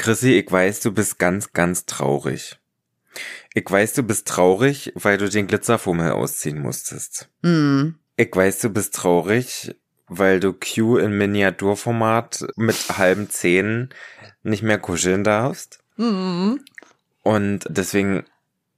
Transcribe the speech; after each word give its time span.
Chrissy, 0.00 0.32
ich 0.32 0.50
weiß, 0.50 0.80
du 0.80 0.92
bist 0.92 1.18
ganz, 1.18 1.52
ganz 1.52 1.84
traurig. 1.84 2.58
Ich 3.52 3.70
weiß, 3.70 3.92
du 3.92 4.02
bist 4.02 4.26
traurig, 4.26 4.92
weil 4.94 5.18
du 5.18 5.28
den 5.28 5.46
Glitzerfummel 5.46 6.12
ausziehen 6.12 6.58
musstest. 6.58 7.28
Hm. 7.42 7.96
Ich 8.16 8.34
weiß, 8.34 8.60
du 8.60 8.70
bist 8.70 8.94
traurig, 8.94 9.76
weil 10.06 10.40
du 10.40 10.54
Q 10.54 10.96
in 10.96 11.18
Miniaturformat 11.18 12.46
mit 12.56 12.76
halben 12.96 13.28
Zähnen 13.28 13.90
nicht 14.42 14.62
mehr 14.62 14.78
kuscheln 14.78 15.22
darfst. 15.22 15.80
Hm. 15.96 16.64
Und 17.22 17.66
deswegen 17.68 18.24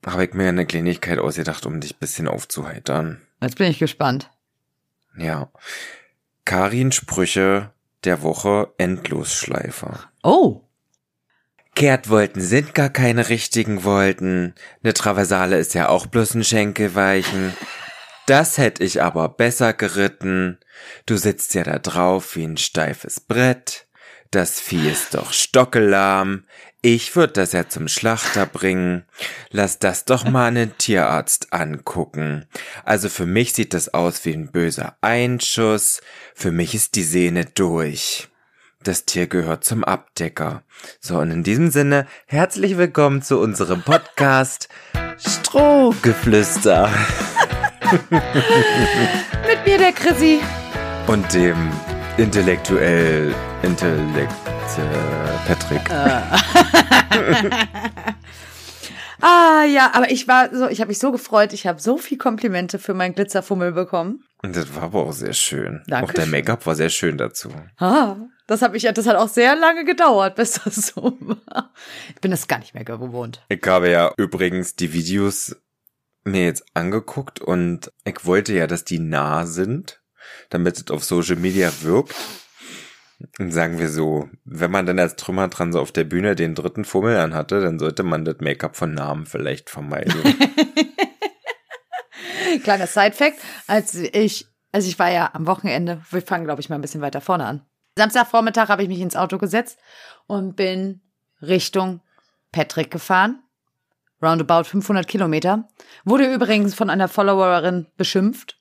habe 0.05 0.25
ich 0.25 0.35
mir 0.35 0.49
eine 0.49 0.67
Kleinigkeit 0.67 1.21
ausgedacht, 1.21 1.67
um 1.67 1.81
dich 1.81 1.99
bisschen 1.99 2.27
aufzuheitern. 2.27 3.23
Jetzt 3.41 3.59
bin 3.59 3.71
ich 3.71 3.79
gespannt. 3.79 4.29
Ja. 5.17 5.53
Karin 6.45 6.91
Sprüche 6.91 7.71
der 8.03 8.23
Woche 8.23 8.73
Endlosschleife. 8.77 10.01
Oh. 10.25 10.63
Kehrtwolten 11.75 12.43
sind 12.43 12.75
gar 12.75 12.91
keine 12.91 13.29
richtigen 13.29 13.85
Wolten. 13.85 14.55
Ne 14.83 14.93
Traversale 14.93 15.59
ist 15.59 15.75
ja 15.75 15.89
auch 15.89 16.07
bloß 16.07 16.35
ein 16.35 16.45
Schenkelweichen. 16.45 17.55
Das 18.27 18.59
hätte 18.59 18.85
ich 18.85 19.03
aber 19.03 19.29
besser 19.29 19.73
geritten. 19.73 20.59
Du 21.07 21.17
sitzt 21.17 21.55
ja 21.55 21.65
da 21.65 21.79
drauf 21.79 22.37
wie 22.37 22.45
ein 22.45 22.57
steifes 22.57 23.21
Brett. 23.21 23.87
Das 24.31 24.61
Vieh 24.61 24.91
ist 24.91 25.15
doch 25.15 25.33
stockelahm. 25.33 26.45
Ich 26.83 27.15
würd 27.15 27.37
das 27.37 27.53
ja 27.53 27.69
zum 27.69 27.87
Schlachter 27.87 28.47
bringen. 28.47 29.05
Lass 29.51 29.79
das 29.79 30.05
doch 30.05 30.25
mal 30.25 30.47
einen 30.49 30.77
Tierarzt 30.79 31.53
angucken. 31.53 32.47
Also 32.85 33.09
für 33.09 33.27
mich 33.27 33.53
sieht 33.53 33.73
das 33.73 33.95
aus 33.95 34.25
wie 34.25 34.33
ein 34.33 34.51
böser 34.51 34.97
Einschuss. 35.01 36.01
Für 36.35 36.51
mich 36.51 36.75
ist 36.75 36.97
die 36.97 37.05
Sehne 37.05 37.45
durch. 37.45 38.29
Das 38.85 39.05
Tier 39.05 39.29
gehört 39.29 39.65
zum 39.65 39.85
Abdecker. 39.85 40.63
So, 40.99 41.19
und 41.19 41.31
in 41.31 41.45
diesem 41.45 41.71
Sinne, 41.71 42.07
herzlich 42.27 42.77
willkommen 42.77 43.23
zu 43.23 43.39
unserem 43.39 43.83
Podcast 43.83 44.69
Strohgeflüster. 45.19 46.91
Mit 48.11 49.67
mir, 49.67 49.79
der 49.79 49.93
Chrissy. 49.93 50.41
Und 51.07 51.33
dem 51.33 51.71
intellektuell 52.17 53.33
Intellekt 53.63 54.33
äh, 54.79 55.47
Patrick. 55.47 55.83
Ah 59.25 59.63
ja, 59.65 59.93
aber 59.95 60.11
ich 60.11 60.27
war 60.27 60.53
so, 60.53 60.69
ich 60.69 60.81
habe 60.81 60.89
mich 60.89 60.99
so 60.99 61.13
gefreut. 61.13 61.53
Ich 61.53 61.69
habe 61.69 61.81
so 61.81 61.97
viel 61.97 62.19
Komplimente 62.19 62.81
für 62.81 62.93
meinen 62.93 63.15
Glitzerfummel 63.15 63.71
bekommen. 63.71 64.25
Und 64.43 64.57
das 64.57 64.75
war 64.75 64.83
aber 64.83 65.07
auch 65.07 65.13
sehr 65.13 65.33
schön. 65.33 65.81
Dankeschön. 65.87 66.03
Auch 66.03 66.13
der 66.13 66.27
Make-up 66.27 66.67
war 66.67 66.75
sehr 66.75 66.89
schön 66.89 67.19
dazu. 67.19 67.53
Ah, 67.79 68.17
das 68.53 68.63
habe 68.63 68.77
ich, 68.77 68.83
das 68.83 69.07
hat 69.07 69.17
auch 69.17 69.29
sehr 69.29 69.57
lange 69.57 69.85
gedauert, 69.85 70.37
bis 70.37 70.61
das 70.65 70.89
so 70.89 71.17
war. 71.21 71.73
Ich 72.15 72.21
bin 72.21 72.31
das 72.31 72.47
gar 72.49 72.59
nicht 72.59 72.75
mehr 72.75 72.85
gewohnt. 72.85 73.43
Ich 73.49 73.67
habe 73.67 73.91
ja 73.91 74.13
übrigens 74.17 74.77
die 74.77 74.93
Videos 74.93 75.57
mir 76.25 76.45
jetzt 76.45 76.65
angeguckt 76.75 77.41
und 77.41 77.91
ich 78.05 78.25
wollte 78.25 78.53
ja, 78.53 78.67
dass 78.67 78.85
die 78.85 78.99
nah 78.99 79.47
sind, 79.47 80.03
damit 80.51 80.77
es 80.77 80.91
auf 80.91 81.03
Social 81.03 81.37
Media 81.37 81.73
wirkt. 81.81 82.15
Und 83.39 83.53
sagen 83.53 83.79
wir 83.79 83.89
so, 83.89 84.29
wenn 84.45 84.71
man 84.71 84.85
dann 84.85 84.99
als 84.99 85.17
Trümmer 85.17 85.49
dran 85.49 85.73
so 85.73 85.81
auf 85.81 85.93
der 85.93 86.05
Bühne 86.05 86.35
den 86.35 86.55
dritten 86.55 86.85
Fummel 86.85 87.17
anhatte, 87.17 87.61
dann 87.61 87.79
sollte 87.79 88.03
man 88.03 88.25
das 88.25 88.41
Make-up 88.41 88.77
von 88.77 88.95
Namen 88.95 89.27
vielleicht 89.27 89.71
vermeiden. 89.71 90.13
Kleiner 92.65 92.89
Side-Fact, 92.89 93.39
als 93.69 93.95
ich, 93.95 94.47
also 94.73 94.89
ich 94.89 94.99
war 94.99 95.11
ja 95.11 95.31
am 95.35 95.47
Wochenende, 95.47 96.03
wir 96.11 96.21
fangen, 96.21 96.45
glaube 96.45 96.61
ich, 96.61 96.69
mal 96.69 96.75
ein 96.75 96.83
bisschen 96.83 97.01
weiter 97.01 97.21
vorne 97.21 97.47
an. 97.47 97.65
Samstagvormittag 97.97 98.69
habe 98.69 98.83
ich 98.83 98.89
mich 98.89 99.01
ins 99.01 99.17
Auto 99.17 99.39
gesetzt 99.39 99.79
und 100.27 100.57
bin 100.57 101.01
Richtung 101.41 102.01
Patrick 102.51 102.91
gefahren. 102.91 103.43
Roundabout 104.23 104.65
500 104.65 105.07
Kilometer. 105.07 105.69
Wurde 106.05 106.33
übrigens 106.33 106.75
von 106.75 106.91
einer 106.91 107.09
Followerin 107.09 107.87
beschimpft, 107.97 108.59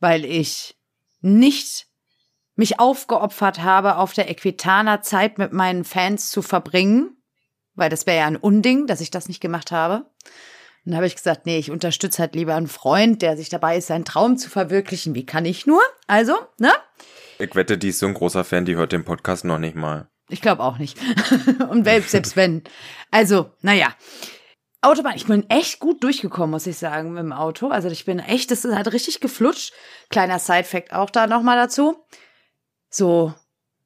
weil 0.00 0.24
ich 0.24 0.76
nicht 1.20 1.86
mich 2.56 2.80
aufgeopfert 2.80 3.62
habe, 3.62 3.96
auf 3.96 4.12
der 4.12 4.30
Equitana 4.30 5.02
Zeit 5.02 5.38
mit 5.38 5.52
meinen 5.52 5.84
Fans 5.84 6.30
zu 6.30 6.40
verbringen, 6.40 7.16
weil 7.74 7.90
das 7.90 8.06
wäre 8.06 8.18
ja 8.18 8.26
ein 8.26 8.36
Unding, 8.36 8.86
dass 8.86 9.00
ich 9.00 9.10
das 9.10 9.28
nicht 9.28 9.40
gemacht 9.40 9.72
habe. 9.72 10.06
Dann 10.84 10.96
habe 10.96 11.06
ich 11.06 11.16
gesagt, 11.16 11.46
nee, 11.46 11.58
ich 11.58 11.70
unterstütze 11.70 12.20
halt 12.20 12.34
lieber 12.34 12.54
einen 12.54 12.68
Freund, 12.68 13.22
der 13.22 13.36
sich 13.36 13.48
dabei 13.48 13.78
ist, 13.78 13.86
seinen 13.86 14.04
Traum 14.04 14.36
zu 14.36 14.50
verwirklichen. 14.50 15.14
Wie 15.14 15.26
kann 15.26 15.44
ich 15.46 15.66
nur? 15.66 15.82
Also, 16.06 16.34
ne? 16.58 16.72
Ich 17.38 17.54
wette, 17.54 17.78
die 17.78 17.88
ist 17.88 17.98
so 17.98 18.06
ein 18.06 18.14
großer 18.14 18.44
Fan, 18.44 18.64
die 18.64 18.76
hört 18.76 18.92
den 18.92 19.04
Podcast 19.04 19.44
noch 19.44 19.58
nicht 19.58 19.76
mal. 19.76 20.08
Ich 20.28 20.40
glaube 20.40 20.62
auch 20.62 20.78
nicht. 20.78 20.98
Und 21.68 21.84
selbst, 21.84 22.10
selbst 22.10 22.36
wenn. 22.36 22.62
Also, 23.10 23.50
naja. 23.60 23.94
Autobahn, 24.80 25.16
ich 25.16 25.26
bin 25.26 25.48
echt 25.48 25.80
gut 25.80 26.02
durchgekommen, 26.02 26.50
muss 26.50 26.66
ich 26.66 26.76
sagen, 26.76 27.12
mit 27.12 27.22
dem 27.22 27.32
Auto. 27.32 27.68
Also 27.68 27.88
ich 27.88 28.04
bin 28.04 28.18
echt, 28.18 28.50
das 28.50 28.64
hat 28.64 28.92
richtig 28.92 29.20
geflutscht. 29.20 29.72
Kleiner 30.10 30.38
Side-Fact 30.38 30.92
auch 30.92 31.08
da 31.08 31.26
nochmal 31.26 31.56
dazu. 31.56 32.04
So, 32.90 33.34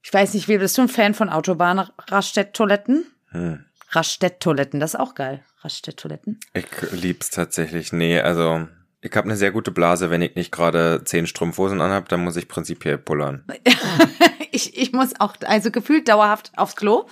ich 0.03 0.13
weiß 0.13 0.35
nicht, 0.35 0.49
wie 0.49 0.59
bist 0.59 0.77
du 0.77 0.83
ein 0.83 0.89
Fan 0.89 1.15
von 1.15 1.29
Autobahn-Raststätt-Toiletten? 1.29 3.07
Hm. 3.31 3.65
Raststätt-Toiletten, 3.91 4.81
das 4.81 4.95
ist 4.95 5.01
auch 5.01 5.15
geil. 5.15 5.45
Raststätt-Toiletten. 5.61 6.41
Ich 6.53 6.67
lieb's 6.93 7.31
tatsächlich. 7.31 7.93
Nee, 7.93 8.21
also 8.21 8.67
ich 9.01 9.15
habe 9.15 9.27
eine 9.27 9.37
sehr 9.37 9.51
gute 9.51 9.71
Blase. 9.71 10.11
Wenn 10.11 10.23
ich 10.23 10.35
nicht 10.35 10.53
gerade 10.53 11.03
zehn 11.05 11.27
Strumpfhosen 11.27 11.81
anhab, 11.81 12.09
dann 12.09 12.25
muss 12.25 12.37
ich 12.37 12.49
prinzipiell 12.49 12.99
pullern. 12.99 13.45
ich, 14.53 14.77
ich 14.77 14.93
muss 14.93 15.19
auch, 15.21 15.35
also 15.47 15.71
gefühlt 15.71 16.09
dauerhaft 16.09 16.53
aufs 16.57 16.77
Klo. 16.77 17.07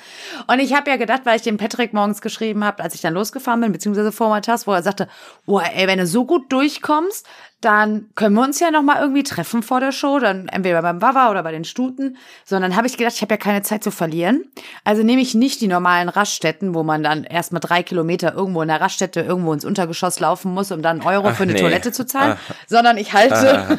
Und 0.46 0.60
ich 0.60 0.74
habe 0.74 0.90
ja 0.90 0.96
gedacht, 0.96 1.22
weil 1.24 1.36
ich 1.36 1.42
dem 1.42 1.56
Patrick 1.56 1.92
morgens 1.92 2.20
geschrieben 2.20 2.64
habe, 2.64 2.82
als 2.82 2.94
ich 2.94 3.00
dann 3.00 3.14
losgefahren 3.14 3.60
bin, 3.60 3.72
beziehungsweise 3.72 4.12
vormittags, 4.12 4.66
wo 4.66 4.72
er 4.72 4.82
sagte, 4.82 5.08
boah, 5.46 5.62
ey, 5.74 5.86
wenn 5.86 5.98
du 5.98 6.06
so 6.06 6.24
gut 6.24 6.52
durchkommst, 6.52 7.26
dann 7.62 8.10
können 8.14 8.34
wir 8.34 8.42
uns 8.42 8.60
ja 8.60 8.70
noch 8.70 8.82
mal 8.82 9.00
irgendwie 9.00 9.22
treffen 9.22 9.62
vor 9.62 9.80
der 9.80 9.90
Show, 9.90 10.18
dann 10.18 10.46
entweder 10.48 10.82
beim 10.82 11.00
Wawa 11.00 11.30
oder 11.30 11.42
bei 11.42 11.52
den 11.52 11.64
Stuten. 11.64 12.16
Sondern 12.44 12.76
habe 12.76 12.86
ich 12.86 12.96
gedacht, 12.98 13.14
ich 13.16 13.22
habe 13.22 13.32
ja 13.34 13.38
keine 13.38 13.62
Zeit 13.62 13.82
zu 13.82 13.90
verlieren. 13.90 14.44
Also 14.84 15.02
nehme 15.02 15.22
ich 15.22 15.34
nicht 15.34 15.60
die 15.62 15.66
normalen 15.68 16.08
Raststätten, 16.10 16.74
wo 16.74 16.82
man 16.82 17.02
dann 17.02 17.24
erstmal 17.24 17.60
drei 17.60 17.82
Kilometer 17.82 18.34
irgendwo 18.34 18.60
in 18.62 18.68
der 18.68 18.80
Raststätte 18.80 19.20
irgendwo 19.22 19.52
ins 19.54 19.64
Untergeschoss 19.64 20.20
laufen 20.20 20.52
muss, 20.52 20.70
um 20.70 20.82
dann 20.82 21.00
einen 21.00 21.08
Euro 21.08 21.28
Ach, 21.28 21.34
für 21.36 21.44
eine 21.44 21.54
nee. 21.54 21.60
Toilette 21.60 21.92
zu 21.92 22.04
zahlen, 22.06 22.36
Ah. 22.48 22.54
sondern 22.66 22.98
ich 22.98 23.12
halte 23.14 23.78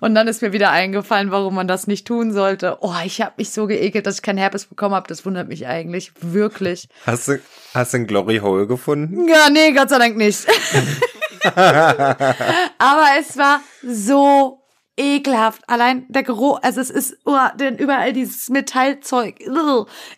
Und 0.00 0.14
dann 0.14 0.28
ist 0.28 0.42
mir 0.42 0.52
wieder 0.52 0.70
eingefallen, 0.70 1.30
warum 1.30 1.54
man 1.54 1.68
das 1.68 1.86
nicht 1.86 2.06
tun 2.06 2.32
sollte. 2.32 2.78
Oh, 2.80 2.94
ich 3.04 3.20
habe 3.20 3.34
mich 3.36 3.50
so 3.50 3.66
geekelt, 3.66 4.06
dass 4.06 4.16
ich 4.16 4.22
keinen 4.22 4.38
Herpes 4.38 4.66
bekommen 4.66 4.94
habe. 4.94 5.08
Das 5.08 5.24
wundert 5.26 5.48
mich 5.48 5.66
eigentlich 5.66 6.12
wirklich. 6.20 6.88
Hast 7.06 7.28
du, 7.28 7.40
hast 7.74 7.92
du 7.92 7.98
ein 7.98 8.06
Glory 8.06 8.38
Hole 8.38 8.66
gefunden? 8.66 9.28
Ja, 9.28 9.50
nee, 9.50 9.72
Gott 9.72 9.90
sei 9.90 9.98
Dank 9.98 10.16
nicht. 10.16 10.46
Aber 11.44 13.06
es 13.18 13.36
war 13.36 13.60
so 13.82 14.62
ekelhaft. 14.96 15.62
Allein 15.66 16.06
der 16.08 16.22
Geruch, 16.22 16.58
also 16.62 16.80
es 16.80 16.90
ist 16.90 17.18
oh, 17.24 17.36
denn 17.58 17.76
überall 17.76 18.12
dieses 18.12 18.48
Metallzeug. 18.48 19.36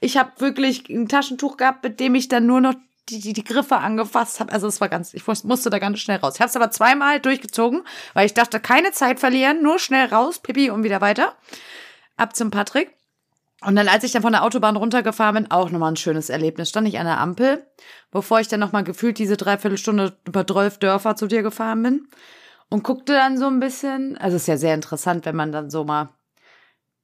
Ich 0.00 0.17
habe 0.17 0.33
wirklich 0.38 0.88
ein 0.88 1.09
Taschentuch 1.09 1.56
gehabt, 1.56 1.83
mit 1.83 2.00
dem 2.00 2.15
ich 2.15 2.28
dann 2.28 2.47
nur 2.47 2.61
noch 2.61 2.75
die, 3.08 3.20
die, 3.20 3.32
die 3.32 3.44
Griffe 3.44 3.76
angefasst 3.78 4.41
habe. 4.41 4.52
Also 4.52 4.66
es 4.66 4.80
war 4.80 4.88
ganz, 4.88 5.14
ich 5.14 5.26
muss- 5.26 5.44
musste 5.44 5.70
da 5.70 5.78
ganz 5.78 5.98
schnell 6.00 6.19
raus. 6.19 6.34
Ich 6.34 6.41
habe 6.41 6.48
es 6.50 6.56
aber 6.56 6.70
zweimal 6.70 7.20
durchgezogen, 7.20 7.82
weil 8.14 8.26
ich 8.26 8.34
dachte, 8.34 8.60
keine 8.60 8.92
Zeit 8.92 9.20
verlieren, 9.20 9.62
nur 9.62 9.78
schnell 9.78 10.06
raus, 10.06 10.38
Pipi 10.38 10.70
und 10.70 10.82
wieder 10.82 11.00
weiter. 11.00 11.34
Ab 12.16 12.34
zum 12.36 12.50
Patrick. 12.50 12.94
Und 13.60 13.74
dann, 13.74 13.88
als 13.88 14.04
ich 14.04 14.12
dann 14.12 14.22
von 14.22 14.32
der 14.32 14.44
Autobahn 14.44 14.76
runtergefahren 14.76 15.34
bin, 15.34 15.50
auch 15.50 15.70
nochmal 15.70 15.91
ein 15.92 15.96
schönes 15.96 16.30
Erlebnis. 16.30 16.69
Stand 16.69 16.86
ich 16.86 16.98
an 17.00 17.06
der 17.06 17.19
Ampel, 17.19 17.66
bevor 18.12 18.38
ich 18.38 18.46
dann 18.48 18.60
nochmal 18.60 18.84
gefühlt 18.84 19.19
diese 19.19 19.36
Dreiviertelstunde 19.36 20.16
über 20.26 20.46
12 20.46 20.78
Dörfer 20.78 21.16
zu 21.16 21.26
dir 21.26 21.42
gefahren 21.42 21.82
bin 21.82 22.08
und 22.69 22.84
guckte 22.84 23.14
dann 23.14 23.36
so 23.36 23.46
ein 23.48 23.58
bisschen. 23.58 24.16
Also 24.19 24.36
ist 24.36 24.46
ja 24.46 24.56
sehr 24.56 24.75
interessant, 24.75 25.25
wenn 25.26 25.34
man 25.34 25.50
dann 25.50 25.70
so 25.70 25.82
mal 25.84 26.11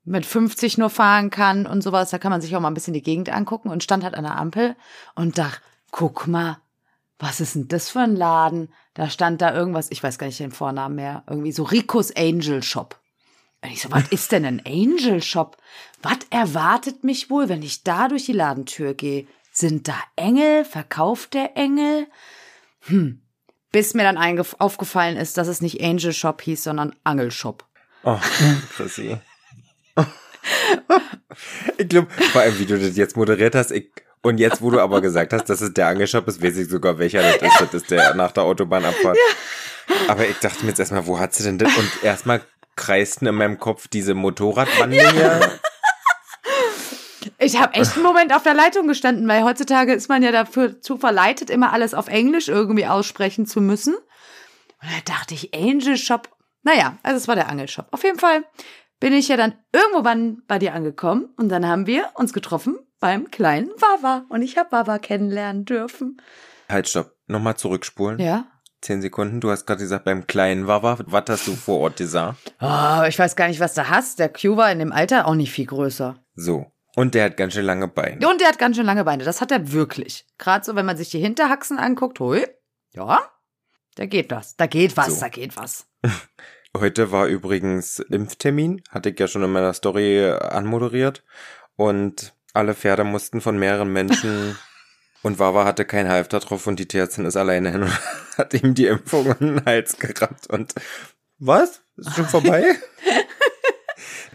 mit 0.05 0.27
50 0.27 0.79
nur 0.79 0.91
fahren 0.91 1.31
kann 1.31 1.67
und 1.67 1.83
sowas. 1.83 2.11
Da 2.11 2.19
kann 2.19 2.31
man 2.31 2.41
sich 2.41 2.55
auch 2.55 2.61
mal 2.61 2.69
ein 2.69 2.75
bisschen 2.75 2.95
die 2.95 3.03
Gegend 3.03 3.31
angucken 3.31 3.71
und 3.71 3.83
stand 3.83 4.05
halt 4.05 4.15
an 4.15 4.23
der 4.25 4.37
Ampel 4.39 4.77
und 5.17 5.39
dachte, 5.39 5.61
guck 5.95 6.27
mal, 6.27 6.59
was 7.21 7.39
ist 7.39 7.55
denn 7.55 7.69
das 7.69 7.89
für 7.89 8.01
ein 8.01 8.17
Laden? 8.17 8.69
Da 8.95 9.09
stand 9.09 9.41
da 9.41 9.55
irgendwas, 9.55 9.93
ich 9.93 10.03
weiß 10.03 10.19
gar 10.19 10.27
nicht 10.27 10.41
den 10.41 10.51
Vornamen 10.51 10.97
mehr, 10.97 11.23
irgendwie 11.29 11.53
so 11.53 11.63
Ricos 11.63 12.11
Angel 12.17 12.65
Shop. 12.65 13.01
Und 13.63 13.71
ich 13.71 13.81
so, 13.81 13.93
was 13.93 14.09
ist 14.09 14.33
denn 14.33 14.45
ein 14.45 14.61
Angel 14.67 15.23
Shop? 15.23 15.57
Was 16.03 16.19
erwartet 16.31 17.05
mich 17.05 17.31
wohl, 17.31 17.49
wenn 17.49 17.63
ich 17.63 17.85
da 17.85 18.09
durch 18.09 18.25
die 18.25 18.33
Ladentür 18.33 18.95
gehe? 18.95 19.29
Sind 19.53 19.87
da 19.87 19.95
Engel? 20.17 20.65
Verkauft 20.65 21.35
der 21.35 21.57
Engel? 21.57 22.09
Hm. 22.87 23.23
Bis 23.71 23.95
mir 23.95 24.03
dann 24.03 24.19
aufgefallen 24.59 25.17
ist, 25.17 25.39
dass 25.39 25.47
es 25.47 25.61
nicht 25.61 25.81
Angel 25.81 26.13
Shop 26.13 26.43
hieß, 26.43 26.65
sondern 26.65 26.97
Angel 27.05 27.31
Shop. 27.31 27.65
Oh, 28.03 28.19
Chrissy. 28.77 29.17
ich 31.79 31.89
glaube, 31.89 32.11
vor 32.11 32.41
allem, 32.41 32.59
wie 32.59 32.67
du 32.67 32.81
das 32.81 32.97
jetzt 32.97 33.17
moderiert 33.17 33.55
hast, 33.55 33.71
ich, 33.71 33.93
und 34.25 34.39
jetzt, 34.39 34.63
wo 34.63 34.71
du 34.71 34.81
aber 34.81 35.01
gesagt 35.01 35.33
hast, 35.33 35.45
dass 35.51 35.61
es 35.61 35.75
der 35.75 35.87
Angelshop 35.87 36.27
ist, 36.27 36.43
weiß 36.43 36.57
ich 36.57 36.69
sogar, 36.69 36.99
welcher 36.99 37.23
das 37.23 37.43
ist. 37.43 37.61
Das 37.61 37.75
ist 37.75 37.91
der 37.91 38.15
nach 38.15 38.33
der 38.33 38.43
Autobahnabfahrt. 38.45 39.19
Aber 40.09 40.27
ich 40.27 40.39
dachte 40.39 40.63
mir 40.63 40.71
jetzt 40.71 40.79
erstmal, 40.81 41.07
wo 41.07 41.19
hat 41.19 41.35
sie 41.35 41.45
denn 41.45 41.59
das? 41.59 41.77
Und 41.77 41.91
erstmal 42.03 42.41
kreisten 42.75 43.27
in 43.27 43.35
meinem 43.35 43.59
Kopf 43.59 43.87
diese 43.87 44.15
Motorradbande 44.15 45.11
hier. 45.11 45.61
Ich 47.39 47.61
habe 47.61 47.75
echt 47.75 47.95
einen 47.95 48.03
Moment 48.03 48.35
auf 48.35 48.43
der 48.43 48.55
Leitung 48.55 48.89
gestanden, 48.89 49.29
weil 49.29 49.45
heutzutage 49.45 49.93
ist 49.93 50.09
man 50.09 50.23
ja 50.23 50.33
dafür 50.33 50.81
zu 50.81 50.97
verleitet, 50.97 51.51
immer 51.51 51.73
alles 51.73 51.93
auf 51.93 52.09
Englisch 52.09 52.49
irgendwie 52.49 52.87
aussprechen 52.87 53.47
zu 53.47 53.61
müssen. 53.61 53.95
Und 53.95 54.89
da 54.91 55.13
dachte 55.13 55.35
ich, 55.35 55.55
Angel 55.55 55.99
Shop. 55.99 56.31
Naja, 56.63 56.97
also 57.03 57.19
es 57.19 57.29
war 57.29 57.35
der 57.35 57.51
Angelshop. 57.51 57.89
Auf 57.91 58.03
jeden 58.05 58.19
Fall 58.19 58.45
bin 59.05 59.13
ich 59.13 59.29
ja 59.29 59.37
dann 59.37 59.53
irgendwann 59.71 60.43
bei 60.47 60.59
dir 60.59 60.73
angekommen 60.73 61.29
und 61.37 61.51
dann 61.51 61.67
haben 61.67 61.87
wir 61.87 62.09
uns 62.15 62.33
getroffen 62.33 62.79
beim 63.01 63.31
kleinen 63.31 63.69
Wawa 63.69 64.25
und 64.31 64.41
ich 64.41 64.57
habe 64.57 64.73
Wawa 64.73 64.99
kennenlernen 64.99 65.67
dürfen. 65.67 66.23
Halt, 66.71 66.89
stopp. 66.89 67.15
Nochmal 67.27 67.59
zurückspulen. 67.59 68.19
Ja. 68.19 68.47
Zehn 68.81 69.03
Sekunden. 69.03 69.43
Du 69.43 69.51
hast 69.51 69.67
gerade 69.67 69.83
gesagt, 69.83 70.07
beim 70.07 70.27
kleinen 70.27 70.67
Wawa, 70.67 71.01
was 71.05 71.25
hast 71.29 71.47
du 71.47 71.53
vor 71.53 71.81
Ort 71.81 71.99
gesagt? 71.99 72.55
Oh, 72.63 73.03
ich 73.07 73.19
weiß 73.19 73.37
gar 73.37 73.49
nicht, 73.49 73.61
was 73.61 73.75
du 73.75 73.91
hast. 73.91 74.21
Der 74.21 74.31
Q 74.31 74.57
war 74.57 74.73
in 74.73 74.79
dem 74.79 74.91
Alter 74.91 75.29
auch 75.29 75.35
nicht 75.35 75.53
viel 75.53 75.67
größer. 75.67 76.17
So. 76.35 76.73
Und 76.97 77.15
der 77.15 77.27
hat 77.27 77.37
ganz 77.37 77.53
schön 77.53 77.67
lange 77.67 77.89
Beine. 77.89 78.27
Und 78.27 78.41
der 78.41 78.49
hat 78.49 78.59
ganz 78.59 78.77
schön 78.77 78.87
lange 78.87 79.05
Beine. 79.05 79.25
Das 79.25 79.43
hat 79.43 79.53
er 79.53 79.73
wirklich. 79.73 80.27
Gerade 80.39 80.65
so, 80.65 80.77
wenn 80.77 80.87
man 80.87 80.97
sich 80.97 81.11
die 81.11 81.21
Hinterhaxen 81.21 81.79
anguckt. 81.79 82.21
Hui. 82.21 82.47
Ja. 82.95 83.21
Da 83.97 84.07
geht 84.07 84.31
was. 84.31 84.57
Da 84.57 84.67
geht 84.67 84.97
was. 84.97 85.17
So. 85.17 85.21
Da 85.21 85.29
geht 85.29 85.59
was. 85.59 85.87
Heute 86.77 87.13
war 87.13 87.27
übrigens 87.27 88.01
Impftermin, 88.01 88.83
hatte 88.91 89.11
ich 89.11 89.21
ja 89.21 89.29
schon 89.29 89.45
in 89.45 89.53
meiner 89.53 89.73
Story 89.75 90.29
anmoderiert. 90.29 91.23
Und 91.77 92.35
alle 92.53 92.75
Pferde 92.75 93.05
mussten 93.05 93.41
von 93.41 93.59
mehreren 93.59 93.93
Menschen 93.93 94.59
und 95.23 95.39
Wawa 95.39 95.65
hatte 95.65 95.85
keinen 95.85 96.09
Halfter 96.09 96.41
drauf 96.41 96.67
und 96.67 96.79
die 96.79 96.89
Tierärztin 96.89 97.27
ist 97.27 97.37
alleine 97.37 97.71
hin 97.71 97.83
und 97.85 98.01
hat 98.39 98.55
ihm 98.55 98.75
die 98.75 98.87
Impfung 98.87 99.27
in 99.39 99.57
den 99.57 99.65
Hals 99.65 99.99
gerammt 99.99 100.49
und 100.49 100.75
was? 101.39 101.83
Ist 101.97 102.15
schon 102.15 102.27
vorbei? 102.27 102.77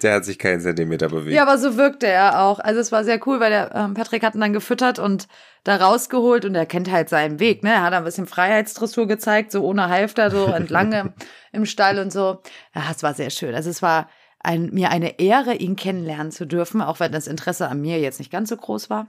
Der 0.03 0.15
hat 0.15 0.25
sich 0.25 0.39
keinen 0.39 0.61
Zentimeter 0.61 1.09
bewegt. 1.09 1.35
Ja, 1.35 1.43
aber 1.43 1.57
so 1.57 1.77
wirkte 1.77 2.07
er 2.07 2.41
auch. 2.41 2.59
Also 2.59 2.79
es 2.79 2.91
war 2.91 3.03
sehr 3.03 3.25
cool, 3.27 3.39
weil 3.39 3.49
der 3.49 3.75
ähm, 3.75 3.93
Patrick 3.93 4.23
hat 4.23 4.35
ihn 4.35 4.41
dann 4.41 4.53
gefüttert 4.53 4.99
und 4.99 5.27
da 5.63 5.75
rausgeholt 5.75 6.45
und 6.45 6.55
er 6.55 6.65
kennt 6.65 6.91
halt 6.91 7.09
seinen 7.09 7.39
Weg. 7.39 7.63
Ne? 7.63 7.71
Er 7.71 7.83
hat 7.83 7.93
ein 7.93 8.03
bisschen 8.03 8.27
Freiheitsdressur 8.27 9.07
gezeigt, 9.07 9.51
so 9.51 9.63
ohne 9.63 9.89
Halfter, 9.89 10.31
so 10.31 10.45
entlang 10.53 10.91
im, 10.91 11.13
im 11.51 11.65
Stall 11.65 11.99
und 11.99 12.11
so. 12.11 12.41
Ja, 12.73 12.83
es 12.91 13.03
war 13.03 13.13
sehr 13.13 13.29
schön. 13.29 13.53
Also 13.53 13.69
es 13.69 13.81
war 13.81 14.09
ein, 14.41 14.69
mir 14.71 14.89
eine 14.89 15.19
Ehre, 15.19 15.55
ihn 15.55 15.75
kennenlernen 15.75 16.31
zu 16.31 16.45
dürfen, 16.45 16.81
auch 16.81 16.99
wenn 16.99 17.11
das 17.11 17.27
Interesse 17.27 17.67
an 17.67 17.81
mir 17.81 17.99
jetzt 17.99 18.19
nicht 18.19 18.31
ganz 18.31 18.49
so 18.49 18.57
groß 18.57 18.89
war. 18.89 19.07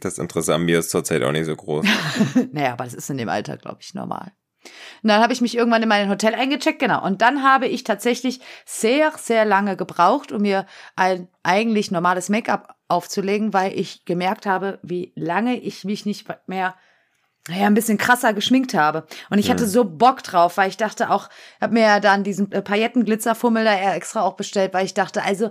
Das 0.00 0.18
Interesse 0.18 0.54
an 0.54 0.62
mir 0.62 0.80
ist 0.80 0.90
zurzeit 0.90 1.22
auch 1.22 1.32
nicht 1.32 1.46
so 1.46 1.54
groß. 1.54 1.86
naja, 2.52 2.72
aber 2.72 2.84
das 2.84 2.94
ist 2.94 3.08
in 3.08 3.18
dem 3.18 3.28
Alter, 3.28 3.56
glaube 3.56 3.78
ich, 3.80 3.94
normal. 3.94 4.32
Und 5.02 5.08
dann 5.08 5.20
habe 5.20 5.32
ich 5.32 5.40
mich 5.40 5.56
irgendwann 5.56 5.82
in 5.82 5.88
mein 5.88 6.08
Hotel 6.08 6.34
eingecheckt, 6.34 6.78
genau. 6.78 7.04
Und 7.04 7.22
dann 7.22 7.42
habe 7.42 7.66
ich 7.66 7.84
tatsächlich 7.84 8.40
sehr, 8.64 9.12
sehr 9.16 9.44
lange 9.44 9.76
gebraucht, 9.76 10.32
um 10.32 10.42
mir 10.42 10.66
ein 10.96 11.28
eigentlich 11.42 11.90
normales 11.90 12.28
Make-up 12.28 12.76
aufzulegen, 12.88 13.52
weil 13.52 13.78
ich 13.78 14.04
gemerkt 14.04 14.46
habe, 14.46 14.78
wie 14.82 15.12
lange 15.16 15.58
ich 15.58 15.84
mich 15.84 16.06
nicht 16.06 16.26
mehr 16.46 16.74
naja, 17.48 17.66
ein 17.66 17.74
bisschen 17.74 17.98
krasser 17.98 18.34
geschminkt 18.34 18.72
habe. 18.74 19.04
Und 19.28 19.38
ich 19.38 19.50
hatte 19.50 19.66
so 19.66 19.84
Bock 19.84 20.22
drauf, 20.22 20.58
weil 20.58 20.68
ich 20.68 20.76
dachte 20.76 21.10
auch, 21.10 21.28
habe 21.60 21.74
mir 21.74 21.82
ja 21.82 22.00
dann 22.00 22.22
diesen 22.22 22.52
äh, 22.52 22.62
Paillettenglitzerfummel 22.62 23.64
da 23.64 23.94
extra 23.94 24.22
auch 24.22 24.34
bestellt, 24.34 24.72
weil 24.72 24.84
ich 24.84 24.94
dachte, 24.94 25.24
also 25.24 25.50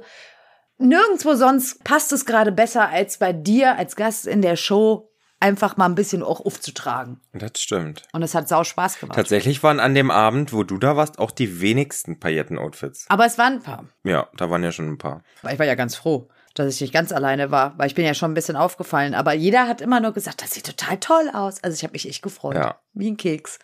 nirgendwo 0.78 1.36
sonst 1.36 1.84
passt 1.84 2.14
es 2.14 2.26
gerade 2.26 2.54
besser 2.54 2.88
als 2.88 3.18
bei 3.18 3.34
dir 3.34 3.78
als 3.78 3.98
Gast 3.98 4.26
in 4.26 4.42
der 4.42 4.56
Show 4.56 5.11
einfach 5.42 5.76
mal 5.76 5.88
ein 5.88 5.96
bisschen 5.96 6.24
auch 6.24 6.40
aufzutragen. 6.46 7.20
Das 7.34 7.62
stimmt. 7.62 8.04
Und 8.14 8.24
es 8.24 8.36
hat 8.36 8.48
sau 8.48 8.64
Spaß 8.64 9.00
gemacht. 9.00 9.16
Tatsächlich 9.16 9.62
waren 9.64 9.80
an 9.80 9.96
dem 9.96 10.12
Abend, 10.12 10.54
wo 10.54 10.64
du 10.64 10.78
da 10.78 10.96
warst, 10.96 11.20
auch 11.20 11.32
die 11.32 11.60
wenigsten 11.60 12.20
Pailletten-Outfits. 12.20 13.06
Aber 13.10 13.26
es 13.26 13.38
waren 13.38 13.54
ein 13.54 13.64
paar. 13.64 13.86
Ja, 14.04 14.30
da 14.38 14.50
waren 14.50 14.64
ja 14.64 14.72
schon 14.72 14.88
ein 14.88 14.98
paar. 14.98 15.24
Weil 15.42 15.54
ich 15.54 15.60
war 15.60 15.66
ja 15.66 15.76
ganz 15.76 15.96
froh, 15.96 16.30
dass 16.54 16.74
ich 16.74 16.82
nicht 16.82 16.94
ganz 16.94 17.12
alleine 17.12 17.50
war, 17.50 17.78
weil 17.78 17.88
ich 17.88 17.96
bin 17.96 18.06
ja 18.06 18.14
schon 18.14 18.32
ein 18.32 18.36
bisschen 18.36 18.56
aufgefallen. 18.56 19.16
Aber 19.16 19.34
jeder 19.34 19.68
hat 19.68 19.82
immer 19.82 20.00
nur 20.00 20.14
gesagt, 20.14 20.44
das 20.44 20.52
sieht 20.52 20.66
total 20.66 21.00
toll 21.00 21.30
aus. 21.34 21.64
Also 21.64 21.76
ich 21.76 21.84
habe 21.84 21.94
mich 21.94 22.08
echt 22.08 22.22
gefreut. 22.22 22.56
Ja. 22.56 22.80
Wie 22.94 23.10
ein 23.10 23.18
Keks. 23.18 23.60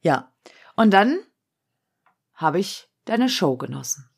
Ja. 0.00 0.32
Und 0.76 0.92
dann 0.92 1.18
habe 2.34 2.60
ich 2.60 2.88
deine 3.04 3.28
Show 3.28 3.56
genossen. 3.56 4.08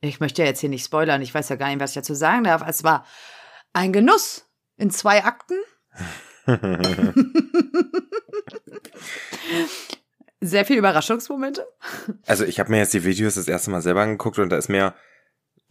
Ich 0.00 0.20
möchte 0.20 0.42
ja 0.42 0.48
jetzt 0.48 0.60
hier 0.60 0.68
nicht 0.68 0.84
spoilern. 0.84 1.22
Ich 1.22 1.34
weiß 1.34 1.48
ja 1.50 1.56
gar 1.56 1.68
nicht, 1.68 1.80
was 1.80 1.90
ich 1.90 1.96
dazu 1.96 2.14
sagen 2.14 2.44
darf. 2.44 2.62
Es 2.66 2.84
war 2.84 3.04
ein 3.72 3.92
Genuss 3.92 4.46
in 4.76 4.90
zwei 4.90 5.24
Akten. 5.24 5.56
Sehr 10.40 10.64
viele 10.66 10.78
Überraschungsmomente. 10.80 11.66
Also 12.26 12.44
ich 12.44 12.60
habe 12.60 12.70
mir 12.70 12.78
jetzt 12.78 12.92
die 12.92 13.04
Videos 13.04 13.34
das 13.36 13.48
erste 13.48 13.70
Mal 13.70 13.80
selber 13.80 14.02
angeguckt 14.02 14.38
und 14.38 14.50
da 14.50 14.56
ist 14.56 14.68
mir 14.68 14.94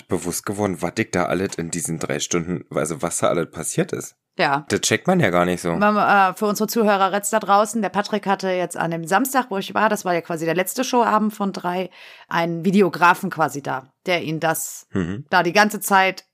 bewusst 0.07 0.45
geworden, 0.45 0.81
was 0.81 0.93
ich 0.97 1.11
da 1.11 1.25
alles 1.25 1.55
in 1.55 1.69
diesen 1.69 1.99
drei 1.99 2.19
Stunden, 2.19 2.65
also 2.75 3.01
was 3.03 3.19
da 3.19 3.27
alles 3.27 3.51
passiert 3.51 3.91
ist. 3.93 4.15
Ja. 4.39 4.65
Das 4.69 4.81
checkt 4.81 5.05
man 5.05 5.19
ja 5.19 5.29
gar 5.29 5.45
nicht 5.45 5.61
so. 5.61 5.69
Äh, 5.73 6.33
Für 6.33 6.47
unsere 6.47 6.65
Zuhörer 6.67 7.13
jetzt 7.13 7.31
da 7.31 7.39
draußen, 7.39 7.83
der 7.83 7.89
Patrick 7.89 8.25
hatte 8.25 8.49
jetzt 8.49 8.75
an 8.75 8.89
dem 8.89 9.05
Samstag, 9.05 9.51
wo 9.51 9.59
ich 9.59 9.75
war, 9.75 9.89
das 9.89 10.05
war 10.05 10.15
ja 10.15 10.21
quasi 10.21 10.45
der 10.45 10.55
letzte 10.55 10.83
Showabend 10.83 11.35
von 11.35 11.53
drei, 11.53 11.91
einen 12.27 12.65
Videografen 12.65 13.29
quasi 13.29 13.61
da, 13.61 13.93
der 14.07 14.23
ihn 14.23 14.39
das 14.39 14.87
Mhm. 14.93 15.25
da 15.29 15.43
die 15.43 15.53
ganze 15.53 15.79
Zeit 15.79 16.25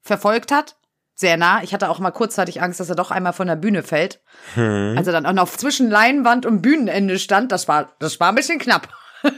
verfolgt 0.00 0.50
hat. 0.50 0.78
Sehr 1.14 1.36
nah. 1.36 1.62
Ich 1.62 1.74
hatte 1.74 1.88
auch 1.90 1.98
mal 1.98 2.10
kurzzeitig 2.10 2.62
Angst, 2.62 2.80
dass 2.80 2.88
er 2.88 2.94
doch 2.96 3.10
einmal 3.10 3.32
von 3.32 3.46
der 3.46 3.56
Bühne 3.56 3.82
fällt. 3.82 4.20
Hm. 4.54 4.94
Als 4.96 5.06
er 5.06 5.12
dann 5.12 5.26
auch 5.26 5.32
noch 5.32 5.48
zwischen 5.50 5.90
Leinwand 5.90 6.46
und 6.46 6.62
Bühnenende 6.62 7.18
stand, 7.18 7.52
das 7.52 7.68
war, 7.68 7.92
das 7.98 8.18
war 8.20 8.28
ein 8.30 8.34
bisschen 8.34 8.58
knapp. 8.58 8.88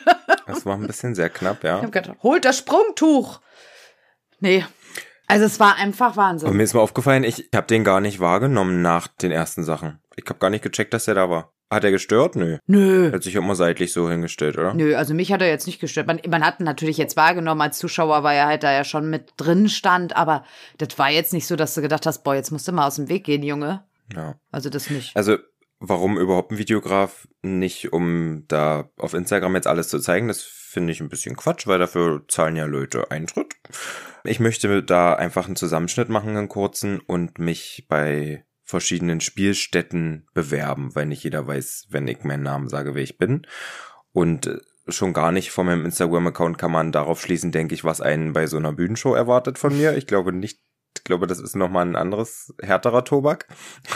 Das 0.46 0.66
war 0.66 0.76
ein 0.76 0.86
bisschen 0.86 1.14
sehr 1.14 1.30
knapp, 1.30 1.64
ja. 1.64 1.78
Ich 1.78 1.84
hab 1.84 1.92
gedacht, 1.92 2.18
holt 2.22 2.44
das 2.44 2.58
Sprungtuch. 2.58 3.40
Nee. 4.40 4.64
Also 5.26 5.46
es 5.46 5.58
war 5.58 5.76
einfach 5.76 6.10
Und 6.10 6.16
Wahnsinn. 6.18 6.56
mir 6.56 6.62
ist 6.62 6.74
mal 6.74 6.80
aufgefallen, 6.80 7.24
ich 7.24 7.48
habe 7.54 7.66
den 7.66 7.82
gar 7.82 8.02
nicht 8.02 8.20
wahrgenommen 8.20 8.82
nach 8.82 9.08
den 9.08 9.30
ersten 9.32 9.64
Sachen. 9.64 10.02
Ich 10.16 10.24
habe 10.28 10.38
gar 10.38 10.50
nicht 10.50 10.62
gecheckt, 10.62 10.92
dass 10.92 11.06
der 11.06 11.14
da 11.14 11.30
war. 11.30 11.53
Hat 11.70 11.84
er 11.84 11.90
gestört? 11.90 12.37
Nö. 12.37 12.58
Nö. 12.66 13.12
Hat 13.12 13.22
sich 13.22 13.34
immer 13.34 13.55
seitlich 13.55 13.93
so 13.93 14.08
hingestellt, 14.08 14.58
oder? 14.58 14.75
Nö, 14.75 14.94
also 14.94 15.14
mich 15.14 15.32
hat 15.32 15.43
er 15.43 15.49
jetzt 15.49 15.66
nicht 15.66 15.81
gestört. 15.81 16.06
Man, 16.06 16.20
man 16.28 16.44
hat 16.44 16.61
natürlich 16.61 16.99
jetzt 16.99 17.16
wahrgenommen 17.16 17.61
als 17.61 17.78
Zuschauer, 17.78 18.22
weil 18.22 18.37
er 18.37 18.46
halt 18.46 18.62
da 18.62 18.72
ja 18.72 18.84
schon 18.84 19.11
mit 19.11 19.32
drin 19.37 19.69
stand, 19.69 20.14
aber 20.14 20.44
das 20.78 20.99
war 20.99 21.11
jetzt 21.11 21.32
nicht 21.32 21.46
so, 21.46 21.56
dass 21.56 21.75
du 21.75 21.82
gedacht 21.82 22.06
hast, 22.06 22.22
boah, 22.22 22.34
jetzt 22.34 22.50
musst 22.50 22.69
du 22.69 22.72
mal 22.72 22.87
aus 22.87 22.96
dem 22.96 23.08
Weg 23.08 23.25
gehen, 23.25 23.43
Junge. 23.43 23.82
Ja. 24.14 24.34
Also 24.50 24.70
das 24.70 24.90
nicht. 24.90 25.16
Also, 25.16 25.38
warum 25.81 26.19
überhaupt 26.19 26.52
ein 26.52 26.58
Videograf? 26.58 27.26
Nicht, 27.43 27.93
um 27.93 28.44
da 28.49 28.90
auf 28.96 29.14
Instagram 29.14 29.55
jetzt 29.55 29.67
alles 29.67 29.88
zu 29.88 29.99
zeigen. 29.99 30.28
Das 30.28 30.43
finde 30.43 30.93
ich 30.93 31.00
ein 31.00 31.08
bisschen 31.08 31.37
Quatsch, 31.37 31.67
weil 31.67 31.78
dafür 31.78 32.25
zahlen 32.28 32.56
ja 32.56 32.67
Leute 32.67 33.10
Eintritt. 33.10 33.55
Ich 34.24 34.41
möchte 34.41 34.82
da 34.82 35.15
einfach 35.15 35.46
einen 35.46 35.56
Zusammenschnitt 35.56 36.08
machen, 36.08 36.36
einen 36.36 36.48
kurzen, 36.48 37.00
und 37.00 37.38
mich 37.38 37.86
bei 37.88 38.44
verschiedenen 38.64 39.20
Spielstätten 39.20 40.26
bewerben, 40.32 40.94
weil 40.94 41.06
nicht 41.06 41.22
jeder 41.22 41.46
weiß, 41.46 41.86
wenn 41.90 42.08
ich 42.08 42.24
meinen 42.24 42.42
Namen 42.42 42.68
sage, 42.68 42.94
wer 42.94 43.02
ich 43.02 43.18
bin. 43.18 43.46
Und 44.12 44.46
äh, 44.46 44.58
schon 44.88 45.12
gar 45.12 45.32
nicht 45.32 45.50
von 45.50 45.66
meinem 45.66 45.84
Instagram-Account 45.84 46.58
kann 46.58 46.72
man 46.72 46.92
darauf 46.92 47.20
schließen, 47.20 47.52
denke 47.52 47.74
ich, 47.74 47.84
was 47.84 48.00
einen 48.00 48.32
bei 48.32 48.46
so 48.46 48.56
einer 48.56 48.72
Bühnenshow 48.72 49.14
erwartet 49.14 49.58
von 49.58 49.76
mir. 49.76 49.96
Ich 49.96 50.06
glaube 50.06 50.32
nicht, 50.32 50.60
ich 50.96 51.04
glaube, 51.04 51.26
das 51.26 51.40
ist 51.40 51.56
nochmal 51.56 51.86
ein 51.86 51.96
anderes, 51.96 52.54
härterer 52.60 53.04
Tobak. 53.04 53.46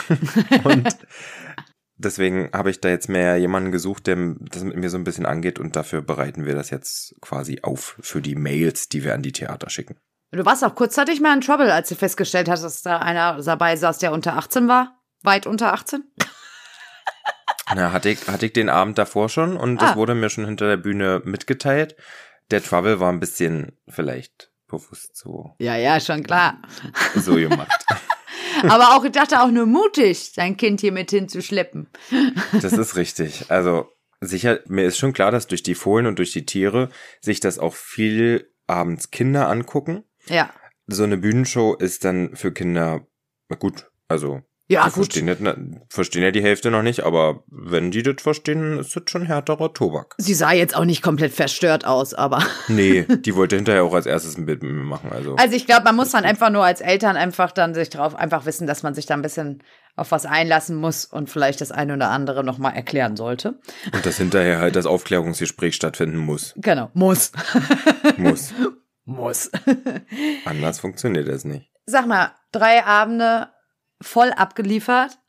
und 0.63 0.97
deswegen 1.97 2.49
habe 2.53 2.69
ich 2.69 2.79
da 2.79 2.89
jetzt 2.89 3.09
mehr 3.09 3.37
jemanden 3.37 3.71
gesucht, 3.71 4.07
der 4.07 4.35
das 4.39 4.63
mit 4.63 4.77
mir 4.77 4.89
so 4.89 4.97
ein 4.97 5.03
bisschen 5.03 5.25
angeht 5.25 5.59
und 5.59 5.75
dafür 5.75 6.01
bereiten 6.01 6.45
wir 6.45 6.55
das 6.55 6.69
jetzt 6.69 7.15
quasi 7.21 7.59
auf 7.63 7.97
für 8.01 8.21
die 8.21 8.35
Mails, 8.35 8.89
die 8.89 9.03
wir 9.03 9.13
an 9.13 9.23
die 9.23 9.31
Theater 9.31 9.69
schicken. 9.69 9.97
Du 10.31 10.45
warst 10.45 10.63
auch 10.63 10.75
kurzzeitig 10.75 11.21
mal 11.21 11.33
in 11.33 11.41
Trouble, 11.41 11.71
als 11.73 11.89
du 11.89 11.95
festgestellt 11.95 12.49
hast, 12.49 12.61
dass 12.63 12.83
da 12.83 12.99
einer 12.99 13.41
dabei 13.41 13.75
saß, 13.75 13.97
der 13.97 14.11
unter 14.11 14.37
18 14.37 14.67
war. 14.67 14.99
Weit 15.23 15.47
unter 15.47 15.73
18? 15.73 16.03
Na, 17.75 17.91
hatte 17.91 18.09
ich, 18.09 18.27
hatte 18.27 18.45
ich 18.45 18.53
den 18.53 18.69
Abend 18.69 18.97
davor 18.97 19.29
schon 19.29 19.57
und 19.57 19.81
das 19.81 19.91
Ah. 19.91 19.95
wurde 19.95 20.15
mir 20.15 20.29
schon 20.29 20.45
hinter 20.45 20.67
der 20.67 20.77
Bühne 20.77 21.21
mitgeteilt. 21.25 21.95
Der 22.51 22.63
Trouble 22.63 22.99
war 22.99 23.11
ein 23.11 23.19
bisschen 23.19 23.77
vielleicht 23.87 24.51
bewusst 24.67 25.15
so, 25.17 25.55
Ja, 25.59 25.75
ja, 25.75 25.99
schon 25.99 26.23
klar. 26.23 26.59
so 27.15 27.35
gemacht. 27.35 27.85
Aber 28.63 28.95
auch, 28.95 29.03
ich 29.05 29.11
dachte 29.11 29.41
auch 29.41 29.49
nur 29.49 29.65
mutig, 29.65 30.31
sein 30.33 30.57
Kind 30.57 30.81
hier 30.81 30.91
mit 30.91 31.09
hinzuschleppen. 31.11 31.89
Das 32.61 32.73
ist 32.73 32.95
richtig. 32.95 33.49
Also 33.49 33.87
sicher, 34.21 34.59
mir 34.67 34.85
ist 34.85 34.97
schon 34.97 35.13
klar, 35.13 35.31
dass 35.31 35.47
durch 35.47 35.63
die 35.63 35.75
Fohlen 35.75 36.05
und 36.07 36.17
durch 36.19 36.31
die 36.33 36.45
Tiere 36.45 36.89
sich 37.21 37.39
das 37.39 37.57
auch 37.59 37.73
viel 37.73 38.51
abends 38.67 39.11
Kinder 39.11 39.47
angucken. 39.49 40.03
Ja. 40.29 40.49
So 40.87 41.03
eine 41.03 41.17
Bühnenshow 41.17 41.75
ist 41.75 42.03
dann 42.05 42.35
für 42.35 42.51
Kinder 42.51 43.01
gut. 43.59 43.89
Also 44.07 44.41
Ja, 44.67 44.81
die 44.85 44.85
gut. 44.87 44.93
verstehen, 45.13 45.25
nicht, 45.25 45.81
verstehen 45.89 46.23
ja 46.23 46.31
die 46.31 46.41
Hälfte 46.41 46.71
noch 46.71 46.81
nicht, 46.81 47.01
aber 47.01 47.43
wenn 47.47 47.91
die 47.91 48.01
das 48.01 48.21
verstehen, 48.23 48.79
ist 48.79 48.95
das 48.95 49.03
schon 49.07 49.23
härterer 49.25 49.73
Tobak. 49.73 50.15
Sie 50.17 50.33
sah 50.33 50.51
jetzt 50.51 50.75
auch 50.75 50.85
nicht 50.85 51.01
komplett 51.03 51.31
verstört 51.33 51.85
aus, 51.85 52.13
aber. 52.15 52.43
Nee, 52.67 53.03
die 53.03 53.35
wollte 53.35 53.55
hinterher 53.55 53.83
auch 53.83 53.93
als 53.93 54.05
erstes 54.07 54.37
ein 54.37 54.45
Bild 54.47 54.63
mit 54.63 54.71
mir 54.71 54.83
machen. 54.83 55.11
Also, 55.11 55.35
Also 55.35 55.55
ich 55.55 55.65
glaube, 55.67 55.83
man 55.83 55.95
muss 55.95 56.11
dann 56.11 56.23
einfach 56.23 56.49
nur 56.49 56.63
als 56.63 56.81
Eltern 56.81 57.17
einfach 57.17 57.51
dann 57.51 57.73
sich 57.75 57.89
drauf 57.89 58.15
einfach 58.15 58.45
wissen, 58.47 58.65
dass 58.65 58.81
man 58.83 58.93
sich 58.95 59.05
da 59.05 59.13
ein 59.15 59.21
bisschen 59.21 59.61
auf 59.95 60.11
was 60.11 60.25
einlassen 60.25 60.75
muss 60.75 61.05
und 61.05 61.29
vielleicht 61.29 61.61
das 61.61 61.71
eine 61.71 61.93
oder 61.93 62.09
andere 62.09 62.43
nochmal 62.43 62.73
erklären 62.75 63.15
sollte. 63.15 63.59
Und 63.93 64.05
dass 64.05 64.17
hinterher 64.17 64.59
halt 64.59 64.75
das 64.75 64.85
Aufklärungsgespräch 64.85 65.75
stattfinden 65.75 66.17
muss. 66.17 66.53
Genau, 66.57 66.89
muss. 66.93 67.31
Muss. 68.17 68.53
muss. 69.09 69.51
Anders 70.45 70.79
funktioniert 70.79 71.27
das 71.27 71.45
nicht. 71.45 71.71
Sag 71.85 72.07
mal, 72.07 72.31
drei 72.51 72.83
Abende 72.85 73.49
voll 74.01 74.31
abgeliefert. 74.31 75.19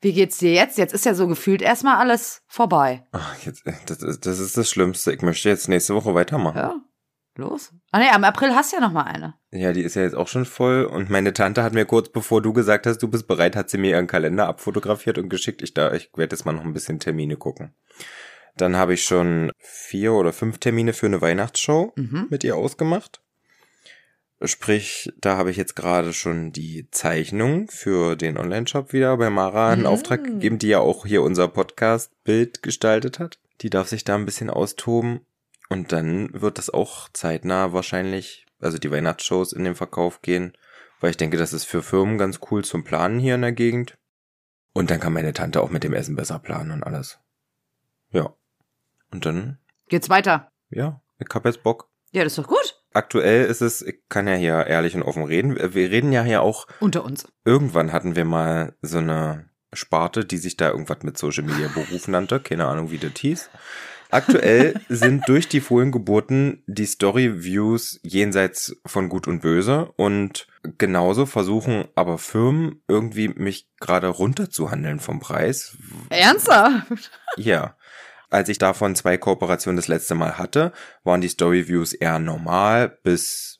Wie 0.00 0.12
geht's 0.12 0.38
dir 0.38 0.52
jetzt? 0.52 0.78
Jetzt 0.78 0.94
ist 0.94 1.04
ja 1.06 1.14
so 1.14 1.26
gefühlt 1.26 1.60
erstmal 1.62 1.96
alles 1.96 2.42
vorbei. 2.46 3.04
Ach, 3.12 3.36
jetzt, 3.44 3.66
äh, 3.66 3.72
das, 3.86 4.02
ist, 4.02 4.26
das 4.26 4.38
ist 4.38 4.56
das 4.56 4.70
Schlimmste. 4.70 5.12
Ich 5.12 5.22
möchte 5.22 5.48
jetzt 5.48 5.68
nächste 5.68 5.94
Woche 5.94 6.14
weitermachen. 6.14 6.56
Ja, 6.56 6.74
los. 7.36 7.72
Ah 7.90 7.98
nee, 7.98 8.08
am 8.08 8.22
April 8.22 8.54
hast 8.54 8.72
du 8.72 8.76
ja 8.76 8.80
noch 8.82 8.92
mal 8.92 9.02
eine. 9.04 9.34
Ja, 9.50 9.72
die 9.72 9.82
ist 9.82 9.96
ja 9.96 10.02
jetzt 10.02 10.14
auch 10.14 10.28
schon 10.28 10.44
voll. 10.44 10.84
Und 10.84 11.10
meine 11.10 11.32
Tante 11.32 11.64
hat 11.64 11.72
mir 11.72 11.84
kurz 11.84 12.10
bevor 12.10 12.42
du 12.42 12.52
gesagt 12.52 12.86
hast, 12.86 12.98
du 12.98 13.08
bist 13.08 13.26
bereit, 13.26 13.56
hat 13.56 13.70
sie 13.70 13.78
mir 13.78 13.90
ihren 13.90 14.06
Kalender 14.06 14.46
abfotografiert 14.46 15.18
und 15.18 15.30
geschickt. 15.30 15.62
Ich 15.62 15.74
da, 15.74 15.92
ich 15.92 16.10
werde 16.14 16.36
jetzt 16.36 16.44
mal 16.44 16.52
noch 16.52 16.64
ein 16.64 16.74
bisschen 16.74 17.00
Termine 17.00 17.36
gucken. 17.36 17.74
Dann 18.56 18.76
habe 18.76 18.94
ich 18.94 19.02
schon 19.04 19.50
vier 19.58 20.12
oder 20.12 20.32
fünf 20.32 20.58
Termine 20.58 20.92
für 20.92 21.06
eine 21.06 21.20
Weihnachtsshow 21.20 21.92
Mhm. 21.96 22.26
mit 22.30 22.44
ihr 22.44 22.56
ausgemacht. 22.56 23.20
Sprich, 24.44 25.12
da 25.20 25.36
habe 25.36 25.50
ich 25.50 25.56
jetzt 25.56 25.74
gerade 25.74 26.12
schon 26.12 26.52
die 26.52 26.88
Zeichnung 26.92 27.68
für 27.68 28.14
den 28.14 28.38
Online-Shop 28.38 28.92
wieder 28.92 29.16
bei 29.16 29.30
Mara 29.30 29.72
in 29.72 29.80
Mhm. 29.80 29.86
Auftrag 29.86 30.22
gegeben, 30.22 30.58
die 30.58 30.68
ja 30.68 30.78
auch 30.78 31.04
hier 31.06 31.22
unser 31.22 31.48
Podcast-Bild 31.48 32.62
gestaltet 32.62 33.18
hat. 33.18 33.40
Die 33.62 33.70
darf 33.70 33.88
sich 33.88 34.04
da 34.04 34.14
ein 34.14 34.24
bisschen 34.26 34.48
austoben. 34.50 35.26
Und 35.68 35.90
dann 35.92 36.30
wird 36.40 36.56
das 36.58 36.70
auch 36.70 37.08
zeitnah 37.12 37.72
wahrscheinlich, 37.72 38.46
also 38.60 38.78
die 38.78 38.90
Weihnachtsshows 38.92 39.52
in 39.52 39.64
den 39.64 39.74
Verkauf 39.74 40.22
gehen, 40.22 40.56
weil 41.00 41.10
ich 41.10 41.16
denke, 41.16 41.36
das 41.36 41.52
ist 41.52 41.64
für 41.64 41.82
Firmen 41.82 42.16
ganz 42.16 42.38
cool 42.50 42.64
zum 42.64 42.84
Planen 42.84 43.18
hier 43.18 43.34
in 43.34 43.42
der 43.42 43.52
Gegend. 43.52 43.98
Und 44.72 44.90
dann 44.90 45.00
kann 45.00 45.12
meine 45.12 45.32
Tante 45.32 45.60
auch 45.60 45.70
mit 45.70 45.82
dem 45.82 45.92
Essen 45.94 46.14
besser 46.14 46.38
planen 46.38 46.70
und 46.70 46.84
alles. 46.84 47.18
Ja. 48.12 48.32
Und 49.10 49.26
dann, 49.26 49.58
Geht's 49.88 50.08
weiter? 50.08 50.50
ja, 50.70 51.00
ich 51.18 51.26
hab 51.34 51.44
jetzt 51.44 51.62
Bock. 51.64 51.90
Ja, 52.12 52.22
das 52.22 52.34
ist 52.34 52.38
doch 52.38 52.46
gut. 52.48 52.77
Aktuell 52.92 53.44
ist 53.46 53.60
es, 53.60 53.82
ich 53.82 54.00
kann 54.08 54.26
ja 54.26 54.34
hier 54.34 54.66
ehrlich 54.66 54.94
und 54.94 55.02
offen 55.02 55.24
reden. 55.24 55.56
Wir 55.56 55.90
reden 55.90 56.12
ja 56.12 56.22
hier 56.22 56.42
auch, 56.42 56.66
Unter 56.80 57.04
uns. 57.04 57.26
irgendwann 57.44 57.92
hatten 57.92 58.16
wir 58.16 58.24
mal 58.24 58.74
so 58.82 58.98
eine 58.98 59.48
Sparte, 59.72 60.24
die 60.24 60.38
sich 60.38 60.56
da 60.56 60.70
irgendwas 60.70 61.02
mit 61.02 61.18
Social 61.18 61.44
Media 61.44 61.68
Beruf 61.68 62.08
nannte. 62.08 62.40
Keine 62.40 62.66
Ahnung, 62.66 62.90
wie 62.90 62.98
das 62.98 63.12
hieß. 63.18 63.50
Aktuell 64.10 64.80
sind 64.88 65.28
durch 65.28 65.48
die 65.48 65.60
Fohlengeburten 65.60 66.62
die 66.66 66.86
Story-Views 66.86 68.00
jenseits 68.02 68.74
von 68.86 69.10
Gut 69.10 69.28
und 69.28 69.40
Böse 69.40 69.92
und 69.96 70.46
genauso 70.78 71.26
versuchen 71.26 71.84
aber 71.94 72.16
Firmen 72.16 72.82
irgendwie 72.88 73.28
mich 73.28 73.68
gerade 73.80 74.08
runterzuhandeln 74.08 74.98
vom 75.00 75.20
Preis. 75.20 75.76
Ernsthaft? 76.08 77.10
Ja. 77.36 77.76
Als 78.30 78.48
ich 78.48 78.58
davon 78.58 78.94
zwei 78.94 79.16
Kooperationen 79.16 79.76
das 79.76 79.88
letzte 79.88 80.14
Mal 80.14 80.38
hatte, 80.38 80.72
waren 81.02 81.20
die 81.20 81.28
Story-Views 81.28 81.94
eher 81.94 82.18
normal 82.18 82.98
bis, 83.02 83.58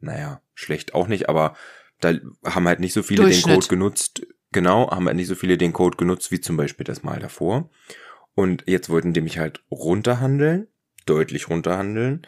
naja, 0.00 0.40
schlecht 0.54 0.94
auch 0.94 1.06
nicht, 1.06 1.28
aber 1.28 1.54
da 2.00 2.14
haben 2.44 2.66
halt 2.66 2.80
nicht 2.80 2.92
so 2.92 3.02
viele 3.02 3.28
den. 3.28 3.42
Code 3.42 3.66
genutzt. 3.68 4.26
Genau, 4.52 4.90
haben 4.90 5.06
halt 5.06 5.16
nicht 5.16 5.28
so 5.28 5.34
viele 5.34 5.58
den 5.58 5.72
Code 5.72 5.96
genutzt, 5.96 6.30
wie 6.30 6.40
zum 6.40 6.56
Beispiel 6.56 6.84
das 6.84 7.02
Mal 7.02 7.18
davor. 7.18 7.68
Und 8.34 8.64
jetzt 8.66 8.88
wollten 8.88 9.12
die 9.12 9.20
mich 9.20 9.38
halt 9.38 9.62
runterhandeln, 9.70 10.68
deutlich 11.04 11.48
runterhandeln. 11.48 12.26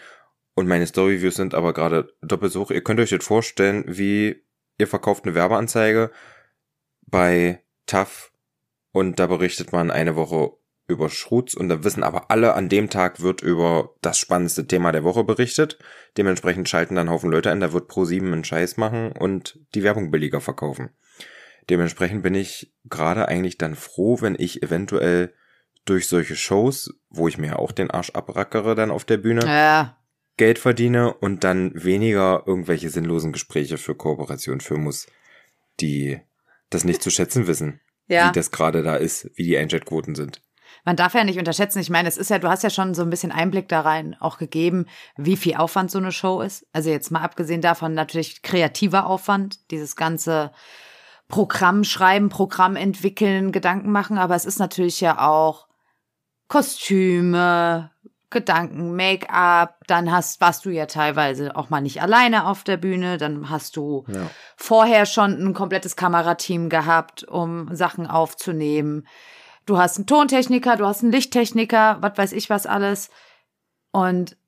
Und 0.55 0.67
meine 0.67 0.87
Story-Views 0.87 1.37
sind 1.37 1.55
aber 1.55 1.73
gerade 1.73 2.13
doppelt 2.21 2.53
so 2.53 2.63
hoch. 2.63 2.71
Ihr 2.71 2.83
könnt 2.83 3.01
euch 3.01 3.11
das 3.11 3.25
vorstellen, 3.25 3.85
wie 3.87 4.43
ihr 4.79 4.87
verkauft 4.87 5.25
eine 5.25 5.35
Werbeanzeige 5.35 6.11
bei 7.07 7.63
TAF 7.87 8.33
und 8.93 9.19
da 9.19 9.27
berichtet 9.27 9.73
man 9.73 9.91
eine 9.91 10.17
Woche 10.17 10.53
über 10.89 11.11
Schrutz 11.11 11.55
und 11.55 11.69
da 11.69 11.85
wissen 11.85 12.03
aber 12.03 12.31
alle, 12.31 12.55
an 12.55 12.69
dem 12.69 12.89
Tag 12.89 13.21
wird 13.21 13.43
über 13.43 13.95
das 14.01 14.19
spannendste 14.19 14.67
Thema 14.67 14.91
der 14.91 15.05
Woche 15.05 15.23
berichtet. 15.23 15.79
Dementsprechend 16.17 16.69
schalten 16.69 16.95
dann 16.95 17.11
Haufen 17.11 17.31
Leute 17.31 17.51
ein, 17.51 17.61
da 17.61 17.73
wird 17.73 17.91
Pro7 17.91 18.23
einen 18.33 18.45
Scheiß 18.45 18.79
machen 18.79 19.13
und 19.13 19.61
die 19.75 19.83
Werbung 19.83 20.11
billiger 20.11 20.41
verkaufen. 20.41 20.91
Dementsprechend 21.69 22.23
bin 22.23 22.35
ich 22.35 22.73
gerade 22.85 23.29
eigentlich 23.29 23.59
dann 23.59 23.75
froh, 23.75 24.23
wenn 24.23 24.35
ich 24.39 24.63
eventuell 24.63 25.35
durch 25.85 26.09
solche 26.09 26.37
Shows, 26.37 26.95
wo 27.11 27.29
ich 27.29 27.37
mir 27.39 27.59
auch 27.59 27.73
den 27.73 27.91
Arsch 27.91 28.11
abrackere 28.11 28.75
dann 28.75 28.91
auf 28.91 29.05
der 29.05 29.19
Bühne, 29.19 29.43
Ja. 29.45 29.95
Geld 30.39 30.59
verdiene 30.59 31.13
und 31.13 31.45
dann 31.45 31.73
weniger 31.75 32.45
irgendwelche 32.47 32.91
sinnlosen 32.91 33.33
Gespräche 33.33 33.77
für 33.77 33.95
Kooperation 33.97 34.61
führen 34.61 34.85
muss, 34.85 35.07
die 35.81 36.21
das 36.71 36.85
nicht 36.85 37.03
zu 37.03 37.11
schätzen 37.11 37.47
wissen, 37.47 37.81
Ja. 38.07 38.29
wie 38.29 38.33
das 38.33 38.51
gerade 38.51 38.83
da 38.83 38.97
ist, 38.97 39.31
wie 39.35 39.43
die 39.45 39.59
Einschaltquoten 39.59 40.15
sind. 40.15 40.41
Man 40.89 40.97
darf 40.97 41.13
ja 41.13 41.23
nicht 41.23 41.39
unterschätzen. 41.39 41.81
Ich 41.81 41.91
meine, 41.91 42.09
es 42.09 42.17
ist 42.17 42.31
ja, 42.31 42.39
du 42.39 42.49
hast 42.49 42.63
ja 42.63 42.71
schon 42.71 42.95
so 42.95 43.03
ein 43.03 43.11
bisschen 43.11 43.31
Einblick 43.31 43.69
da 43.69 43.83
rein 43.83 44.17
auch 44.21 44.39
gegeben, 44.39 44.87
wie 45.19 45.37
viel 45.37 45.55
Aufwand 45.57 45.91
so 45.91 45.99
eine 45.99 46.13
Show 46.13 46.41
ist. 46.41 46.67
Also 46.73 46.89
jetzt 46.89 47.11
mal 47.11 47.21
abgesehen 47.21 47.61
davon 47.61 47.93
natürlich 47.93 48.41
kreativer 48.41 49.05
Aufwand, 49.05 49.71
dieses 49.71 49.97
ganze 49.97 50.51
Programm 51.29 51.85
schreiben, 51.85 52.31
Programm 52.31 52.75
entwickeln, 52.75 53.53
Gedanken 53.53 53.93
machen. 53.93 54.17
Aber 54.17 54.35
es 54.35 54.47
ist 54.47 54.59
natürlich 54.61 54.99
ja 55.03 55.29
auch 55.29 55.67
Kostüme, 56.49 57.91
Gedanken, 58.31 58.97
Make-up. 58.97 59.81
Dann 59.89 60.11
hast, 60.11 60.41
warst 60.41 60.65
du 60.65 60.71
ja 60.71 60.87
teilweise 60.87 61.55
auch 61.55 61.69
mal 61.69 61.83
nicht 61.83 62.01
alleine 62.01 62.47
auf 62.47 62.65
der 62.65 62.79
Bühne. 62.79 63.19
Dann 63.19 63.51
hast 63.51 63.77
du 63.77 64.07
Ja. 64.09 64.31
vorher 64.57 65.05
schon 65.05 65.33
ein 65.35 65.53
komplettes 65.53 65.97
Kamerateam 65.97 66.71
gehabt, 66.71 67.25
um 67.25 67.77
Sachen 67.77 68.07
aufzunehmen. 68.07 69.07
Du 69.69 69.77
hast 69.77 69.99
einen 69.99 70.07
Tontechniker, 70.07 70.77
du 70.77 70.87
hast 70.87 71.03
einen 71.03 71.13
Lichttechniker, 71.13 71.99
was 72.01 72.17
weiß 72.17 72.33
ich 72.33 72.49
was 72.49 72.65
alles. 72.65 73.11
Und 73.93 74.39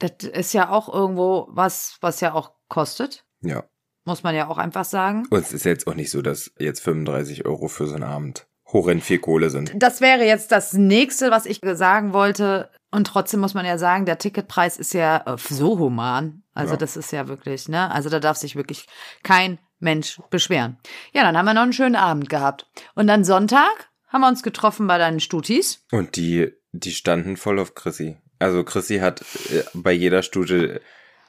das 0.00 0.28
ist 0.28 0.52
ja 0.52 0.68
auch 0.70 0.92
irgendwo 0.92 1.46
was, 1.50 1.96
was 2.00 2.20
ja 2.20 2.34
auch 2.34 2.50
kostet. 2.68 3.24
Ja. 3.40 3.62
Muss 4.04 4.24
man 4.24 4.34
ja 4.34 4.48
auch 4.48 4.58
einfach 4.58 4.84
sagen. 4.84 5.28
Und 5.30 5.38
es 5.38 5.52
ist 5.52 5.64
jetzt 5.64 5.86
auch 5.86 5.94
nicht 5.94 6.10
so, 6.10 6.22
dass 6.22 6.50
jetzt 6.58 6.80
35 6.80 7.46
Euro 7.46 7.68
für 7.68 7.86
so 7.86 7.94
einen 7.94 8.02
Abend 8.02 8.48
horrend 8.66 9.04
viel 9.04 9.20
Kohle 9.20 9.48
sind. 9.48 9.70
Das 9.76 10.00
wäre 10.00 10.24
jetzt 10.24 10.50
das 10.50 10.72
nächste, 10.72 11.30
was 11.30 11.46
ich 11.46 11.60
sagen 11.62 12.12
wollte. 12.12 12.68
Und 12.90 13.06
trotzdem 13.06 13.38
muss 13.38 13.54
man 13.54 13.64
ja 13.64 13.78
sagen, 13.78 14.06
der 14.06 14.18
Ticketpreis 14.18 14.76
ist 14.76 14.92
ja 14.92 15.18
äh, 15.24 15.36
so 15.38 15.78
human. 15.78 16.42
Also 16.52 16.72
Ja. 16.72 16.78
das 16.78 16.96
ist 16.96 17.12
ja 17.12 17.28
wirklich, 17.28 17.68
ne? 17.68 17.92
Also 17.92 18.08
da 18.08 18.18
darf 18.18 18.38
sich 18.38 18.56
wirklich 18.56 18.86
kein 19.22 19.60
Mensch 19.78 20.20
beschweren. 20.30 20.78
Ja, 21.12 21.22
dann 21.22 21.38
haben 21.38 21.46
wir 21.46 21.54
noch 21.54 21.62
einen 21.62 21.72
schönen 21.72 21.94
Abend 21.96 22.28
gehabt. 22.28 22.66
Und 22.96 23.06
dann 23.06 23.22
Sonntag 23.22 23.88
haben 24.14 24.20
wir 24.20 24.28
uns 24.28 24.44
getroffen 24.44 24.86
bei 24.86 24.96
deinen 24.96 25.18
Stutis. 25.18 25.84
Und 25.90 26.14
die, 26.14 26.52
die 26.70 26.92
standen 26.92 27.36
voll 27.36 27.58
auf 27.58 27.74
Chrissy. 27.74 28.16
Also 28.38 28.62
Chrissy 28.62 28.98
hat 28.98 29.22
äh, 29.50 29.64
bei 29.74 29.90
jeder 29.92 30.22
Stute 30.22 30.80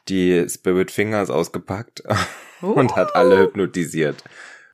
die 0.07 0.47
Spirit 0.47 0.91
Fingers 0.91 1.31
ausgepackt 1.31 2.03
und 2.61 2.95
hat 2.95 3.15
alle 3.15 3.39
hypnotisiert. 3.39 4.23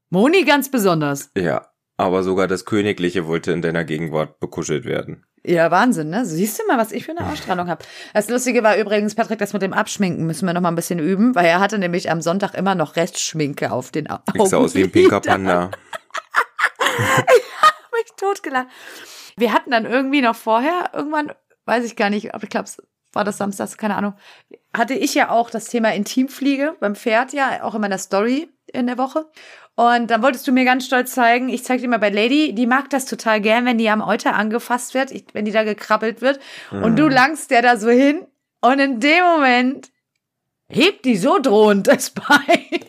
Moni 0.10 0.44
ganz 0.44 0.70
besonders. 0.70 1.32
Ja. 1.38 1.68
Aber 1.96 2.24
sogar 2.24 2.48
das 2.48 2.66
Königliche 2.66 3.28
wollte 3.28 3.52
in 3.52 3.62
deiner 3.62 3.86
Gegenwart 3.86 4.40
bekuschelt 4.40 4.86
werden. 4.86 5.24
Ja, 5.46 5.72
Wahnsinn, 5.72 6.10
ne? 6.10 6.26
Siehst 6.26 6.60
du 6.60 6.66
mal, 6.68 6.78
was 6.78 6.92
ich 6.92 7.06
für 7.06 7.12
eine 7.12 7.32
Ausstrahlung 7.32 7.70
habe. 7.70 7.86
Das 8.14 8.28
Lustige 8.30 8.64
war 8.64 8.76
übrigens, 8.76 9.16
Patrick, 9.16 9.40
das 9.40 9.54
mit 9.54 9.62
dem 9.62 9.74
Abschminken 9.74 10.26
müssen 10.26 10.46
wir 10.46 10.54
noch 10.54 10.62
mal 10.62 10.70
ein 10.70 10.76
bisschen 10.76 11.00
üben, 11.00 11.36
weil 11.36 11.46
er 11.46 11.60
hatte 11.60 11.78
nämlich 11.78 12.12
am 12.12 12.22
Sonntag 12.22 12.56
immer 12.56 12.76
noch 12.76 12.96
Restschminke 12.96 13.72
auf 13.72 13.92
den 13.92 14.10
Augen. 14.10 14.24
Ich 14.34 14.50
sah 14.50 14.58
aus 14.58 14.76
wie 14.76 14.84
ein 14.84 14.92
pinker 14.92 15.22
Panda. 15.22 15.72
mich 18.02 18.14
totgelacht. 18.18 18.68
Wir 19.36 19.54
hatten 19.54 19.72
dann 19.72 19.86
irgendwie 19.86 20.22
noch 20.22 20.36
vorher, 20.36 20.92
irgendwann, 20.94 21.32
weiß 21.66 21.86
ich 21.86 21.96
gar 21.96 22.10
nicht, 22.10 22.34
aber 22.34 22.44
ich 22.44 22.50
glaube, 22.50 22.70
war 23.14 23.24
das 23.24 23.38
Samstags, 23.38 23.78
keine 23.78 23.96
Ahnung, 23.96 24.14
hatte 24.74 24.94
ich 24.94 25.14
ja 25.14 25.30
auch 25.30 25.50
das 25.50 25.66
Thema 25.66 25.94
Intimfliege 25.94 26.76
beim 26.80 26.96
Pferd 26.96 27.34
ja, 27.34 27.64
auch 27.64 27.76
in 27.76 27.82
meiner 27.82 27.98
Story 27.98 28.50
in 28.68 28.88
der 28.88 28.98
Woche. 28.98 29.30
Und 29.76 30.12
dann 30.12 30.22
wolltest 30.22 30.48
du 30.48 30.52
mir 30.52 30.66
ganz 30.66 30.86
stolz 30.86 31.14
zeigen, 31.14 31.50
ich 31.50 31.64
zeig 31.64 31.82
dir 31.82 31.88
mal 31.88 32.00
bei 32.00 32.10
Lady, 32.10 32.54
die 32.54 32.68
mag 32.68 32.90
das 32.90 33.06
total 33.06 33.42
gern, 33.42 33.66
wenn 33.66 33.78
die 33.78 33.90
am 33.90 34.02
Euter 34.02 34.36
angefasst 34.36 34.94
wird, 34.94 35.12
wenn 35.34 35.46
die 35.46 35.52
da 35.52 35.64
gekrabbelt 35.64 36.22
wird. 36.22 36.40
Und 36.72 36.98
du 36.98 37.08
langst 37.08 37.52
der 37.52 37.62
da 37.62 37.78
so 37.78 37.90
hin 37.90 38.26
und 38.62 38.80
in 38.80 39.00
dem 39.00 39.24
Moment 39.24 39.92
hebt 40.70 41.06
die 41.06 41.18
so 41.18 41.40
drohend 41.40 41.88
das 41.88 42.10
Bein. 42.12 42.80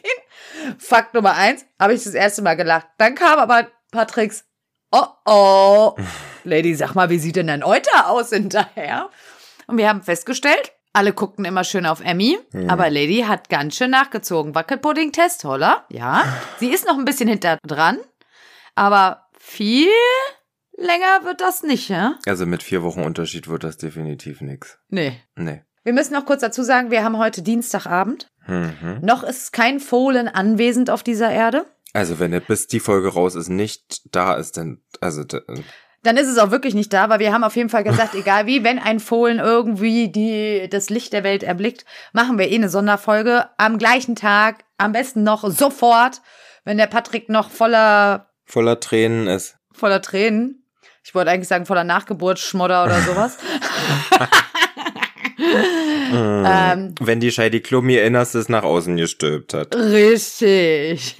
Fakt 0.78 1.14
Nummer 1.14 1.34
eins, 1.34 1.64
habe 1.78 1.94
ich 1.94 2.04
das 2.04 2.14
erste 2.14 2.42
Mal 2.42 2.56
gelacht. 2.56 2.86
Dann 2.98 3.14
kam 3.14 3.38
aber 3.38 3.68
Patricks, 3.90 4.44
oh 4.92 5.06
oh, 5.26 5.96
Lady, 6.44 6.74
sag 6.74 6.94
mal, 6.94 7.10
wie 7.10 7.18
sieht 7.18 7.36
denn 7.36 7.48
dein 7.48 7.64
Euter 7.64 8.08
aus 8.08 8.30
hinterher? 8.30 9.10
Und 9.66 9.78
wir 9.78 9.88
haben 9.88 10.02
festgestellt, 10.02 10.72
alle 10.92 11.12
guckten 11.12 11.44
immer 11.44 11.64
schön 11.64 11.86
auf 11.86 12.00
Emmy, 12.00 12.38
aber 12.68 12.90
Lady 12.90 13.24
hat 13.26 13.48
ganz 13.48 13.76
schön 13.76 13.90
nachgezogen. 13.90 14.54
Wackelpudding-Test, 14.54 15.44
holla, 15.44 15.86
ja. 15.90 16.24
Sie 16.58 16.68
ist 16.68 16.86
noch 16.86 16.98
ein 16.98 17.04
bisschen 17.04 17.28
hinter 17.28 17.58
dran, 17.66 17.98
aber 18.74 19.28
viel 19.38 19.88
länger 20.76 21.24
wird 21.24 21.40
das 21.40 21.62
nicht, 21.62 21.88
ja? 21.88 22.18
Also 22.26 22.46
mit 22.46 22.62
vier 22.62 22.82
Wochen 22.82 23.02
Unterschied 23.02 23.48
wird 23.48 23.64
das 23.64 23.78
definitiv 23.78 24.40
nix. 24.40 24.78
Nee. 24.88 25.20
Nee. 25.36 25.62
Wir 25.84 25.92
müssen 25.92 26.14
noch 26.14 26.26
kurz 26.26 26.42
dazu 26.42 26.62
sagen, 26.62 26.90
wir 26.90 27.02
haben 27.02 27.18
heute 27.18 27.42
Dienstagabend. 27.42 28.28
Mhm. 28.46 29.00
Noch 29.02 29.22
ist 29.24 29.52
kein 29.52 29.80
Fohlen 29.80 30.28
anwesend 30.28 30.90
auf 30.90 31.02
dieser 31.02 31.30
Erde. 31.30 31.66
Also 31.92 32.18
wenn 32.18 32.32
er 32.32 32.40
bis 32.40 32.66
die 32.66 32.80
Folge 32.80 33.08
raus 33.12 33.34
ist, 33.34 33.48
nicht 33.48 34.00
da 34.14 34.34
ist, 34.34 34.56
dann, 34.56 34.78
also, 35.00 35.24
da- 35.24 35.42
Dann 36.02 36.16
ist 36.16 36.28
es 36.28 36.38
auch 36.38 36.50
wirklich 36.50 36.74
nicht 36.74 36.92
da, 36.92 37.08
weil 37.10 37.18
wir 37.20 37.32
haben 37.32 37.44
auf 37.44 37.54
jeden 37.56 37.68
Fall 37.68 37.84
gesagt, 37.84 38.14
egal 38.16 38.46
wie, 38.46 38.64
wenn 38.64 38.78
ein 38.78 38.98
Fohlen 39.00 39.38
irgendwie 39.38 40.10
die, 40.10 40.68
das 40.70 40.88
Licht 40.90 41.12
der 41.12 41.22
Welt 41.24 41.42
erblickt, 41.42 41.84
machen 42.12 42.38
wir 42.38 42.50
eh 42.50 42.54
eine 42.54 42.68
Sonderfolge 42.70 43.46
am 43.58 43.76
gleichen 43.78 44.16
Tag, 44.16 44.64
am 44.78 44.92
besten 44.92 45.22
noch 45.22 45.48
sofort, 45.50 46.22
wenn 46.64 46.78
der 46.78 46.86
Patrick 46.86 47.28
noch 47.28 47.50
voller, 47.50 48.30
voller 48.46 48.80
Tränen 48.80 49.26
ist. 49.26 49.56
voller 49.72 50.00
Tränen, 50.00 50.66
ich 51.04 51.14
wollte 51.14 51.30
eigentlich 51.30 51.48
sagen 51.48 51.66
voller 51.66 51.84
Nachgeburtsschmodder 51.84 52.84
oder 52.84 53.00
sowas. 53.02 53.36
ähm, 56.12 56.94
Wenn 57.00 57.20
die 57.20 57.32
Scheidi 57.32 57.60
Klum 57.60 57.88
ihr 57.88 58.04
Innerstes 58.04 58.48
nach 58.48 58.62
außen 58.62 58.96
gestülpt 58.96 59.54
hat. 59.54 59.74
Richtig. 59.74 61.16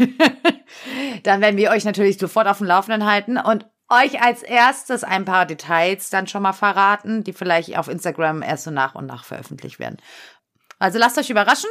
Dann 1.23 1.41
werden 1.41 1.57
wir 1.57 1.71
euch 1.71 1.85
natürlich 1.85 2.19
sofort 2.19 2.47
auf 2.47 2.59
dem 2.59 2.67
Laufenden 2.67 3.05
halten 3.05 3.37
und 3.37 3.67
euch 3.89 4.23
als 4.23 4.43
erstes 4.43 5.05
ein 5.05 5.25
paar 5.25 5.47
Details 5.47 6.11
dann 6.11 6.27
schon 6.27 6.43
mal 6.43 6.53
verraten, 6.53 7.25
die 7.25 7.33
vielleicht 7.33 7.77
auf 7.77 7.89
Instagram 7.89 8.43
erst 8.43 8.65
so 8.65 8.71
nach 8.71 8.95
und 8.95 9.07
nach 9.07 9.25
veröffentlicht 9.25 9.79
werden. 9.79 9.99
Also 10.79 10.99
lasst 10.99 11.19
euch 11.19 11.31
überraschen. 11.31 11.71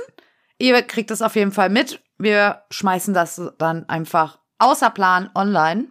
Ihr 0.58 0.82
kriegt 0.84 1.10
das 1.10 1.22
auf 1.22 1.36
jeden 1.36 1.52
Fall 1.52 1.70
mit. 1.70 2.02
Wir 2.18 2.64
schmeißen 2.70 3.14
das 3.14 3.42
dann 3.58 3.90
einfach 3.90 4.40
außer 4.60 4.92
Plan 4.92 5.32
online. 5.34 5.88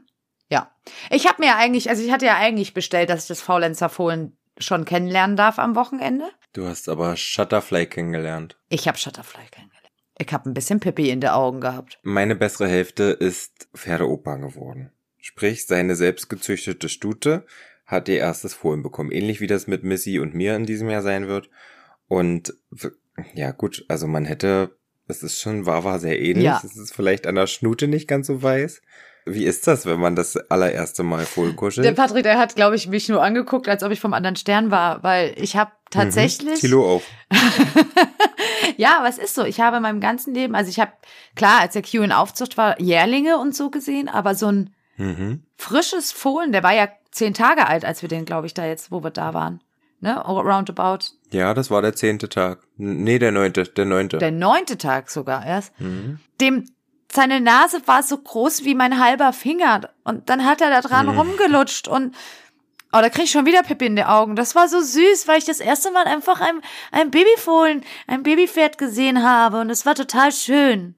Ja. 0.48 0.70
Ich 1.10 1.26
habe 1.26 1.42
mir 1.42 1.56
eigentlich, 1.56 1.90
also 1.90 2.02
ich 2.02 2.12
hatte 2.12 2.26
ja 2.26 2.36
eigentlich 2.36 2.72
bestellt, 2.72 3.10
dass 3.10 3.22
ich 3.22 3.28
das 3.28 3.40
Faulenzer-Fohlen 3.40 4.38
schon 4.58 4.84
kennenlernen 4.84 5.36
darf 5.36 5.58
am 5.58 5.74
Wochenende. 5.74 6.30
Du 6.52 6.66
hast 6.66 6.88
aber 6.88 7.16
Shutterfly 7.16 7.86
kennengelernt. 7.86 8.56
Ich 8.68 8.86
habe 8.86 8.98
Shutterfly 8.98 9.44
kennengelernt. 9.50 9.79
Ich 10.20 10.32
habe 10.34 10.50
ein 10.50 10.54
bisschen 10.54 10.80
Pippi 10.80 11.08
in 11.08 11.20
den 11.20 11.30
Augen 11.30 11.60
gehabt. 11.60 11.98
Meine 12.02 12.36
bessere 12.36 12.68
Hälfte 12.68 13.04
ist 13.04 13.68
Pferdeopa 13.74 14.36
geworden. 14.36 14.90
Sprich, 15.16 15.66
seine 15.66 15.96
selbstgezüchtete 15.96 16.90
Stute 16.90 17.46
hat 17.86 18.08
ihr 18.08 18.18
erstes 18.18 18.52
Fohlen 18.52 18.82
bekommen. 18.82 19.12
Ähnlich 19.12 19.40
wie 19.40 19.46
das 19.46 19.66
mit 19.66 19.82
Missy 19.82 20.18
und 20.18 20.34
mir 20.34 20.56
in 20.56 20.66
diesem 20.66 20.90
Jahr 20.90 21.00
sein 21.00 21.26
wird. 21.26 21.48
Und 22.06 22.54
ja, 23.34 23.52
gut, 23.52 23.86
also 23.88 24.06
man 24.06 24.26
hätte, 24.26 24.76
es 25.08 25.22
ist 25.22 25.40
schon 25.40 25.64
war, 25.64 25.84
war 25.84 25.98
sehr 25.98 26.20
ähnlich. 26.20 26.44
Ja. 26.44 26.60
Es 26.62 26.76
ist 26.76 26.94
vielleicht 26.94 27.26
an 27.26 27.36
der 27.36 27.46
Schnute 27.46 27.88
nicht 27.88 28.06
ganz 28.06 28.26
so 28.26 28.42
weiß. 28.42 28.82
Wie 29.34 29.44
ist 29.44 29.66
das, 29.66 29.86
wenn 29.86 30.00
man 30.00 30.16
das 30.16 30.36
allererste 30.36 31.02
Mal 31.02 31.24
Fohlen 31.24 31.56
Der? 31.76 31.92
Patrick, 31.92 32.22
der 32.24 32.38
hat, 32.38 32.56
glaube 32.56 32.76
ich, 32.76 32.88
mich 32.88 33.08
nur 33.08 33.22
angeguckt, 33.22 33.68
als 33.68 33.82
ob 33.82 33.92
ich 33.92 34.00
vom 34.00 34.14
anderen 34.14 34.36
Stern 34.36 34.70
war, 34.70 35.02
weil 35.02 35.34
ich 35.36 35.56
habe 35.56 35.72
tatsächlich. 35.90 36.54
Mhm. 36.56 36.60
Kilo 36.60 36.94
auf. 36.96 37.02
Ja, 38.76 38.98
aber 38.98 39.08
es 39.08 39.18
ist 39.18 39.34
so. 39.34 39.44
Ich 39.44 39.60
habe 39.60 39.76
in 39.76 39.82
meinem 39.82 40.00
ganzen 40.00 40.34
Leben, 40.34 40.54
also 40.54 40.70
ich 40.70 40.80
habe, 40.80 40.92
klar, 41.36 41.60
als 41.60 41.74
der 41.74 41.82
Q 41.82 42.02
in 42.02 42.12
Aufzucht 42.12 42.56
war, 42.56 42.80
Jährlinge 42.80 43.38
und 43.38 43.54
so 43.54 43.70
gesehen, 43.70 44.08
aber 44.08 44.34
so 44.34 44.46
ein 44.50 44.74
Mhm. 44.96 45.42
frisches 45.56 46.12
Fohlen, 46.12 46.52
der 46.52 46.62
war 46.62 46.74
ja 46.74 46.88
zehn 47.10 47.32
Tage 47.34 47.66
alt, 47.66 47.84
als 47.84 48.02
wir 48.02 48.08
den, 48.08 48.24
glaube 48.24 48.46
ich, 48.46 48.54
da 48.54 48.66
jetzt, 48.66 48.90
wo 48.92 49.02
wir 49.02 49.10
da 49.10 49.34
waren. 49.34 49.60
Ne? 50.00 50.18
Roundabout. 50.18 50.98
Ja, 51.30 51.52
das 51.54 51.70
war 51.70 51.82
der 51.82 51.94
zehnte 51.94 52.28
Tag. 52.28 52.60
Nee, 52.76 53.18
der 53.18 53.32
neunte, 53.32 53.64
der 53.64 53.84
neunte. 53.84 54.18
Der 54.18 54.30
neunte 54.30 54.78
Tag 54.78 55.10
sogar 55.10 55.44
erst. 55.44 55.78
Mhm. 55.80 56.20
Dem, 56.40 56.64
seine 57.12 57.40
Nase 57.40 57.82
war 57.86 58.02
so 58.02 58.16
groß 58.18 58.64
wie 58.64 58.74
mein 58.74 58.98
halber 59.04 59.32
Finger. 59.32 59.90
Und 60.04 60.28
dann 60.30 60.44
hat 60.44 60.60
er 60.60 60.70
da 60.70 60.80
dran 60.80 61.06
Mhm. 61.06 61.18
rumgelutscht 61.18 61.88
und 61.88 62.14
Oh, 62.92 62.98
da 63.00 63.08
krieg 63.08 63.26
ich 63.26 63.30
schon 63.30 63.46
wieder 63.46 63.62
Pippi 63.62 63.86
in 63.86 63.94
die 63.94 64.02
Augen. 64.02 64.34
Das 64.34 64.56
war 64.56 64.66
so 64.68 64.80
süß, 64.80 65.28
weil 65.28 65.38
ich 65.38 65.44
das 65.44 65.60
erste 65.60 65.92
Mal 65.92 66.06
einfach 66.06 66.40
ein, 66.40 66.60
ein 66.90 67.12
Babyfohlen, 67.12 67.84
ein 68.08 68.24
Babypferd 68.24 68.78
gesehen 68.78 69.22
habe. 69.22 69.60
Und 69.60 69.70
es 69.70 69.86
war 69.86 69.94
total 69.94 70.32
schön. 70.32 70.96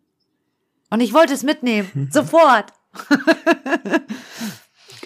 Und 0.88 1.00
ich 1.02 1.12
wollte 1.12 1.35
es 1.35 1.42
mitnehmen. 1.42 2.09
Sofort. 2.11 2.73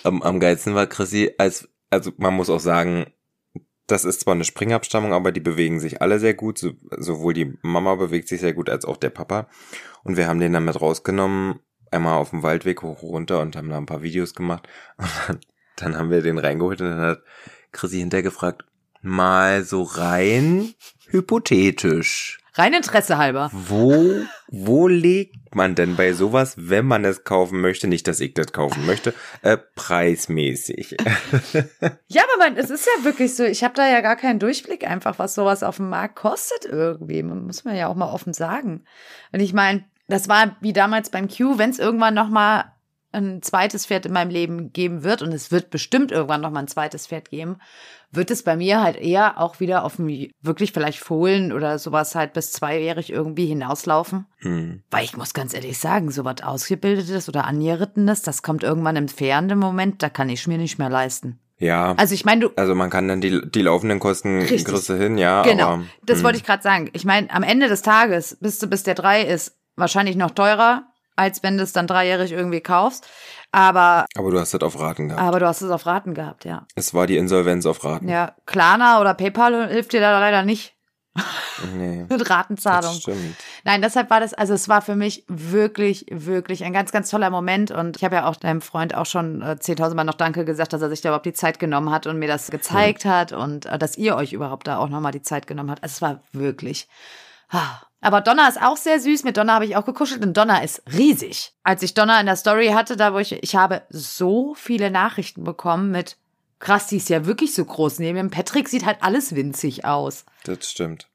Am, 0.04 0.22
am 0.22 0.38
geilsten 0.38 0.76
war 0.76 0.86
Chrissy, 0.86 1.34
als, 1.38 1.68
also 1.90 2.12
man 2.18 2.34
muss 2.34 2.50
auch 2.50 2.60
sagen, 2.60 3.06
das 3.86 4.04
ist 4.04 4.20
zwar 4.20 4.34
eine 4.34 4.44
Springabstammung, 4.44 5.12
aber 5.12 5.32
die 5.32 5.40
bewegen 5.40 5.80
sich 5.80 6.02
alle 6.02 6.18
sehr 6.18 6.34
gut. 6.34 6.58
So, 6.58 6.72
sowohl 6.96 7.34
die 7.34 7.54
Mama 7.62 7.94
bewegt 7.94 8.28
sich 8.28 8.40
sehr 8.40 8.52
gut 8.52 8.68
als 8.68 8.84
auch 8.84 8.96
der 8.96 9.10
Papa. 9.10 9.48
Und 10.02 10.16
wir 10.16 10.26
haben 10.26 10.40
den 10.40 10.52
dann 10.52 10.64
mit 10.64 10.80
rausgenommen, 10.80 11.60
einmal 11.90 12.18
auf 12.18 12.30
dem 12.30 12.42
Waldweg 12.42 12.82
hoch 12.82 13.02
runter 13.02 13.40
und 13.40 13.56
haben 13.56 13.68
da 13.68 13.76
ein 13.76 13.86
paar 13.86 14.02
Videos 14.02 14.34
gemacht. 14.34 14.68
Und 14.98 15.10
dann, 15.28 15.40
dann 15.76 15.96
haben 15.96 16.10
wir 16.10 16.22
den 16.22 16.38
reingeholt 16.38 16.80
und 16.80 16.88
dann 16.88 17.00
hat 17.00 17.22
Chrissy 17.70 17.98
hinterher 17.98 18.22
gefragt, 18.22 18.64
mal 19.02 19.62
so 19.62 19.82
rein 19.82 20.72
hypothetisch. 21.08 22.38
Rein 22.58 22.72
Interesse 22.72 23.18
halber. 23.18 23.50
Wo, 23.52 24.22
wo 24.48 24.88
legt 24.88 25.54
man 25.54 25.74
denn 25.74 25.94
bei 25.96 26.14
sowas, 26.14 26.54
wenn 26.56 26.86
man 26.86 27.04
es 27.04 27.24
kaufen 27.24 27.60
möchte, 27.60 27.86
nicht, 27.86 28.08
dass 28.08 28.20
ich 28.20 28.32
das 28.32 28.52
kaufen 28.52 28.86
möchte, 28.86 29.14
äh, 29.42 29.58
preismäßig? 29.74 30.96
Ja, 32.08 32.22
aber 32.22 32.44
man, 32.44 32.56
es 32.56 32.70
ist 32.70 32.86
ja 32.86 33.04
wirklich 33.04 33.34
so. 33.34 33.44
Ich 33.44 33.62
habe 33.62 33.74
da 33.74 33.86
ja 33.86 34.00
gar 34.00 34.16
keinen 34.16 34.38
Durchblick 34.38 34.88
einfach, 34.88 35.18
was 35.18 35.34
sowas 35.34 35.62
auf 35.62 35.76
dem 35.76 35.90
Markt 35.90 36.16
kostet 36.16 36.64
irgendwie. 36.64 37.22
Man 37.22 37.46
muss 37.46 37.64
man 37.64 37.76
ja 37.76 37.88
auch 37.88 37.94
mal 37.94 38.10
offen 38.12 38.32
sagen. 38.32 38.84
Und 39.32 39.40
ich 39.40 39.52
meine, 39.52 39.84
das 40.08 40.28
war 40.28 40.56
wie 40.60 40.72
damals 40.72 41.10
beim 41.10 41.28
Q, 41.28 41.58
wenn 41.58 41.70
es 41.70 41.78
irgendwann 41.78 42.14
noch 42.14 42.28
mal 42.28 42.72
ein 43.12 43.42
zweites 43.42 43.86
Pferd 43.86 44.06
in 44.06 44.12
meinem 44.12 44.30
Leben 44.30 44.72
geben 44.72 45.02
wird 45.02 45.22
und 45.22 45.32
es 45.32 45.50
wird 45.50 45.70
bestimmt 45.70 46.12
irgendwann 46.12 46.40
noch 46.40 46.50
mal 46.50 46.60
ein 46.60 46.68
zweites 46.68 47.06
Pferd 47.06 47.30
geben, 47.30 47.56
wird 48.10 48.30
es 48.30 48.42
bei 48.42 48.56
mir 48.56 48.82
halt 48.82 48.96
eher 48.96 49.40
auch 49.40 49.60
wieder 49.60 49.84
auf 49.84 49.96
dem 49.96 50.28
wirklich 50.40 50.72
vielleicht 50.72 50.98
Fohlen 50.98 51.52
oder 51.52 51.78
sowas 51.78 52.14
halt 52.14 52.32
bis 52.32 52.52
zweijährig 52.52 53.10
irgendwie 53.10 53.46
hinauslaufen. 53.46 54.26
Hm. 54.38 54.82
Weil 54.90 55.04
ich 55.04 55.16
muss 55.16 55.34
ganz 55.34 55.54
ehrlich 55.54 55.78
sagen, 55.78 56.10
so 56.10 56.24
was 56.24 56.42
Ausgebildetes 56.42 57.28
oder 57.28 57.44
Angerittenes, 57.44 58.22
das 58.22 58.42
kommt 58.42 58.62
irgendwann 58.62 58.96
im 58.96 59.08
fairenden 59.08 59.58
Moment, 59.58 60.02
da 60.02 60.08
kann 60.08 60.28
ich 60.28 60.46
mir 60.46 60.58
nicht 60.58 60.78
mehr 60.78 60.90
leisten. 60.90 61.38
Ja. 61.58 61.94
Also 61.96 62.14
ich 62.14 62.24
meine, 62.24 62.42
du, 62.42 62.50
Also 62.56 62.74
man 62.74 62.90
kann 62.90 63.08
dann 63.08 63.20
die, 63.20 63.40
die 63.48 63.62
laufenden 63.62 63.98
Kosten 63.98 64.40
kriegst 64.40 64.88
du 64.88 64.94
hin, 64.94 65.16
ja. 65.16 65.42
Genau, 65.42 65.68
Aber, 65.68 65.84
das 66.04 66.18
hm. 66.18 66.24
wollte 66.24 66.38
ich 66.38 66.44
gerade 66.44 66.62
sagen. 66.62 66.90
Ich 66.92 67.04
meine, 67.04 67.30
am 67.30 67.42
Ende 67.42 67.68
des 67.68 67.82
Tages, 67.82 68.36
bis 68.40 68.58
du 68.58 68.66
bis 68.66 68.82
der 68.82 68.94
drei 68.94 69.22
ist, 69.22 69.56
wahrscheinlich 69.74 70.16
noch 70.16 70.32
teurer, 70.32 70.84
als 71.16 71.42
wenn 71.42 71.56
du 71.56 71.62
es 71.64 71.72
dann 71.72 71.86
dreijährig 71.86 72.32
irgendwie 72.32 72.60
kaufst. 72.60 73.08
Aber, 73.52 74.06
Aber 74.16 74.30
du 74.30 74.38
hast 74.38 74.52
das 74.54 74.60
auf 74.62 74.78
Raten 74.78 75.08
gehabt. 75.08 75.22
aber 75.22 75.40
du 75.40 75.46
hast 75.46 75.62
es 75.62 75.70
auf 75.70 75.86
Raten 75.86 76.14
gehabt, 76.14 76.44
ja. 76.44 76.66
Es 76.74 76.92
war 76.94 77.06
die 77.06 77.16
Insolvenz 77.16 77.64
auf 77.66 77.82
Raten. 77.84 78.08
Ja, 78.08 78.34
Klarna 78.44 79.00
oder 79.00 79.14
PayPal 79.14 79.68
hilft 79.68 79.92
dir 79.92 80.00
da 80.00 80.18
leider 80.20 80.42
nicht 80.42 80.74
Nee, 81.74 82.04
mit 82.10 82.20
das 82.20 82.28
Ratenzahlung. 82.28 82.92
stimmt. 82.92 83.36
Nein, 83.64 83.80
deshalb 83.80 84.10
war 84.10 84.20
das, 84.20 84.34
also 84.34 84.52
es 84.52 84.68
war 84.68 84.82
für 84.82 84.96
mich 84.96 85.24
wirklich, 85.28 86.04
wirklich 86.10 86.62
ein 86.64 86.74
ganz, 86.74 86.92
ganz 86.92 87.08
toller 87.08 87.30
Moment. 87.30 87.70
Und 87.70 87.96
ich 87.96 88.04
habe 88.04 88.16
ja 88.16 88.26
auch 88.28 88.36
deinem 88.36 88.60
Freund 88.60 88.94
auch 88.94 89.06
schon 89.06 89.40
äh, 89.40 89.56
10.000 89.58 89.94
Mal 89.94 90.04
noch 90.04 90.14
Danke 90.14 90.44
gesagt, 90.44 90.74
dass 90.74 90.82
er 90.82 90.90
sich 90.90 91.00
da 91.00 91.08
überhaupt 91.08 91.24
die 91.24 91.32
Zeit 91.32 91.58
genommen 91.58 91.90
hat 91.90 92.06
und 92.06 92.18
mir 92.18 92.28
das 92.28 92.50
gezeigt 92.50 93.06
hat 93.06 93.32
und 93.32 93.64
äh, 93.64 93.78
dass 93.78 93.96
ihr 93.96 94.16
euch 94.16 94.34
überhaupt 94.34 94.66
da 94.66 94.76
auch 94.76 94.90
nochmal 94.90 95.12
die 95.12 95.22
Zeit 95.22 95.46
genommen 95.46 95.70
habt. 95.70 95.82
Also 95.82 95.94
es 95.94 96.02
war 96.02 96.20
wirklich. 96.32 96.86
ah. 97.50 97.80
Aber 98.06 98.20
Donna 98.20 98.46
ist 98.46 98.62
auch 98.62 98.76
sehr 98.76 99.00
süß. 99.00 99.24
Mit 99.24 99.36
Donna 99.36 99.54
habe 99.54 99.66
ich 99.66 99.74
auch 99.74 99.84
gekuschelt 99.84 100.24
und 100.24 100.36
Donna 100.36 100.62
ist 100.62 100.80
riesig. 100.96 101.52
Als 101.64 101.82
ich 101.82 101.92
Donna 101.92 102.20
in 102.20 102.26
der 102.26 102.36
Story 102.36 102.68
hatte, 102.68 102.96
da 102.96 103.12
wo 103.12 103.18
ich, 103.18 103.32
ich 103.32 103.56
habe 103.56 103.82
so 103.88 104.54
viele 104.54 104.92
Nachrichten 104.92 105.42
bekommen 105.42 105.90
mit, 105.90 106.16
krass, 106.60 106.86
die 106.86 106.98
ist 106.98 107.08
ja 107.08 107.26
wirklich 107.26 107.52
so 107.52 107.64
groß. 107.64 107.98
Neben 107.98 108.30
Patrick 108.30 108.68
sieht 108.68 108.86
halt 108.86 108.98
alles 109.00 109.34
winzig 109.34 109.84
aus. 109.84 110.24
Das 110.44 110.70
stimmt. 110.70 111.08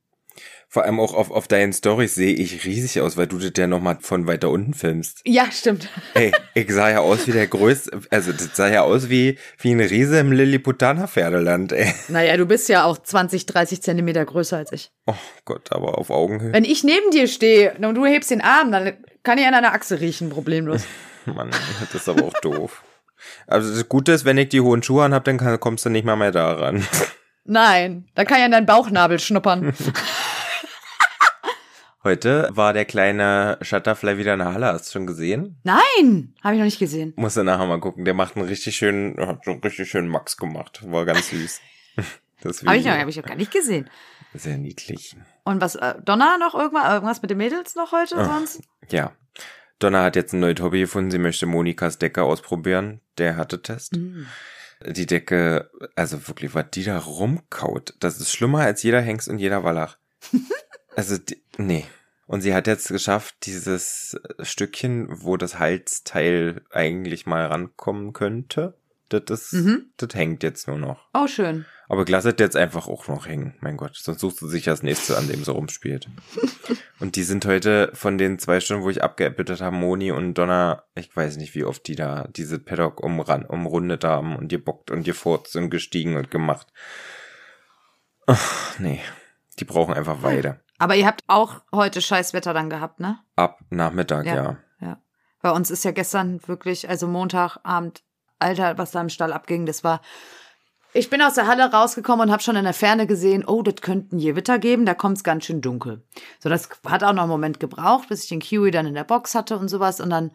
Vor 0.74 0.86
allem 0.86 1.02
auch 1.02 1.14
auf, 1.14 1.32
auf 1.32 1.50
deinen 1.50 1.74
Stories 1.74 2.16
sehe 2.16 2.34
ich 2.34 2.64
riesig 2.64 3.02
aus, 3.02 3.18
weil 3.18 3.28
du 3.28 3.38
das 3.38 3.52
ja 3.58 3.68
nochmal 3.68 3.98
von 4.00 4.26
weiter 4.26 4.50
unten 4.50 4.74
filmst. 4.74 5.20
Ja, 5.26 5.52
stimmt. 5.52 5.90
Ey, 6.14 6.32
ich 6.54 6.72
sah 6.72 6.90
ja 6.90 7.02
aus 7.02 7.28
wie 7.28 7.34
der 7.34 7.48
größte, 7.48 8.00
also 8.10 8.32
das 8.32 8.56
sah 8.56 8.70
ja 8.70 8.84
aus 8.84 9.10
wie, 9.10 9.38
wie 9.60 9.72
ein 9.72 9.82
Riese 9.82 10.20
im 10.20 10.32
Lilliputaner 10.32 11.10
Pferdeland, 11.10 11.74
ey. 11.74 11.94
Naja, 12.08 12.38
du 12.38 12.46
bist 12.46 12.70
ja 12.70 12.86
auch 12.86 12.98
20, 12.98 13.48
30 13.48 13.82
Zentimeter 13.82 14.24
größer 14.24 14.56
als 14.56 14.72
ich. 14.72 14.94
Oh 15.08 15.16
Gott, 15.44 15.74
aber 15.74 15.98
auf 15.98 16.10
Augenhöhe. 16.10 16.54
Wenn 16.54 16.64
ich 16.64 16.86
neben 16.86 17.12
dir 17.12 17.28
stehe 17.28 17.74
und 17.74 17.96
du 17.96 18.06
hebst 18.06 18.32
den 18.32 18.40
Arm, 18.40 18.72
dann 18.72 18.94
kann 19.24 19.38
ich 19.40 19.46
an 19.46 19.52
deiner 19.52 19.74
Achse 19.74 20.00
riechen, 20.00 20.30
problemlos. 20.30 20.84
Mann, 21.26 21.50
das 21.82 21.96
ist 21.96 22.08
aber 22.08 22.24
auch 22.24 22.40
doof. 22.40 22.82
Also 23.46 23.76
das 23.76 23.90
Gute 23.90 24.14
ist, 24.14 24.24
wenn 24.24 24.38
ich 24.38 24.48
die 24.48 24.62
hohen 24.62 24.84
Schuhe 24.84 25.04
anhab, 25.04 25.26
dann 25.26 25.38
kann, 25.38 25.60
kommst 25.60 25.84
du 25.84 25.90
nicht 25.90 26.06
mal 26.06 26.16
mehr 26.16 26.32
da 26.32 26.54
ran. 26.54 26.88
Nein, 27.44 28.06
da 28.16 28.24
kann 28.24 28.38
ich 28.38 28.46
an 28.46 28.52
deinen 28.52 28.66
Bauchnabel 28.66 29.20
schnuppern. 29.20 29.74
Heute 32.04 32.50
war 32.52 32.74
der 32.74 32.86
kleine 32.86 33.60
Shutterfly 33.62 34.18
wieder 34.18 34.34
in 34.34 34.40
der 34.40 34.54
Halle. 34.54 34.68
Hast 34.68 34.88
du 34.88 34.92
schon 34.94 35.06
gesehen? 35.08 35.58
Nein, 35.64 36.34
habe 36.44 36.56
ich 36.56 36.60
noch 36.60 36.66
nicht 36.66 36.80
gesehen. 36.80 37.14
Musst 37.16 37.38
du 37.38 37.44
nachher 37.44 37.68
mal 37.68 37.80
gucken. 37.80 38.06
Der 38.06 38.16
macht 38.16 38.36
einen 38.36 38.48
richtig 38.48 38.76
schönen, 38.76 39.16
hat 39.20 39.46
so 39.46 39.52
einen 39.52 39.62
richtig 39.62 39.90
schönen 39.90 40.08
Max 40.08 40.36
gemacht. 40.38 40.82
War 40.86 41.06
ganz 41.06 41.30
süß. 41.30 41.60
Das 42.44 42.64
Habe 42.66 42.76
ich, 42.78 42.86
noch- 42.86 43.08
ich 43.08 43.18
noch 43.18 43.24
gar 43.24 43.36
nicht 43.36 43.52
gesehen. 43.52 43.88
Sehr 44.34 44.58
niedlich. 44.58 45.16
Und 45.44 45.62
was, 45.62 45.76
äh, 45.76 45.94
Donna 46.04 46.40
noch 46.40 46.56
irgendwas, 46.56 46.92
irgendwas 46.92 47.22
mit 47.22 47.30
den 47.30 47.38
Mädels 47.38 47.76
noch 47.76 47.92
heute 47.92 48.16
Ah. 48.18 48.26
sonst? 48.26 48.62
Ja. 48.90 49.12
Donna 49.78 50.02
hat 50.06 50.16
jetzt 50.16 50.34
ein 50.34 50.40
neues 50.40 50.60
Hobby 50.60 50.80
gefunden. 50.80 51.12
Sie 51.12 51.20
möchte 51.20 51.46
Monikas 51.46 52.00
Decke 52.00 52.24
ausprobieren. 52.24 53.00
Der 53.20 53.38
hatte 53.38 53.62
Test. 53.62 53.94
Hm. 53.96 54.26
Die 54.88 55.06
Decke, 55.06 55.70
also 55.96 56.28
wirklich, 56.28 56.56
was 56.56 56.66
die 56.74 56.84
da 56.84 56.98
rumkaut, 56.98 57.94
das 58.00 58.20
ist 58.20 58.32
schlimmer 58.34 58.62
als 58.62 58.82
jeder 58.82 59.02
Hengst 59.02 59.28
und 59.30 59.38
jeder 59.38 59.64
Wallach. 59.64 59.98
also, 60.96 61.18
die, 61.18 61.42
nee. 61.58 61.86
Und 62.28 62.42
sie 62.42 62.54
hat 62.54 62.68
jetzt 62.68 62.88
geschafft, 62.88 63.36
dieses 63.44 64.18
Stückchen, 64.42 65.08
wo 65.10 65.36
das 65.36 65.60
Halsteil 65.60 66.62
eigentlich 66.72 67.26
mal 67.26 67.46
rankommen 67.48 68.14
könnte, 68.14 68.76
das, 69.10 69.24
ist, 69.30 69.54
Mhm. 69.54 69.92
das 69.98 70.16
hängt 70.16 70.42
jetzt 70.42 70.68
nur 70.68 70.78
noch. 70.78 71.10
Oh, 71.14 71.28
schön. 71.28 71.66
Aber 71.90 72.06
Glas 72.06 72.24
hat 72.24 72.40
jetzt 72.40 72.56
einfach 72.56 72.88
auch 72.88 73.10
noch 73.10 73.28
hängen. 73.28 73.56
Mein 73.60 73.76
Gott, 73.76 73.98
sonst 73.98 74.22
suchst 74.22 74.42
du 74.42 74.48
sich 74.48 74.64
das 74.64 74.82
nächste, 74.82 75.18
an 75.18 75.28
dem 75.28 75.44
so 75.44 75.52
rumspielt. 75.52 76.08
und 77.00 77.18
die 77.18 77.24
sind 77.24 77.46
heute 77.46 77.92
von 77.94 78.18
den 78.18 78.40
zwei 78.40 78.62
Stunden, 78.62 78.84
wo 78.84 78.90
ich 78.90 79.04
abgeeppelt 79.04 79.60
habe, 79.60 79.76
Moni 79.76 80.12
und 80.12 80.36
Donna, 80.36 80.86
ich 80.96 81.14
weiß 81.14 81.36
nicht, 81.36 81.54
wie 81.54 81.66
oft 81.66 81.86
die 81.88 81.96
da 81.96 82.30
diese 82.34 82.60
Paddock 82.60 83.04
umran, 83.04 83.46
umrundet 83.46 84.06
haben 84.06 84.38
und 84.38 84.48
gebockt 84.48 84.90
und 84.90 85.04
gefurzt 85.04 85.58
und 85.58 85.70
gestiegen 85.70 86.16
und 86.16 86.32
gemacht. 86.32 86.68
Ach, 88.28 88.80
nee. 88.80 89.02
Die 89.60 89.66
brauchen 89.66 89.94
einfach 89.94 90.24
Weide. 90.24 90.62
Aber 90.82 90.96
ihr 90.96 91.06
habt 91.06 91.22
auch 91.28 91.62
heute 91.72 92.02
scheiß 92.02 92.34
Wetter 92.34 92.56
dann 92.56 92.72
gehabt, 92.72 93.00
ne? 93.00 93.20
Ab 93.36 93.60
Nachmittag, 93.70 94.26
ja. 94.26 94.58
Ja. 94.80 94.98
Bei 95.40 95.52
uns 95.52 95.70
ist 95.70 95.86
ja 95.86 95.92
gestern 95.92 96.42
wirklich, 96.48 96.90
also 96.90 97.08
Montagabend, 97.08 98.02
Alter, 98.40 98.80
was 98.80 98.90
da 98.90 99.00
im 99.00 99.10
Stall 99.10 99.32
abging, 99.32 99.68
das 99.68 99.84
war. 99.84 100.02
Ich 100.94 101.12
bin 101.12 101.22
aus 101.22 101.36
der 101.36 101.46
Halle 101.46 101.72
rausgekommen 101.72 102.26
und 102.26 102.32
habe 102.32 102.42
schon 102.42 102.56
in 102.56 102.64
der 102.64 102.74
Ferne 102.74 103.06
gesehen, 103.06 103.46
oh, 103.46 103.62
das 103.62 103.76
könnten 103.76 104.18
Gewitter 104.18 104.58
geben, 104.58 104.88
da 104.88 104.96
kommt's 104.96 105.24
ganz 105.24 105.46
schön 105.46 105.62
dunkel. 105.62 106.02
So, 106.40 106.50
das 106.50 106.68
hat 106.88 107.04
auch 107.04 107.14
noch 107.14 107.24
einen 107.24 107.32
Moment 107.32 107.60
gebraucht, 107.60 108.10
bis 108.10 108.24
ich 108.24 108.30
den 108.30 108.40
Kiwi 108.40 108.72
dann 108.72 108.88
in 108.88 108.96
der 108.96 109.04
Box 109.04 109.36
hatte 109.36 109.60
und 109.60 109.68
sowas. 109.68 110.02
Und 110.02 110.10
dann 110.10 110.32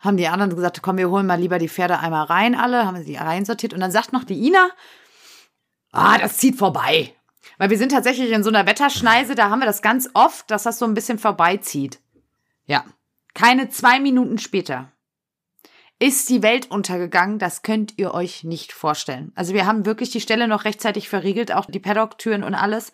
haben 0.00 0.16
die 0.16 0.26
anderen 0.26 0.56
gesagt, 0.56 0.82
komm, 0.82 0.96
wir 0.96 1.08
holen 1.08 1.26
mal 1.26 1.38
lieber 1.38 1.60
die 1.60 1.68
Pferde 1.68 2.00
einmal 2.00 2.24
rein, 2.24 2.56
alle, 2.56 2.84
haben 2.84 2.96
sie 2.96 3.04
die 3.04 3.16
reinsortiert. 3.16 3.72
Und 3.72 3.78
dann 3.78 3.92
sagt 3.92 4.12
noch 4.12 4.24
die 4.24 4.44
Ina, 4.44 4.70
ah, 5.92 6.18
das 6.18 6.38
zieht 6.38 6.58
vorbei. 6.58 7.14
Weil 7.58 7.70
wir 7.70 7.78
sind 7.78 7.92
tatsächlich 7.92 8.30
in 8.30 8.42
so 8.42 8.50
einer 8.50 8.66
Wetterschneise, 8.66 9.34
da 9.34 9.50
haben 9.50 9.60
wir 9.60 9.66
das 9.66 9.82
ganz 9.82 10.08
oft, 10.14 10.50
dass 10.50 10.64
das 10.64 10.78
so 10.78 10.86
ein 10.86 10.94
bisschen 10.94 11.18
vorbeizieht. 11.18 12.00
Ja. 12.66 12.84
Keine 13.34 13.68
zwei 13.68 14.00
Minuten 14.00 14.38
später 14.38 14.92
ist 15.98 16.28
die 16.28 16.42
Welt 16.42 16.70
untergegangen. 16.70 17.38
Das 17.38 17.62
könnt 17.62 17.94
ihr 17.96 18.14
euch 18.14 18.44
nicht 18.44 18.72
vorstellen. 18.72 19.32
Also 19.34 19.54
wir 19.54 19.66
haben 19.66 19.86
wirklich 19.86 20.10
die 20.10 20.20
Stelle 20.20 20.48
noch 20.48 20.64
rechtzeitig 20.64 21.08
verriegelt, 21.08 21.52
auch 21.52 21.66
die 21.66 21.80
Paddock-Türen 21.80 22.44
und 22.44 22.54
alles. 22.54 22.92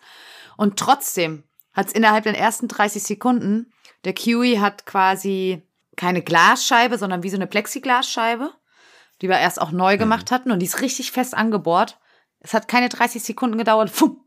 Und 0.57 0.77
trotzdem 0.77 1.43
hat 1.73 1.87
es 1.87 1.93
innerhalb 1.93 2.23
der 2.23 2.37
ersten 2.37 2.67
30 2.67 3.03
Sekunden, 3.03 3.71
der 4.03 4.13
Kiwi 4.13 4.57
hat 4.57 4.85
quasi 4.85 5.61
keine 5.95 6.21
Glasscheibe, 6.21 6.97
sondern 6.97 7.23
wie 7.23 7.29
so 7.29 7.35
eine 7.35 7.47
Plexiglasscheibe, 7.47 8.51
die 9.21 9.29
wir 9.29 9.37
erst 9.37 9.61
auch 9.61 9.71
neu 9.71 9.97
gemacht 9.97 10.31
hatten 10.31 10.51
und 10.51 10.59
die 10.59 10.65
ist 10.65 10.81
richtig 10.81 11.11
fest 11.11 11.35
angebohrt. 11.35 11.99
Es 12.39 12.53
hat 12.53 12.67
keine 12.67 12.89
30 12.89 13.21
Sekunden 13.21 13.57
gedauert, 13.57 13.89
fumm, 13.89 14.23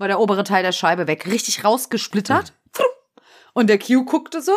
war 0.00 0.08
der 0.08 0.18
obere 0.18 0.44
Teil 0.44 0.62
der 0.62 0.72
Scheibe 0.72 1.06
weg, 1.06 1.26
richtig 1.26 1.64
rausgesplittert. 1.64 2.54
Und 3.52 3.68
der 3.68 3.78
Q 3.78 4.04
guckte 4.04 4.40
so, 4.40 4.54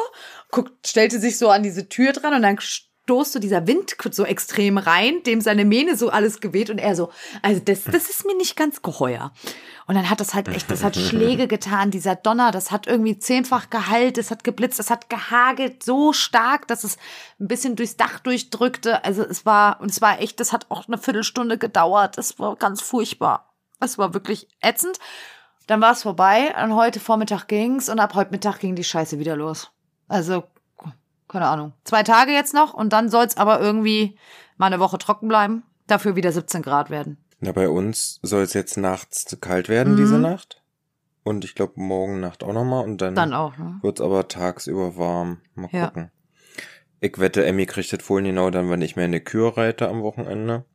guckt, 0.52 0.88
stellte 0.88 1.20
sich 1.20 1.38
so 1.38 1.50
an 1.50 1.64
diese 1.64 1.90
Tür 1.90 2.14
dran 2.14 2.36
und 2.36 2.44
dann 2.44 2.60
stoßte 2.60 3.40
dieser 3.40 3.68
Wind 3.68 3.98
so 4.12 4.24
extrem 4.24 4.78
rein, 4.78 5.24
dem 5.24 5.42
seine 5.42 5.66
Mähne 5.66 5.98
so 5.98 6.10
alles 6.10 6.40
geweht 6.40 6.70
und 6.70 6.78
er 6.78 6.96
so, 6.96 7.12
also 7.42 7.60
das, 7.60 7.84
das 7.84 8.10
ist 8.10 8.26
mir 8.26 8.38
nicht 8.38 8.56
ganz 8.56 8.82
geheuer. 8.82 9.34
Und 9.88 9.96
dann 9.96 10.10
hat 10.10 10.22
das 10.22 10.34
halt 10.34 10.48
echt, 10.48 10.72
das 10.72 10.84
hat 10.84 10.96
Schläge 10.96 11.48
getan, 11.48 11.92
dieser 11.92 12.16
Donner, 12.16 12.52
das 12.52 12.72
hat 12.72 12.88
irgendwie 12.88 13.20
zehnfach 13.20 13.70
geheilt, 13.70 14.18
es 14.18 14.32
hat 14.32 14.46
geblitzt, 14.46 14.80
es 14.80 14.90
hat 14.90 15.10
gehagelt 15.10 15.84
so 15.84 16.14
stark, 16.14 16.68
dass 16.68 16.86
es 16.86 16.98
ein 17.40 17.48
bisschen 17.48 17.76
durchs 17.76 17.98
Dach 17.98 18.20
durchdrückte. 18.20 19.04
Also 19.04 19.24
es 19.24 19.46
war, 19.46 19.82
und 19.82 19.92
es 19.92 20.00
war 20.00 20.22
echt, 20.22 20.40
das 20.40 20.54
hat 20.54 20.68
auch 20.70 20.88
eine 20.88 20.98
Viertelstunde 20.98 21.58
gedauert. 21.58 22.18
Es 22.18 22.40
war 22.40 22.56
ganz 22.56 22.82
furchtbar. 22.82 23.53
Es 23.84 23.98
war 23.98 24.14
wirklich 24.14 24.48
ätzend. 24.62 24.98
Dann 25.68 25.82
war 25.82 25.92
es 25.94 26.04
vorbei 26.04 26.54
und 26.62 26.76
heute 26.76 27.00
Vormittag 27.00 27.48
ging's 27.48 27.90
und 27.90 28.00
ab 28.00 28.16
heute 28.16 28.32
Mittag 28.32 28.60
ging 28.60 28.76
die 28.76 28.84
Scheiße 28.84 29.20
wieder 29.20 29.36
los. 29.36 29.72
Also, 30.08 30.44
keine 31.28 31.48
Ahnung. 31.48 31.74
Zwei 31.84 32.04
Tage 32.04 32.32
jetzt 32.32 32.54
noch 32.54 32.74
und 32.74 32.92
dann 32.94 33.10
soll's 33.10 33.38
aber 33.38 33.60
irgendwie 33.62 34.18
mal 34.58 34.68
eine 34.68 34.80
Woche 34.80 34.98
trocken 34.98 35.28
bleiben. 35.28 35.64
Dafür 35.88 36.16
wieder 36.16 36.32
17 36.32 36.62
Grad 36.62 36.90
werden. 36.90 37.18
Na, 37.40 37.52
bei 37.52 37.68
uns 37.70 38.20
soll 38.22 38.44
es 38.44 38.54
jetzt 38.54 38.78
nachts 38.78 39.38
kalt 39.42 39.68
werden, 39.70 39.94
Mhm. 39.94 39.98
diese 39.98 40.18
Nacht. 40.20 40.62
Und 41.24 41.46
ich 41.46 41.56
glaube, 41.56 41.74
morgen 41.78 42.20
Nacht 42.20 42.44
auch 42.44 42.54
nochmal. 42.54 42.84
Und 42.84 43.02
dann, 43.02 43.16
Dann 43.16 43.34
auch, 43.34 43.58
ne? 43.58 43.80
wird's 43.82 44.02
aber 44.02 44.28
tagsüber 44.28 44.98
warm. 44.98 45.40
Mal 45.56 45.70
Ja. 45.72 45.88
gucken. 45.88 46.12
Ich 47.00 47.18
wette, 47.20 47.46
Emmy 47.46 47.66
kriegt 47.66 47.92
das 47.92 48.10
wohl 48.10 48.22
genau 48.24 48.50
dann, 48.50 48.70
wenn 48.70 48.82
ich 48.82 48.96
mehr 48.96 49.06
eine 49.06 49.20
Kür 49.22 49.58
reite 49.58 49.90
am 49.90 50.04
Wochenende. 50.04 50.66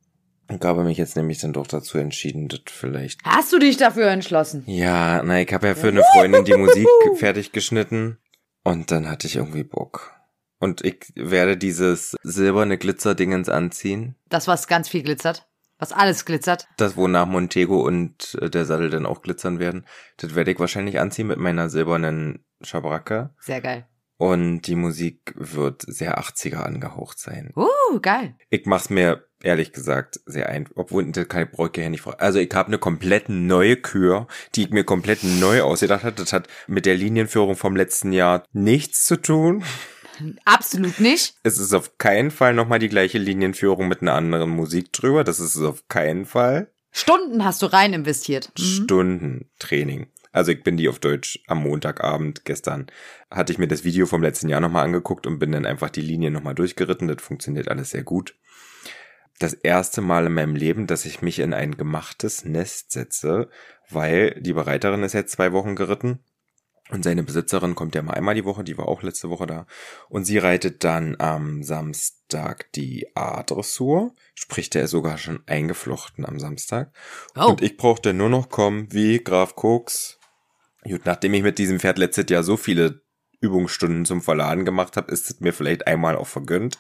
Und 0.49 0.65
habe 0.65 0.83
mich 0.83 0.97
jetzt 0.97 1.17
nämlich 1.17 1.41
dann 1.41 1.53
doch 1.53 1.67
dazu 1.67 1.99
entschieden, 1.99 2.49
das 2.49 2.61
vielleicht. 2.67 3.23
Hast 3.25 3.53
du 3.53 3.59
dich 3.59 3.77
dafür 3.77 4.09
entschlossen? 4.09 4.65
Ja, 4.67 5.23
na, 5.23 5.41
ich 5.43 5.53
habe 5.53 5.67
ja 5.67 5.75
für 5.75 5.89
eine 5.89 6.03
Freundin 6.15 6.45
die 6.45 6.57
Musik 6.57 6.87
fertig 7.17 7.53
geschnitten. 7.53 8.19
Und 8.65 8.91
dann 8.91 9.09
hatte 9.09 9.27
ich 9.27 9.37
irgendwie 9.37 9.65
Bock. 9.65 10.15
Und 10.59 10.85
ich 10.85 11.13
werde 11.15 11.57
dieses 11.57 12.17
silberne 12.23 12.79
Glitzerdingens 12.79 13.49
anziehen. 13.49 14.17
Das, 14.29 14.49
was 14.49 14.67
ganz 14.67 14.89
viel 14.89 15.03
glitzert. 15.03 15.47
Was 15.79 15.93
alles 15.93 16.25
glitzert. 16.25 16.67
Das, 16.77 16.97
wonach 16.97 17.27
Montego 17.27 17.87
und 17.87 18.37
äh, 18.41 18.51
der 18.51 18.65
Sattel 18.65 18.91
dann 18.91 19.07
auch 19.07 19.23
glitzern 19.23 19.61
werden. 19.61 19.87
Das 20.17 20.35
werde 20.35 20.51
ich 20.51 20.59
wahrscheinlich 20.59 20.99
anziehen 20.99 21.29
mit 21.29 21.39
meiner 21.39 21.69
silbernen 21.69 22.45
Schabracke. 22.63 23.31
Sehr 23.39 23.61
geil. 23.61 23.87
Und 24.17 24.63
die 24.63 24.75
Musik 24.75 25.33
wird 25.37 25.83
sehr 25.87 26.19
80er 26.19 26.57
angehaucht 26.57 27.21
sein. 27.21 27.53
Uh, 27.55 28.01
geil. 28.01 28.35
Ich 28.51 28.67
mach's 28.67 28.91
mir 28.91 29.28
ehrlich 29.43 29.73
gesagt 29.73 30.21
sehr 30.27 30.49
einfach. 30.49 30.73
Obwohl, 30.77 31.11
das 31.13 31.25
ich 31.25 31.51
bräuchte 31.51 31.83
ja 31.83 31.89
nicht 31.89 32.03
vor. 32.03 32.21
Also 32.21 32.39
ich 32.39 32.53
habe 32.55 32.69
eine 32.69 32.79
komplett 32.79 33.29
neue 33.29 33.77
Kür, 33.77 34.27
die 34.55 34.65
ich 34.65 34.71
mir 34.71 34.85
komplett 34.85 35.25
neu 35.25 35.63
ausgedacht 35.63 36.05
habe. 36.05 36.17
Das 36.17 36.33
hat 36.33 36.49
mit 36.67 36.87
der 36.87 36.95
Linienführung 36.95 37.57
vom 37.57 37.77
letzten 37.77 38.13
Jahr 38.13 38.45
nichts 38.53 39.05
zu 39.05 39.17
tun. 39.21 39.65
Absolut 40.45 40.99
nicht. 40.99 41.35
Es 41.45 41.59
ist 41.59 41.73
auf 41.73 41.99
keinen 41.99 42.31
Fall 42.31 42.55
nochmal 42.55 42.81
die 42.81 42.89
gleiche 42.89 43.19
Linienführung 43.19 43.87
mit 43.89 44.03
einer 44.03 44.15
anderen 44.15 44.51
Musik 44.51 44.93
drüber. 44.93 45.23
Das 45.25 45.39
ist 45.39 45.55
es 45.55 45.63
auf 45.63 45.87
keinen 45.89 46.27
Fall. 46.27 46.69
Stunden 46.91 47.45
hast 47.45 47.63
du 47.63 47.67
rein 47.67 47.93
investiert. 47.93 48.51
Mhm. 48.59 48.63
Stunden 48.63 49.51
Training. 49.59 50.09
Also 50.33 50.53
ich 50.53 50.63
bin 50.63 50.77
die 50.77 50.89
auf 50.89 50.99
Deutsch 50.99 51.41
am 51.47 51.63
Montagabend 51.63 52.45
gestern 52.45 52.87
hatte 53.31 53.53
ich 53.53 53.59
mir 53.59 53.69
das 53.69 53.85
Video 53.85 54.07
vom 54.07 54.23
letzten 54.23 54.49
Jahr 54.49 54.61
nochmal 54.61 54.85
angeguckt 54.85 55.27
und 55.27 55.39
bin 55.39 55.53
dann 55.53 55.67
einfach 55.67 55.91
die 55.91 56.01
Linie 56.01 56.31
nochmal 56.31 56.55
durchgeritten. 56.55 57.09
Das 57.09 57.23
funktioniert 57.23 57.69
alles 57.69 57.91
sehr 57.91 58.03
gut. 58.03 58.35
Das 59.39 59.53
erste 59.53 60.01
Mal 60.01 60.27
in 60.27 60.35
meinem 60.35 60.57
Leben, 60.57 60.87
dass 60.87 61.05
ich 61.05 61.23
mich 61.23 61.39
in 61.39 61.55
ein 61.55 61.77
gemachtes 61.77 62.45
Nest 62.45 62.91
setze, 62.93 63.49
weil 63.89 64.41
die 64.41 64.53
Bereiterin 64.53 65.03
ist 65.03 65.13
jetzt 65.13 65.33
zwei 65.33 65.53
Wochen 65.53 65.77
geritten 65.77 66.21
und 66.91 67.05
seine 67.05 67.23
Besitzerin 67.23 67.75
kommt 67.75 67.95
ja 67.95 68.03
mal 68.03 68.15
einmal 68.15 68.35
die 68.35 68.45
Woche, 68.45 68.65
die 68.65 68.79
war 68.79 68.89
auch 68.89 69.03
letzte 69.03 69.29
Woche 69.29 69.47
da. 69.47 69.67
Und 70.09 70.25
sie 70.25 70.39
reitet 70.39 70.85
dann 70.85 71.17
am 71.19 71.63
Samstag 71.63 72.73
die 72.73 73.15
A-Dressur, 73.15 74.15
sprich, 74.35 74.71
der 74.71 74.85
ist 74.85 74.93
sogar 74.93 75.19
schon 75.19 75.43
eingeflochten 75.47 76.25
am 76.25 76.39
Samstag. 76.39 76.91
Oh. 77.37 77.51
Und 77.51 77.63
ich 77.63 77.77
brauchte 77.77 78.15
nur 78.15 78.31
noch 78.31 78.49
kommen 78.49 78.91
wie 78.91 79.23
Graf 79.23 79.55
Koks. 79.55 80.19
Gut, 80.83 81.03
nachdem 81.05 81.35
ich 81.35 81.43
mit 81.43 81.59
diesem 81.59 81.79
Pferd 81.79 81.99
letztes 81.99 82.27
Jahr 82.31 82.43
so 82.43 82.57
viele 82.57 83.03
Übungsstunden 83.41 84.05
zum 84.05 84.21
Verladen 84.21 84.65
gemacht 84.65 84.97
habe, 84.97 85.13
ist 85.13 85.31
es 85.31 85.41
mir 85.41 85.53
vielleicht 85.53 85.87
einmal 85.87 86.17
auch 86.17 86.27
vergönnt. 86.27 86.79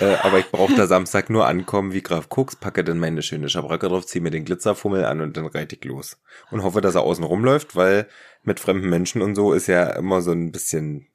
Äh, 0.00 0.16
aber 0.22 0.38
ich 0.40 0.50
brauche 0.50 0.74
da 0.74 0.86
Samstag 0.86 1.30
nur 1.30 1.46
ankommen 1.46 1.92
wie 1.92 2.02
Graf 2.02 2.28
Koks, 2.28 2.56
packe 2.56 2.82
dann 2.82 2.98
meine 2.98 3.22
schöne 3.22 3.48
Schabracke 3.48 3.88
drauf, 3.88 4.06
ziehe 4.06 4.22
mir 4.22 4.30
den 4.30 4.44
Glitzerfummel 4.44 5.04
an 5.04 5.20
und 5.20 5.36
dann 5.36 5.46
reite 5.46 5.76
ich 5.76 5.84
los. 5.84 6.18
Und 6.50 6.62
hoffe, 6.62 6.80
dass 6.80 6.96
er 6.96 7.02
außen 7.02 7.24
rumläuft, 7.24 7.76
weil 7.76 8.08
mit 8.42 8.58
fremden 8.58 8.88
Menschen 8.88 9.22
und 9.22 9.34
so 9.34 9.52
ist 9.52 9.68
ja 9.68 9.90
immer 9.90 10.20
so 10.20 10.32
ein 10.32 10.50
bisschen 10.50 11.06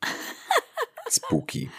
spooky. 1.09 1.69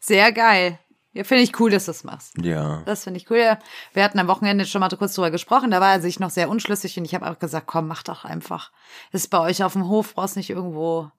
Sehr 0.00 0.32
geil. 0.32 0.78
Ja, 1.12 1.24
finde 1.24 1.44
ich 1.44 1.58
cool, 1.60 1.70
dass 1.70 1.86
du 1.86 1.92
das 1.92 2.04
machst. 2.04 2.34
Ja. 2.42 2.82
Das 2.84 3.04
finde 3.04 3.18
ich 3.18 3.30
cool. 3.30 3.56
Wir 3.94 4.04
hatten 4.04 4.18
am 4.18 4.28
Wochenende 4.28 4.66
schon 4.66 4.80
mal 4.80 4.90
kurz 4.90 5.14
drüber 5.14 5.30
gesprochen. 5.30 5.70
Da 5.70 5.80
war 5.80 5.92
er 5.92 6.00
sich 6.02 6.20
noch 6.20 6.28
sehr 6.28 6.50
unschlüssig 6.50 6.98
und 6.98 7.06
ich 7.06 7.14
habe 7.14 7.30
auch 7.30 7.38
gesagt, 7.38 7.66
komm, 7.66 7.88
mach 7.88 8.02
doch 8.02 8.26
einfach. 8.26 8.70
Das 9.12 9.22
ist 9.22 9.28
bei 9.28 9.40
euch 9.40 9.64
auf 9.64 9.72
dem 9.72 9.88
Hof, 9.88 10.14
brauchst 10.14 10.36
nicht 10.36 10.50
irgendwo 10.50 11.10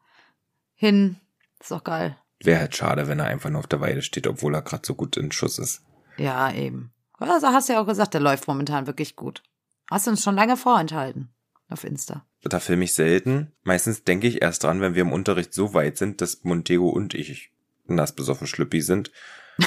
hin. 0.76 1.20
Ist 1.60 1.72
doch 1.72 1.84
geil. 1.84 2.18
Wäre 2.40 2.60
halt 2.60 2.76
schade, 2.76 3.08
wenn 3.08 3.20
er 3.20 3.26
einfach 3.26 3.50
nur 3.50 3.60
auf 3.60 3.68
der 3.68 3.82
Weide 3.82 4.02
steht, 4.02 4.28
obwohl 4.28 4.54
er 4.54 4.62
gerade 4.62 4.86
so 4.86 4.96
gut 4.96 5.18
in 5.18 5.32
Schuss 5.32 5.58
ist. 5.58 5.82
Ja, 6.18 6.52
eben. 6.52 6.94
Also 7.18 7.48
hast 7.48 7.70
du 7.70 7.74
ja 7.74 7.82
auch 7.82 7.88
gesagt, 7.88 8.14
der 8.14 8.22
läuft 8.22 8.48
momentan 8.48 8.86
wirklich 8.86 9.16
gut. 9.16 9.42
Hast 9.90 10.06
du 10.06 10.12
uns 10.12 10.24
schon 10.24 10.36
lange 10.36 10.58
vorenthalten 10.58 11.30
auf 11.70 11.84
Insta. 11.84 12.26
Da 12.44 12.60
filme 12.60 12.86
ich 12.86 12.94
selten. 12.94 13.52
Meistens 13.64 14.04
denke 14.04 14.28
ich 14.28 14.42
erst 14.42 14.64
dran, 14.64 14.82
wenn 14.82 14.96
wir 14.96 15.02
im 15.02 15.12
Unterricht 15.12 15.54
so 15.54 15.74
weit 15.74 15.98
sind, 15.98 16.22
dass 16.22 16.44
Montego 16.44 16.90
und 16.90 17.14
ich 17.14 17.52
nass 17.86 18.14
besoffen 18.14 18.48
Schlüppi 18.48 18.82
sind. 18.82 19.12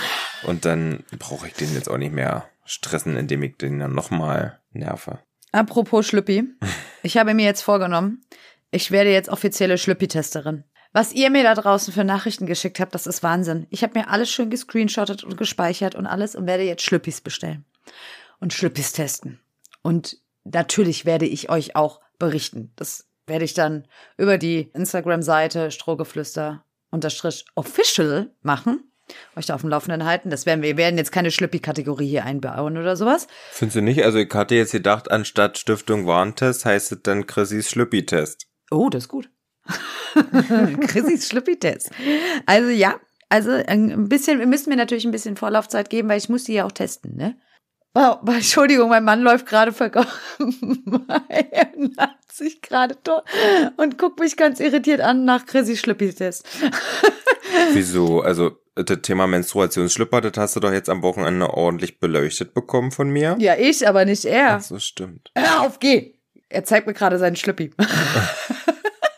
Und 0.44 0.64
dann 0.64 1.04
brauche 1.18 1.48
ich 1.48 1.52
den 1.52 1.74
jetzt 1.74 1.90
auch 1.90 1.98
nicht 1.98 2.14
mehr 2.14 2.48
stressen, 2.64 3.16
indem 3.16 3.42
ich 3.42 3.58
den 3.58 3.78
dann 3.78 3.94
nochmal 3.94 4.58
nerve. 4.72 5.18
Apropos 5.52 6.06
Schlüppi. 6.06 6.44
Ich 7.02 7.16
habe 7.16 7.32
mir 7.32 7.46
jetzt 7.46 7.62
vorgenommen, 7.62 8.20
ich 8.70 8.90
werde 8.90 9.10
jetzt 9.10 9.30
offizielle 9.30 9.78
Schlüppi-Testerin. 9.78 10.64
Was 10.92 11.12
ihr 11.12 11.30
mir 11.30 11.44
da 11.44 11.54
draußen 11.54 11.92
für 11.92 12.02
Nachrichten 12.02 12.46
geschickt 12.46 12.80
habt, 12.80 12.94
das 12.94 13.06
ist 13.06 13.22
Wahnsinn. 13.22 13.66
Ich 13.70 13.84
habe 13.84 13.98
mir 13.98 14.08
alles 14.08 14.30
schön 14.30 14.50
gescreenshottet 14.50 15.22
und 15.22 15.36
gespeichert 15.36 15.94
und 15.94 16.06
alles 16.06 16.34
und 16.34 16.46
werde 16.46 16.64
jetzt 16.64 16.82
Schlüppis 16.82 17.20
bestellen. 17.20 17.64
Und 18.40 18.52
Schlüppis 18.52 18.92
testen. 18.92 19.38
Und 19.82 20.18
natürlich 20.44 21.04
werde 21.04 21.26
ich 21.26 21.48
euch 21.48 21.76
auch 21.76 22.00
berichten. 22.18 22.72
Das 22.74 23.06
werde 23.26 23.44
ich 23.44 23.54
dann 23.54 23.86
über 24.16 24.36
die 24.36 24.70
Instagram-Seite 24.74 25.70
Strohgeflüster 25.70 26.64
unterstrich 26.90 27.44
official 27.54 28.30
machen. 28.42 28.84
Euch 29.36 29.46
da 29.46 29.54
auf 29.54 29.60
dem 29.60 29.70
Laufenden 29.70 30.04
halten. 30.04 30.30
Das 30.30 30.46
werden 30.46 30.62
wir, 30.62 30.70
wir 30.70 30.76
werden 30.76 30.98
jetzt 30.98 31.12
keine 31.12 31.30
Schlüppi-Kategorie 31.30 32.08
hier 32.08 32.24
einbauen 32.24 32.76
oder 32.76 32.96
sowas. 32.96 33.28
Findest 33.52 33.76
du 33.76 33.82
nicht? 33.82 34.04
Also 34.04 34.18
ich 34.18 34.32
hatte 34.32 34.54
jetzt 34.56 34.72
gedacht, 34.72 35.10
anstatt 35.10 35.58
Stiftung 35.58 36.06
Warntest 36.06 36.64
heißt 36.64 36.92
es 36.92 37.02
dann 37.02 37.26
Chrissys 37.26 37.70
Schlüppi-Test. 37.70 38.46
Oh, 38.70 38.88
das 38.88 39.04
ist 39.04 39.08
gut. 39.08 39.28
Chrissys 40.86 41.28
Schlüppi-Test. 41.28 41.90
Also 42.46 42.68
ja, 42.68 42.98
also 43.28 43.50
ein 43.50 44.08
bisschen, 44.08 44.40
wir 44.40 44.46
müssen 44.46 44.70
mir 44.70 44.76
natürlich 44.76 45.04
ein 45.04 45.12
bisschen 45.12 45.36
Vorlaufzeit 45.36 45.88
geben, 45.90 46.08
weil 46.08 46.18
ich 46.18 46.28
muss 46.28 46.44
die 46.44 46.54
ja 46.54 46.64
auch 46.64 46.72
testen, 46.72 47.16
ne? 47.16 47.36
Oh, 47.94 48.16
Entschuldigung, 48.26 48.88
mein 48.88 49.04
Mann 49.04 49.22
läuft 49.22 49.46
gerade 49.46 49.72
verkauft. 49.72 50.18
er 51.28 51.72
hat 51.98 52.32
sich 52.32 52.60
gerade 52.62 52.96
und 53.76 53.98
guckt 53.98 54.20
mich 54.20 54.36
ganz 54.36 54.60
irritiert 54.60 55.00
an 55.00 55.24
nach 55.24 55.46
Chrissys 55.46 55.80
Schlüppi-Test. 55.80 56.46
Wieso? 57.72 58.20
Also 58.20 58.58
das 58.74 59.02
Thema 59.02 59.26
Menstruationsschlüpper, 59.26 60.20
das 60.20 60.32
hast 60.36 60.56
du 60.56 60.60
doch 60.60 60.72
jetzt 60.72 60.88
am 60.88 61.02
Wochenende 61.02 61.50
ordentlich 61.52 61.98
beleuchtet 61.98 62.54
bekommen 62.54 62.92
von 62.92 63.10
mir. 63.10 63.36
Ja, 63.38 63.56
ich, 63.56 63.86
aber 63.86 64.04
nicht 64.04 64.24
er. 64.24 64.56
Ach 64.56 64.60
so, 64.60 64.78
stimmt. 64.78 65.30
Hör 65.36 65.62
auf, 65.62 65.80
geh! 65.80 66.14
Er 66.48 66.64
zeigt 66.64 66.86
mir 66.86 66.94
gerade 66.94 67.18
seinen 67.18 67.36
Schlüppi. 67.36 67.70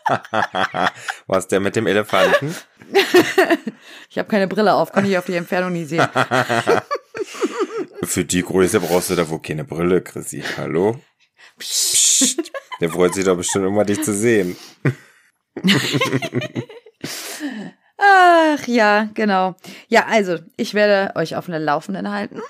Was 1.27 1.47
der 1.47 1.59
mit 1.59 1.75
dem 1.75 1.87
Elefanten? 1.87 2.55
ich 4.09 4.17
habe 4.17 4.29
keine 4.29 4.47
Brille 4.47 4.73
auf, 4.73 4.91
kann 4.91 5.05
ich 5.05 5.17
auf 5.17 5.25
die 5.25 5.35
Entfernung 5.35 5.73
nie 5.73 5.85
sehen. 5.85 6.07
Für 8.03 8.25
die 8.25 8.43
Größe 8.43 8.79
brauchst 8.79 9.09
du 9.09 9.15
da 9.15 9.29
wohl 9.29 9.41
keine 9.41 9.63
Brille, 9.63 10.01
Chrissy. 10.01 10.43
Hallo? 10.57 10.99
Psst. 11.57 12.51
Der 12.81 12.89
freut 12.89 13.13
sich 13.13 13.23
doch 13.23 13.37
bestimmt 13.37 13.67
immer, 13.67 13.85
dich 13.85 14.03
zu 14.03 14.13
sehen. 14.13 14.57
Ach 17.97 18.67
ja, 18.67 19.09
genau. 19.13 19.55
Ja, 19.87 20.05
also, 20.07 20.39
ich 20.57 20.73
werde 20.73 21.15
euch 21.15 21.35
auf 21.35 21.45
den 21.45 21.61
Laufenden 21.61 22.11
halten. 22.11 22.41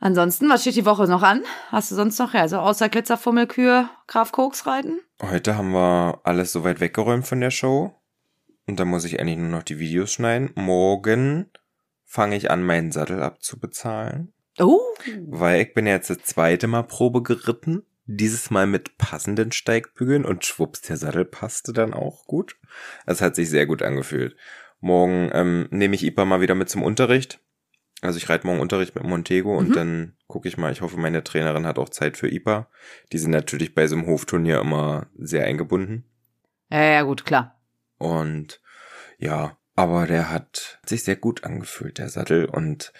Ansonsten, 0.00 0.48
was 0.48 0.62
steht 0.62 0.76
die 0.76 0.86
Woche 0.86 1.06
noch 1.06 1.22
an? 1.22 1.42
Hast 1.68 1.90
du 1.90 1.94
sonst 1.94 2.18
noch, 2.18 2.32
also 2.32 2.56
außer 2.56 2.88
Glitzerfummelkür, 2.88 3.90
Graf 4.06 4.32
Koks 4.32 4.66
reiten? 4.66 4.98
Heute 5.20 5.58
haben 5.58 5.72
wir 5.72 6.20
alles 6.24 6.52
soweit 6.52 6.80
weggeräumt 6.80 7.26
von 7.26 7.40
der 7.40 7.50
Show. 7.50 7.94
Und 8.66 8.80
dann 8.80 8.88
muss 8.88 9.04
ich 9.04 9.20
eigentlich 9.20 9.36
nur 9.36 9.50
noch 9.50 9.62
die 9.62 9.78
Videos 9.78 10.12
schneiden. 10.12 10.52
Morgen 10.54 11.50
fange 12.06 12.36
ich 12.36 12.50
an, 12.50 12.64
meinen 12.64 12.92
Sattel 12.92 13.22
abzubezahlen. 13.22 14.32
Oh. 14.58 14.80
Weil 15.26 15.60
ich 15.60 15.74
bin 15.74 15.86
jetzt 15.86 16.08
das 16.08 16.18
zweite 16.18 16.66
Mal 16.66 16.84
Probe 16.84 17.22
geritten. 17.22 17.84
Dieses 18.06 18.50
Mal 18.50 18.66
mit 18.66 18.96
passenden 18.96 19.52
Steigbügeln 19.52 20.24
und 20.24 20.46
schwupps, 20.46 20.80
der 20.80 20.96
Sattel 20.96 21.26
passte 21.26 21.74
dann 21.74 21.92
auch 21.92 22.24
gut. 22.24 22.56
Das 23.06 23.20
hat 23.20 23.36
sich 23.36 23.50
sehr 23.50 23.66
gut 23.66 23.82
angefühlt. 23.82 24.34
Morgen 24.80 25.30
ähm, 25.34 25.68
nehme 25.70 25.94
ich 25.94 26.04
Ipa 26.04 26.24
mal 26.24 26.40
wieder 26.40 26.54
mit 26.54 26.70
zum 26.70 26.82
Unterricht. 26.82 27.38
Also 28.02 28.16
ich 28.16 28.28
reite 28.28 28.46
morgen 28.46 28.60
Unterricht 28.60 28.94
mit 28.94 29.04
Montego 29.04 29.56
und 29.58 29.70
Mhm. 29.70 29.74
dann 29.74 30.12
gucke 30.26 30.48
ich 30.48 30.56
mal. 30.56 30.72
Ich 30.72 30.80
hoffe, 30.80 30.98
meine 30.98 31.22
Trainerin 31.22 31.66
hat 31.66 31.78
auch 31.78 31.88
Zeit 31.90 32.16
für 32.16 32.28
Ipa. 32.32 32.68
Die 33.12 33.18
sind 33.18 33.30
natürlich 33.30 33.74
bei 33.74 33.86
so 33.86 33.96
einem 33.96 34.06
Hofturnier 34.06 34.60
immer 34.60 35.06
sehr 35.18 35.44
eingebunden. 35.44 36.04
Ja, 36.70 36.82
ja, 36.82 37.02
gut, 37.02 37.26
klar. 37.26 37.60
Und 37.98 38.60
ja, 39.18 39.58
aber 39.76 40.06
der 40.06 40.30
hat 40.30 40.80
sich 40.86 41.04
sehr 41.04 41.16
gut 41.16 41.44
angefühlt, 41.44 41.98
der 41.98 42.08
Sattel. 42.08 42.46
Und 42.46 42.92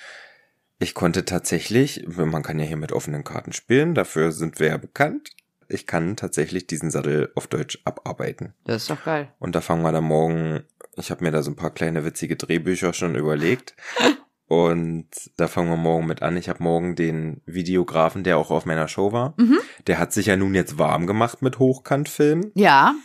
ich 0.78 0.94
konnte 0.94 1.24
tatsächlich, 1.24 2.04
man 2.06 2.42
kann 2.42 2.58
ja 2.58 2.66
hier 2.66 2.76
mit 2.76 2.92
offenen 2.92 3.24
Karten 3.24 3.52
spielen, 3.52 3.94
dafür 3.94 4.32
sind 4.32 4.60
wir 4.60 4.68
ja 4.68 4.76
bekannt. 4.76 5.30
Ich 5.68 5.86
kann 5.86 6.16
tatsächlich 6.16 6.66
diesen 6.66 6.90
Sattel 6.90 7.30
auf 7.36 7.46
Deutsch 7.46 7.78
abarbeiten. 7.84 8.54
Das 8.64 8.82
ist 8.82 8.90
doch 8.90 9.04
geil. 9.04 9.32
Und 9.38 9.54
da 9.54 9.60
fangen 9.60 9.82
wir 9.82 9.92
dann 9.92 10.04
morgen, 10.04 10.64
ich 10.96 11.10
habe 11.12 11.22
mir 11.22 11.30
da 11.30 11.42
so 11.42 11.50
ein 11.52 11.56
paar 11.56 11.70
kleine 11.72 12.04
witzige 12.04 12.36
Drehbücher 12.36 12.92
schon 12.92 13.14
überlegt. 13.14 13.74
Und 14.50 15.06
da 15.36 15.46
fangen 15.46 15.70
wir 15.70 15.76
morgen 15.76 16.08
mit 16.08 16.22
an. 16.22 16.36
Ich 16.36 16.48
habe 16.48 16.60
morgen 16.60 16.96
den 16.96 17.40
Videografen, 17.46 18.24
der 18.24 18.36
auch 18.36 18.50
auf 18.50 18.66
meiner 18.66 18.88
Show 18.88 19.12
war. 19.12 19.34
Mhm. 19.36 19.58
Der 19.86 20.00
hat 20.00 20.12
sich 20.12 20.26
ja 20.26 20.36
nun 20.36 20.56
jetzt 20.56 20.76
warm 20.76 21.06
gemacht 21.06 21.40
mit 21.40 21.60
Hochkantfilmen. 21.60 22.50
Ja, 22.56 22.96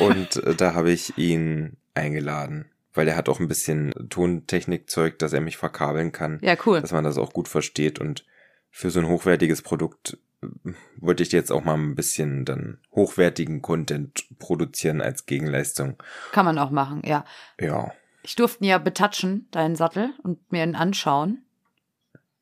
Und 0.00 0.36
äh, 0.42 0.56
da 0.56 0.74
habe 0.74 0.90
ich 0.90 1.16
ihn 1.16 1.76
eingeladen, 1.94 2.68
weil 2.94 3.06
der 3.06 3.14
hat 3.14 3.28
auch 3.28 3.38
ein 3.38 3.46
bisschen 3.46 3.92
Tontechnikzeug, 4.10 5.20
dass 5.20 5.32
er 5.32 5.40
mich 5.40 5.56
verkabeln 5.56 6.10
kann, 6.10 6.40
ja, 6.42 6.56
cool. 6.66 6.80
dass 6.80 6.90
man 6.90 7.04
das 7.04 7.16
auch 7.16 7.32
gut 7.32 7.46
versteht. 7.46 8.00
Und 8.00 8.24
für 8.68 8.90
so 8.90 8.98
ein 8.98 9.06
hochwertiges 9.06 9.62
Produkt 9.62 10.18
äh, 10.42 10.72
wollte 10.96 11.22
ich 11.22 11.30
jetzt 11.30 11.52
auch 11.52 11.62
mal 11.62 11.74
ein 11.74 11.94
bisschen 11.94 12.44
dann 12.44 12.78
hochwertigen 12.90 13.62
Content 13.62 14.24
produzieren 14.40 15.00
als 15.00 15.26
Gegenleistung. 15.26 16.02
Kann 16.32 16.44
man 16.44 16.58
auch 16.58 16.70
machen, 16.70 17.02
ja. 17.04 17.24
Ja, 17.60 17.92
Ich 18.22 18.36
durfte 18.36 18.64
ihn 18.64 18.68
ja 18.68 18.78
betatschen, 18.78 19.48
deinen 19.50 19.76
Sattel, 19.76 20.14
und 20.22 20.52
mir 20.52 20.62
ihn 20.62 20.76
anschauen. 20.76 21.44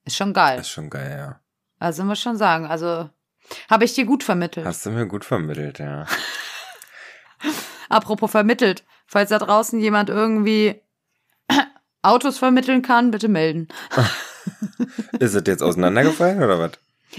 Ist 0.05 0.16
schon 0.16 0.33
geil. 0.33 0.61
ist 0.61 0.71
schon 0.71 0.90
geil, 0.90 1.16
ja. 1.16 1.40
Also 1.79 2.05
muss 2.05 2.21
schon 2.21 2.37
sagen, 2.37 2.66
also 2.66 3.09
habe 3.71 3.85
ich 3.85 3.95
dir 3.95 4.05
gut 4.05 4.23
vermittelt. 4.23 4.66
Hast 4.66 4.85
du 4.85 4.90
mir 4.90 5.07
gut 5.07 5.25
vermittelt, 5.25 5.79
ja. 5.79 6.07
Apropos 7.88 8.31
vermittelt, 8.31 8.85
falls 9.07 9.31
da 9.31 9.38
draußen 9.38 9.81
jemand 9.81 10.11
irgendwie 10.11 10.83
Autos 12.03 12.38
vermitteln 12.38 12.83
kann, 12.83 13.11
bitte 13.11 13.29
melden. 13.29 13.69
Ist 15.19 15.35
es 15.35 15.43
jetzt 15.47 15.62
auseinandergefallen 15.62 16.43
oder 16.43 16.59
was? 16.59 16.73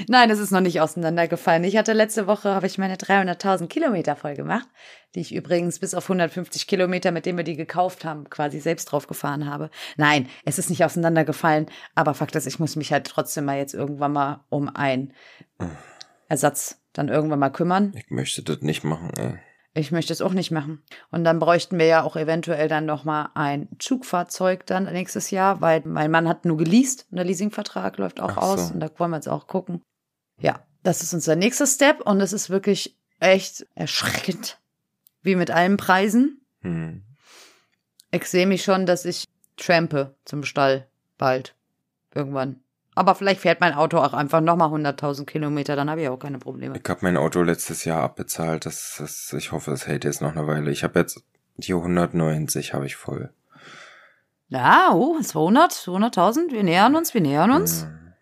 Nein, 0.08 0.30
es 0.30 0.40
ist 0.40 0.52
noch 0.52 0.62
nicht 0.62 0.82
auseinandergefallen. 0.82 1.64
Ich 1.64 1.78
hatte 1.78 1.94
letzte 1.94 2.28
Woche, 2.28 2.54
habe 2.54 2.68
ich 2.68 2.78
meine 2.78 2.96
300.000 2.96 3.68
Kilometer 3.68 4.16
voll 4.16 4.36
gemacht, 4.36 4.68
die 5.16 5.22
ich 5.22 5.34
übrigens 5.34 5.80
bis 5.80 5.94
auf 5.94 6.06
150 6.06 6.68
Kilometer, 6.68 7.12
mit 7.12 7.26
denen 7.26 7.38
wir 7.38 7.44
die 7.44 7.56
gekauft 7.56 8.06
haben, 8.06 8.30
quasi 8.30 8.60
selbst 8.60 8.86
drauf 8.86 9.08
gefahren 9.08 9.50
habe. 9.50 9.70
Nein, 9.98 10.28
es 10.46 10.60
ist 10.60 10.70
nicht 10.70 10.86
auseinandergefallen, 10.86 11.68
aber 11.96 12.14
Fakt 12.14 12.36
ist, 12.36 12.48
ich 12.48 12.60
muss 12.60 12.76
mich 12.76 12.92
halt 12.92 13.08
trotzdem 13.08 13.46
mal 13.46 13.58
jetzt 13.58 13.74
irgendwann 13.74 14.14
mal 14.14 14.46
um 14.50 14.70
einen 14.74 15.14
Ersatz 16.28 16.82
dann 16.94 17.10
irgendwann 17.10 17.40
mal 17.40 17.50
kümmern. 17.50 17.94
Ich 17.96 18.10
möchte 18.10 18.44
das 18.44 18.62
nicht 18.62 18.84
machen, 18.84 19.12
ey. 19.18 19.40
Ich 19.74 19.92
möchte 19.92 20.12
es 20.12 20.22
auch 20.22 20.34
nicht 20.34 20.52
machen. 20.52 20.84
Und 21.12 21.24
dann 21.24 21.40
bräuchten 21.40 21.80
wir 21.80 21.86
ja 21.86 22.04
auch 22.04 22.18
eventuell 22.18 22.68
dann 22.68 22.86
nochmal 22.86 23.30
ein 23.36 23.70
Zugfahrzeug 23.80 24.66
dann 24.66 24.92
nächstes 24.92 25.32
Jahr, 25.32 25.62
weil 25.62 25.82
mein 25.86 26.12
Mann 26.12 26.28
hat 26.28 26.44
nur 26.44 26.58
geleast 26.58 27.08
und 27.10 27.18
der 27.18 27.26
Leasingvertrag 27.26 27.98
läuft 27.98 28.20
auch 28.20 28.34
so. 28.34 28.42
aus 28.42 28.72
und 28.72 28.82
da 28.82 28.90
wollen 28.98 29.12
wir 29.12 29.18
jetzt 29.18 29.30
auch 29.30 29.48
gucken. 29.48 29.82
Ja, 30.40 30.66
das 30.84 31.04
ist 31.04 31.14
unser 31.14 31.36
nächster 31.36 31.68
Step 31.68 32.02
und 32.02 32.20
es 32.20 32.34
ist 32.34 32.50
wirklich 32.50 32.98
echt 33.20 33.66
erschreckend, 33.76 34.60
wie 35.22 35.36
mit 35.36 35.52
allen 35.52 35.78
Preisen. 35.78 36.42
Hm. 36.62 37.04
Ich 38.12 38.26
sehe 38.26 38.48
mich 38.48 38.64
schon, 38.64 38.86
dass 38.86 39.06
ich 39.06 39.26
trampe 39.56 40.16
zum 40.26 40.44
Stall 40.44 40.88
bald. 41.18 41.56
Irgendwann. 42.14 42.62
Aber 42.94 43.16
vielleicht 43.16 43.42
fährt 43.42 43.62
mein 43.62 43.74
Auto 43.74 43.98
auch 44.00 44.14
einfach 44.14 44.42
nochmal 44.42 44.70
100.000 44.70 45.26
Kilometer, 45.26 45.76
dann 45.76 45.90
habe 45.90 46.02
ich 46.02 46.10
auch 46.10 46.18
keine 46.18 46.40
Probleme. 46.40 46.78
Ich 46.78 46.90
habe 46.90 47.00
mein 47.04 47.16
Auto 47.16 47.42
letztes 47.42 47.86
Jahr 47.86 48.04
abbezahlt. 48.04 48.66
Das, 48.66 48.96
das, 49.00 49.34
ich 49.34 49.52
hoffe, 49.52 49.72
es 49.72 49.88
hält 49.88 50.04
jetzt 50.04 50.22
noch 50.22 50.36
eine 50.36 50.46
Weile. 50.46 50.72
Ich 50.72 50.84
habe 50.84 51.00
jetzt 51.00 51.24
die 51.58 51.74
190 51.74 52.74
habe 52.74 52.86
ich 52.86 52.96
voll. 52.96 53.32
Ja, 54.50 54.92
oh, 54.94 55.20
200, 55.22 55.72
200.000, 55.72 56.52
wir 56.52 56.64
nähern 56.64 56.96
uns, 56.96 57.14
wir 57.14 57.22
nähern 57.22 57.52
uns. 57.52 57.84
Hm. 57.84 58.14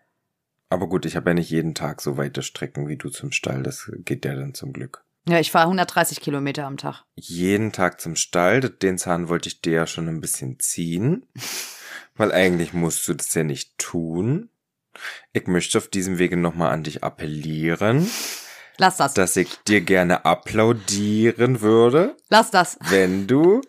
Aber 0.68 0.88
gut, 0.88 1.04
ich 1.04 1.16
habe 1.16 1.30
ja 1.30 1.34
nicht 1.34 1.50
jeden 1.50 1.74
Tag 1.74 2.00
so 2.00 2.16
weite 2.16 2.42
Strecken 2.42 2.86
wie 2.86 2.96
du 2.96 3.10
zum 3.10 3.32
Stall. 3.32 3.64
Das 3.64 3.90
geht 4.04 4.24
ja 4.24 4.36
dann 4.36 4.54
zum 4.54 4.72
Glück. 4.72 5.02
Ja, 5.28 5.40
ich 5.40 5.50
fahre 5.50 5.64
130 5.64 6.20
Kilometer 6.20 6.66
am 6.66 6.76
Tag. 6.76 7.02
Jeden 7.16 7.72
Tag 7.72 8.00
zum 8.00 8.14
Stall. 8.14 8.60
Den 8.60 8.96
Zahn 8.96 9.28
wollte 9.28 9.48
ich 9.48 9.60
dir 9.60 9.72
ja 9.72 9.86
schon 9.88 10.08
ein 10.08 10.20
bisschen 10.20 10.60
ziehen. 10.60 11.26
Weil 12.16 12.30
eigentlich 12.30 12.72
musst 12.72 13.08
du 13.08 13.14
das 13.14 13.34
ja 13.34 13.42
nicht 13.42 13.76
tun. 13.78 14.49
Ich 15.32 15.46
möchte 15.46 15.78
auf 15.78 15.88
diesem 15.88 16.18
Wege 16.18 16.36
nochmal 16.36 16.72
an 16.72 16.82
dich 16.82 17.04
appellieren, 17.04 18.10
Lass 18.78 18.96
das. 18.96 19.14
dass 19.14 19.36
ich 19.36 19.58
dir 19.68 19.80
gerne 19.82 20.24
applaudieren 20.24 21.60
würde, 21.60 22.16
Lass 22.30 22.50
das. 22.50 22.78
wenn 22.88 23.26
du 23.26 23.60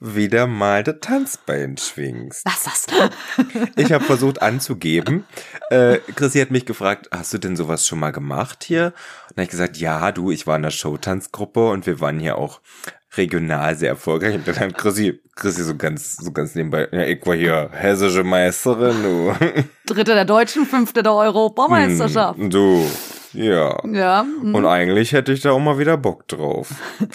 wieder 0.00 0.46
mal 0.46 0.82
das 0.82 0.96
Tanzbein 1.00 1.76
schwingst. 1.76 2.42
Lass 2.44 2.64
das. 2.64 2.86
Ich 3.76 3.92
habe 3.92 4.04
versucht 4.04 4.42
anzugeben. 4.42 5.24
Äh, 5.70 5.98
Chrissy 6.14 6.40
hat 6.40 6.50
mich 6.50 6.66
gefragt, 6.66 7.08
hast 7.12 7.32
du 7.32 7.38
denn 7.38 7.56
sowas 7.56 7.86
schon 7.86 7.98
mal 7.98 8.10
gemacht 8.12 8.64
hier? 8.64 8.86
Und 8.86 9.36
dann 9.36 9.36
habe 9.36 9.42
ich 9.44 9.50
gesagt, 9.50 9.76
ja, 9.76 10.10
du, 10.12 10.30
ich 10.30 10.46
war 10.46 10.56
in 10.56 10.62
der 10.62 10.70
Showtanzgruppe 10.70 11.68
und 11.68 11.86
wir 11.86 12.00
waren 12.00 12.18
hier 12.18 12.36
auch 12.38 12.60
regional 13.16 13.76
sehr 13.76 13.90
erfolgreich. 13.90 14.34
Und 14.34 14.46
dann 14.48 14.58
hat 14.58 14.76
Chrissy, 14.76 15.20
Chrissy 15.36 15.62
so 15.62 15.76
ganz, 15.76 16.16
so 16.16 16.32
ganz 16.32 16.54
nebenbei, 16.54 16.88
ja, 16.92 17.02
ich 17.04 17.24
war 17.26 17.34
hier 17.34 17.70
hessische 17.72 18.24
Meisterin, 18.24 19.02
du. 19.02 19.34
Dritte 19.86 20.14
der 20.14 20.24
Deutschen, 20.24 20.66
fünfte 20.66 21.02
der 21.02 21.12
Europameisterschaft. 21.12 22.38
Hm, 22.38 22.50
Du, 22.50 22.88
ja. 23.32 23.80
Ja. 23.86 24.26
Und 24.42 24.66
eigentlich 24.66 25.12
hätte 25.12 25.32
ich 25.32 25.40
da 25.40 25.52
auch 25.52 25.58
mal 25.58 25.78
wieder 25.78 25.96
Bock 25.96 26.26
drauf. 26.28 26.70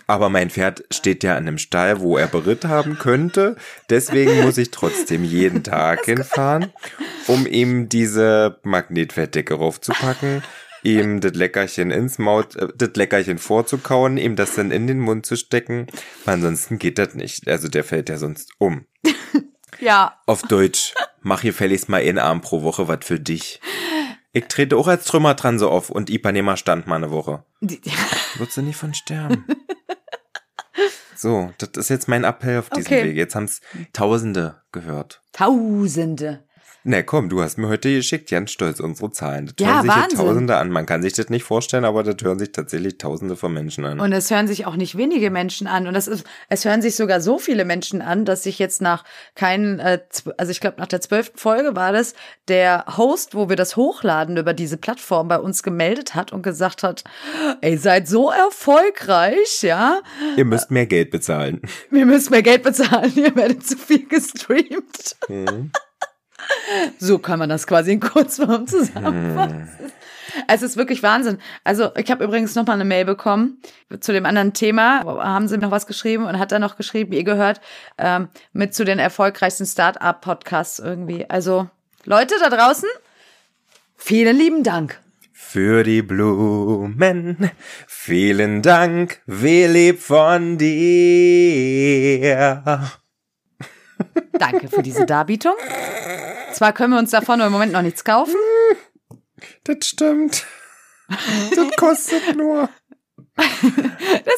Aber 0.08 0.30
mein 0.30 0.50
Pferd 0.50 0.84
steht 0.92 1.24
ja 1.24 1.32
an 1.36 1.48
einem 1.48 1.58
Stall, 1.58 2.00
wo 2.02 2.18
er 2.18 2.28
Beritt 2.28 2.66
haben 2.66 2.98
könnte. 2.98 3.56
Deswegen 3.90 4.42
muss 4.44 4.58
ich 4.58 4.72
trotzdem 4.72 5.24
jeden 5.24 5.64
Tag 5.64 6.06
hinfahren, 6.06 6.72
um 7.28 7.46
ihm 7.46 7.90
diese 7.90 8.60
Magnetfettdecke 8.64 9.54
raufzupacken. 9.54 10.44
ihm 10.84 11.22
das 11.22 11.34
Leckerchen 11.34 11.92
ins 11.92 12.18
Maul, 12.18 12.46
äh, 12.56 12.68
das 12.76 12.90
Leckerchen 12.96 13.38
vorzukauen, 13.38 14.18
ihm 14.18 14.36
das 14.36 14.56
dann 14.56 14.72
in 14.72 14.88
den 14.88 15.00
Mund 15.00 15.26
zu 15.26 15.36
stecken. 15.36 15.88
Ansonsten 16.26 16.80
geht 16.80 16.98
das 16.98 17.14
nicht. 17.14 17.48
Also 17.48 17.68
der 17.68 17.84
fällt 17.84 18.10
ja 18.10 18.18
sonst 18.18 18.52
um. 18.58 18.86
Ja, 19.80 20.20
Auf 20.28 20.44
Deutsch, 20.44 20.94
mach 21.22 21.42
hier 21.42 21.56
fälligst 21.56 21.90
mal 21.90 22.02
einen 22.02 22.20
Arm 22.20 22.42
pro 22.42 22.62
Woche 22.62 22.88
was 22.88 23.00
für 23.02 23.20
dich. 23.20 23.60
Ich 24.34 24.46
trete 24.46 24.78
auch 24.78 24.88
als 24.88 25.06
Trümmer 25.06 25.34
dran 25.36 25.60
so 25.60 25.70
auf 25.70 25.90
und 25.90 26.10
Ipanema 26.10 26.56
stand 26.58 26.88
mal 26.88 26.96
eine 26.96 27.12
Woche. 27.12 27.44
Würdest 27.62 28.58
du 28.58 28.62
nicht 28.62 28.78
von 28.78 28.94
sterben? 28.94 29.46
So, 31.16 31.54
das 31.60 31.70
ist 31.76 31.90
jetzt 31.90 32.08
mein 32.08 32.24
Appell 32.24 32.58
auf 32.58 32.72
diesem 32.72 32.94
Okay. 32.94 33.04
Weg. 33.10 33.16
Jetzt 33.16 33.36
haben's 33.36 33.62
Tausende 33.94 34.64
gehört. 34.72 35.22
Tausende. 35.34 36.44
Na 36.84 37.04
komm, 37.04 37.30
du 37.30 37.42
hast 37.44 37.60
mir 37.60 37.68
heute 37.68 37.94
geschickt, 37.94 38.32
ganz 38.32 38.52
stolz, 38.52 38.80
unsere 38.80 39.12
Zahlen. 39.12 39.52
Das 39.56 39.68
Ja, 39.68 39.74
hören 39.76 39.82
sich 39.84 39.94
hier 39.94 40.02
Wahnsinn. 40.04 40.18
Tausende 40.18 40.58
an. 40.58 40.70
Man 40.72 40.88
kann 40.88 41.04
sich 41.04 41.14
das 41.14 41.30
nicht 41.30 41.44
vorstellen, 41.44 41.86
aber 41.86 42.02
das 42.02 42.16
hören 42.24 42.40
sich 42.40 42.52
tatsächlich 42.54 42.98
Tausende 42.98 43.36
von 43.36 43.54
Menschen 43.54 43.86
an. 43.86 44.00
Und 44.00 44.12
es 44.14 44.32
hören 44.32 44.48
sich 44.48 44.66
auch 44.66 44.76
nicht 44.76 44.98
wenige 44.98 45.30
Menschen 45.30 45.68
an. 45.68 45.86
Und 45.86 45.94
das 45.94 46.08
ist, 46.08 46.26
es 46.50 46.66
hören 46.66 46.82
sich 46.82 46.96
sogar 46.96 47.22
so 47.22 47.38
viele 47.38 47.66
Menschen 47.66 48.02
an, 48.02 48.26
dass 48.26 48.42
sich 48.44 48.58
jetzt 48.58 48.82
nach 48.82 49.04
keinen, 49.36 49.80
äh, 49.80 50.00
also 50.38 50.52
ich 50.52 50.60
glaube 50.60 50.80
nach 50.80 50.88
der 50.88 51.02
zwölften 51.02 51.38
Folge 51.38 51.76
war 51.76 51.92
das, 51.94 52.16
der 52.48 52.86
Host, 52.98 53.36
wo 53.36 53.48
wir 53.48 53.56
das 53.56 53.76
hochladen 53.76 54.38
über 54.38 54.54
diese 54.56 54.78
Plattform, 54.78 55.28
bei 55.28 55.38
uns 55.38 55.62
gemeldet 55.62 56.16
hat 56.16 56.34
und 56.34 56.42
gesagt 56.42 56.82
hat, 56.82 57.04
ey, 57.62 57.78
seid 57.78 58.08
so 58.08 58.32
erfolgreich, 58.32 59.62
ja, 59.62 60.00
Ihr 60.36 60.46
müsst 60.46 60.72
mehr 60.72 60.88
Geld 60.88 61.12
bezahlen. 61.12 61.62
wir 61.92 62.08
müssen 62.08 62.32
mehr 62.32 62.42
Geld 62.42 62.64
bezahlen, 62.64 63.12
ihr 63.16 63.36
werdet 63.36 63.66
zu 63.68 63.78
viel 63.78 64.08
gestreamt. 64.08 65.16
Mhm. 65.30 65.72
So 67.00 67.20
kann 67.20 67.40
man 67.40 67.50
das 67.50 67.68
quasi 67.68 67.92
in 67.94 68.00
Kurzform 68.00 68.68
zusammenfassen. 68.68 69.70
Es 70.48 70.62
ist 70.62 70.78
wirklich 70.78 71.04
Wahnsinn. 71.04 71.40
Also 71.64 71.92
ich 71.96 72.10
habe 72.10 72.24
übrigens 72.24 72.56
noch 72.56 72.66
mal 72.66 72.74
eine 72.74 72.86
Mail 72.86 73.04
bekommen 73.06 73.62
zu 74.00 74.14
dem 74.14 74.26
anderen 74.26 74.54
Thema. 74.54 75.04
Haben 75.04 75.48
sie 75.48 75.58
noch 75.58 75.72
was 75.72 75.88
geschrieben 75.88 76.26
und 76.26 76.40
hat 76.40 76.52
dann 76.52 76.62
noch 76.62 76.78
geschrieben, 76.78 77.12
ihr 77.14 77.24
gehört 77.24 77.60
ähm, 77.98 78.30
mit 78.54 78.74
zu 78.74 78.86
den 78.86 79.00
erfolgreichsten 79.00 79.66
Start-up-Podcasts 79.66 80.80
irgendwie. 80.80 81.30
Also 81.30 81.70
Leute 82.06 82.36
da 82.40 82.50
draußen, 82.50 82.88
vielen 83.96 84.38
lieben 84.38 84.64
Dank. 84.64 85.00
Für 85.34 85.84
die 85.84 86.02
Blumen, 86.02 87.52
vielen 87.88 88.62
Dank, 88.62 89.20
wir 89.26 89.68
lieb 89.68 90.00
von 90.00 90.58
dir. 90.58 91.84
Danke 94.34 94.68
für 94.68 94.84
diese 94.84 95.06
Darbietung. 95.06 95.56
Zwar 96.54 96.74
können 96.74 96.94
wir 96.94 97.00
uns 97.00 97.12
davon 97.12 97.40
im 97.42 97.52
Moment 97.52 97.72
noch 97.74 97.82
nichts 97.82 98.04
kaufen. 98.04 98.36
Das 99.64 99.88
stimmt. 99.88 100.46
Das 101.08 101.76
kostet 101.78 102.36
nur. 102.36 102.70
Das 103.36 103.48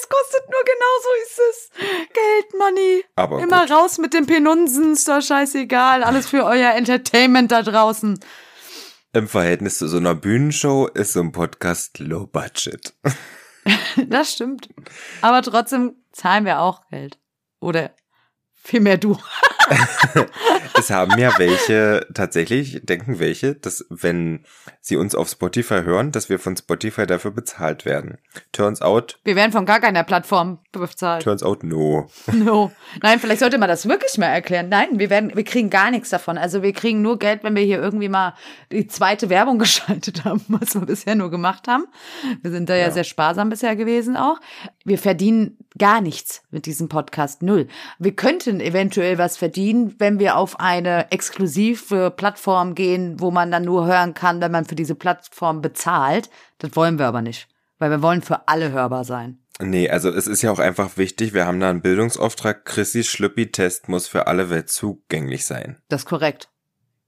kostet 0.09 0.43
nur 0.49 0.63
genau 0.65 0.93
so 1.01 1.09
ist 1.23 1.39
es. 1.49 1.69
Geld, 2.13 2.59
Money. 2.59 3.03
Aber 3.15 3.41
Immer 3.41 3.61
gut. 3.67 3.71
raus 3.71 3.97
mit 3.97 4.13
den 4.13 4.25
Penunsen, 4.25 4.93
ist 4.93 5.07
doch 5.07 5.21
scheißegal. 5.21 6.03
Alles 6.03 6.27
für 6.27 6.45
euer 6.45 6.71
Entertainment 6.73 7.51
da 7.51 7.63
draußen. 7.63 8.19
Im 9.13 9.27
Verhältnis 9.27 9.77
zu 9.77 9.87
so 9.87 9.97
einer 9.97 10.15
Bühnenshow 10.15 10.87
ist 10.87 11.13
so 11.13 11.19
ein 11.21 11.31
Podcast 11.31 11.99
low 11.99 12.25
budget. 12.27 12.93
Das 14.07 14.33
stimmt. 14.33 14.69
Aber 15.21 15.41
trotzdem 15.41 15.95
zahlen 16.11 16.45
wir 16.45 16.59
auch 16.59 16.87
Geld. 16.89 17.17
Oder 17.59 17.91
vielmehr 18.53 18.97
du. 18.97 19.17
Es 20.77 20.89
haben 20.89 21.17
ja 21.19 21.31
welche, 21.37 22.05
tatsächlich 22.13 22.81
denken 22.83 23.19
welche, 23.19 23.55
dass 23.55 23.85
wenn 23.89 24.43
sie 24.81 24.97
uns 24.97 25.13
auf 25.15 25.29
Spotify 25.29 25.81
hören, 25.83 26.11
dass 26.11 26.29
wir 26.29 26.39
von 26.39 26.57
Spotify 26.57 27.05
dafür 27.05 27.31
bezahlt 27.31 27.85
werden. 27.85 28.17
Turns 28.51 28.81
out, 28.81 29.19
Wir 29.23 29.35
werden 29.35 29.51
von 29.51 29.65
gar 29.65 29.79
keiner 29.79 30.03
Plattform 30.03 30.59
bezahlt. 30.71 31.23
turns 31.23 31.43
out 31.43 31.63
no. 31.63 32.09
No. 32.33 32.71
Nein, 33.01 33.19
vielleicht 33.19 33.39
sollte 33.39 33.57
man 33.59 33.69
das 33.69 33.87
wirklich 33.87 34.17
mal 34.17 34.25
erklären. 34.27 34.67
Nein, 34.69 34.99
wir 34.99 35.09
werden, 35.09 35.35
wir 35.35 35.43
kriegen 35.43 35.69
gar 35.69 35.91
nichts 35.91 36.09
davon. 36.09 36.37
Also 36.37 36.63
wir 36.63 36.73
kriegen 36.73 37.01
nur 37.01 37.19
Geld, 37.19 37.43
wenn 37.43 37.55
wir 37.55 37.63
hier 37.63 37.79
irgendwie 37.79 38.09
mal 38.09 38.33
die 38.71 38.87
zweite 38.87 39.29
Werbung 39.29 39.59
geschaltet 39.59 40.25
haben, 40.25 40.43
was 40.47 40.73
wir 40.73 40.81
bisher 40.81 41.15
nur 41.15 41.29
gemacht 41.31 41.67
haben. 41.67 41.85
Wir 42.41 42.51
sind 42.51 42.67
da 42.67 42.75
ja, 42.75 42.85
Ja. 42.87 42.91
sehr 42.91 43.03
sparsam 43.05 43.49
bisher 43.49 43.75
gewesen 43.75 44.17
auch. 44.17 44.39
Wir 44.83 44.97
verdienen 44.97 45.57
gar 45.77 46.01
nichts 46.01 46.43
mit 46.51 46.65
diesem 46.65 46.89
Podcast. 46.89 47.41
Null. 47.41 47.67
Wir 47.99 48.15
könnten 48.15 48.59
eventuell 48.59 49.17
was 49.17 49.37
verdienen, 49.37 49.95
wenn 49.99 50.19
wir 50.19 50.37
auf 50.37 50.59
eine 50.59 51.11
exklusive 51.11 52.11
Plattform 52.11 52.75
gehen, 52.75 53.19
wo 53.19 53.31
man 53.31 53.51
dann 53.51 53.63
nur 53.63 53.85
hören 53.85 54.13
kann, 54.13 54.41
wenn 54.41 54.51
man 54.51 54.65
für 54.65 54.75
diese 54.75 54.95
Plattform 54.95 55.61
bezahlt. 55.61 56.29
Das 56.59 56.75
wollen 56.75 56.99
wir 56.99 57.07
aber 57.07 57.21
nicht. 57.21 57.47
Weil 57.79 57.89
wir 57.89 58.01
wollen 58.01 58.21
für 58.21 58.47
alle 58.47 58.71
hörbar 58.71 59.03
sein. 59.03 59.39
Nee, 59.59 59.89
also 59.89 60.09
es 60.09 60.27
ist 60.27 60.41
ja 60.41 60.51
auch 60.51 60.59
einfach 60.59 60.97
wichtig, 60.97 61.33
wir 61.33 61.45
haben 61.45 61.59
da 61.59 61.69
einen 61.69 61.81
Bildungsauftrag, 61.81 62.65
Chrissys 62.65 63.07
Schlüppi-Test 63.07 63.87
muss 63.87 64.07
für 64.07 64.25
alle 64.25 64.49
Welt 64.49 64.69
zugänglich 64.69 65.45
sein. 65.45 65.77
Das 65.89 66.01
ist 66.01 66.07
korrekt. 66.07 66.49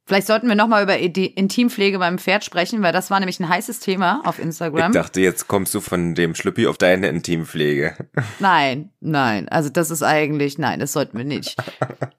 Vielleicht 0.08 0.28
sollten 0.28 0.48
wir 0.48 0.56
nochmal 0.56 0.84
über 0.84 0.98
die 0.98 1.26
Intimpflege 1.26 1.98
beim 1.98 2.20
Pferd 2.20 2.46
sprechen, 2.46 2.84
weil 2.84 2.94
das 2.94 3.10
war 3.10 3.20
nämlich 3.20 3.40
ein 3.40 3.50
heißes 3.50 3.80
Thema 3.80 4.22
auf 4.24 4.38
Ich 4.38 4.46
Instagram. 4.46 4.92
dachte, 4.92 5.20
jetzt 5.20 5.48
kommst 5.48 5.74
du 5.74 5.82
von 5.82 6.14
dem 6.14 6.36
Schlüppi 6.36 6.68
auf 6.68 6.78
deine 6.78 7.08
Intimpflege. 7.08 7.96
Nein, 8.40 8.92
nein. 9.00 9.50
Also 9.50 9.70
das 9.70 9.90
ist 9.90 10.04
eigentlich, 10.04 10.60
nein, 10.60 10.80
das 10.80 10.94
sollten 10.94 11.18
wir 11.18 11.26
nicht. 11.26 11.56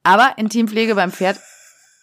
Aber 0.02 0.32
Intimpflege 0.36 0.96
beim 0.96 1.12
Pferd 1.12 1.38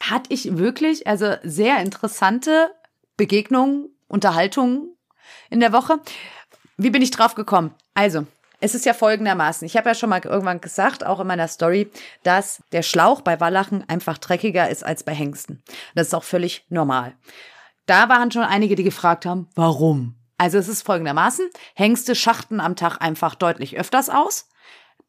hatte 0.01 0.33
ich 0.33 0.57
wirklich, 0.57 1.05
also 1.05 1.35
sehr 1.43 1.79
interessante 1.81 2.71
Begegnungen, 3.17 3.89
Unterhaltungen 4.07 4.95
in 5.49 5.59
der 5.59 5.73
Woche. 5.73 5.99
Wie 6.77 6.89
bin 6.91 7.01
ich 7.01 7.11
drauf 7.11 7.35
gekommen? 7.35 7.73
Also, 7.93 8.25
es 8.63 8.76
ist 8.76 8.86
ja 8.86 8.93
folgendermaßen. 8.93 9.65
Ich 9.65 9.76
habe 9.76 9.89
ja 9.89 9.93
schon 9.93 10.10
mal 10.10 10.21
irgendwann 10.23 10.62
gesagt, 10.62 11.06
auch 11.06 11.19
in 11.19 11.28
meiner 11.28 11.49
Story, 11.49 11.91
dass 12.23 12.63
der 12.71 12.82
Schlauch 12.82 13.19
bei 13.19 13.41
Wallachen 13.41 13.88
einfach 13.89 14.17
dreckiger 14.17 14.69
ist 14.69 14.86
als 14.86 15.04
bei 15.04 15.13
Hengsten. 15.13 15.62
Das 15.95 16.08
ist 16.08 16.13
auch 16.13 16.23
völlig 16.23 16.65
normal. 16.69 17.13
Da 17.88 18.08
waren 18.08 18.32
schon 18.32 18.43
einige, 18.43 18.76
die 18.76 18.86
gefragt 18.86 19.26
haben, 19.26 19.49
warum? 19.56 20.15
Also 20.38 20.58
es 20.58 20.69
ist 20.69 20.84
folgendermaßen. 20.84 21.49
Hengste 21.76 22.15
schachten 22.15 22.62
am 22.62 22.78
Tag 22.78 22.99
einfach 23.02 23.36
deutlich 23.36 23.78
öfters 23.78 24.10
aus. 24.10 24.47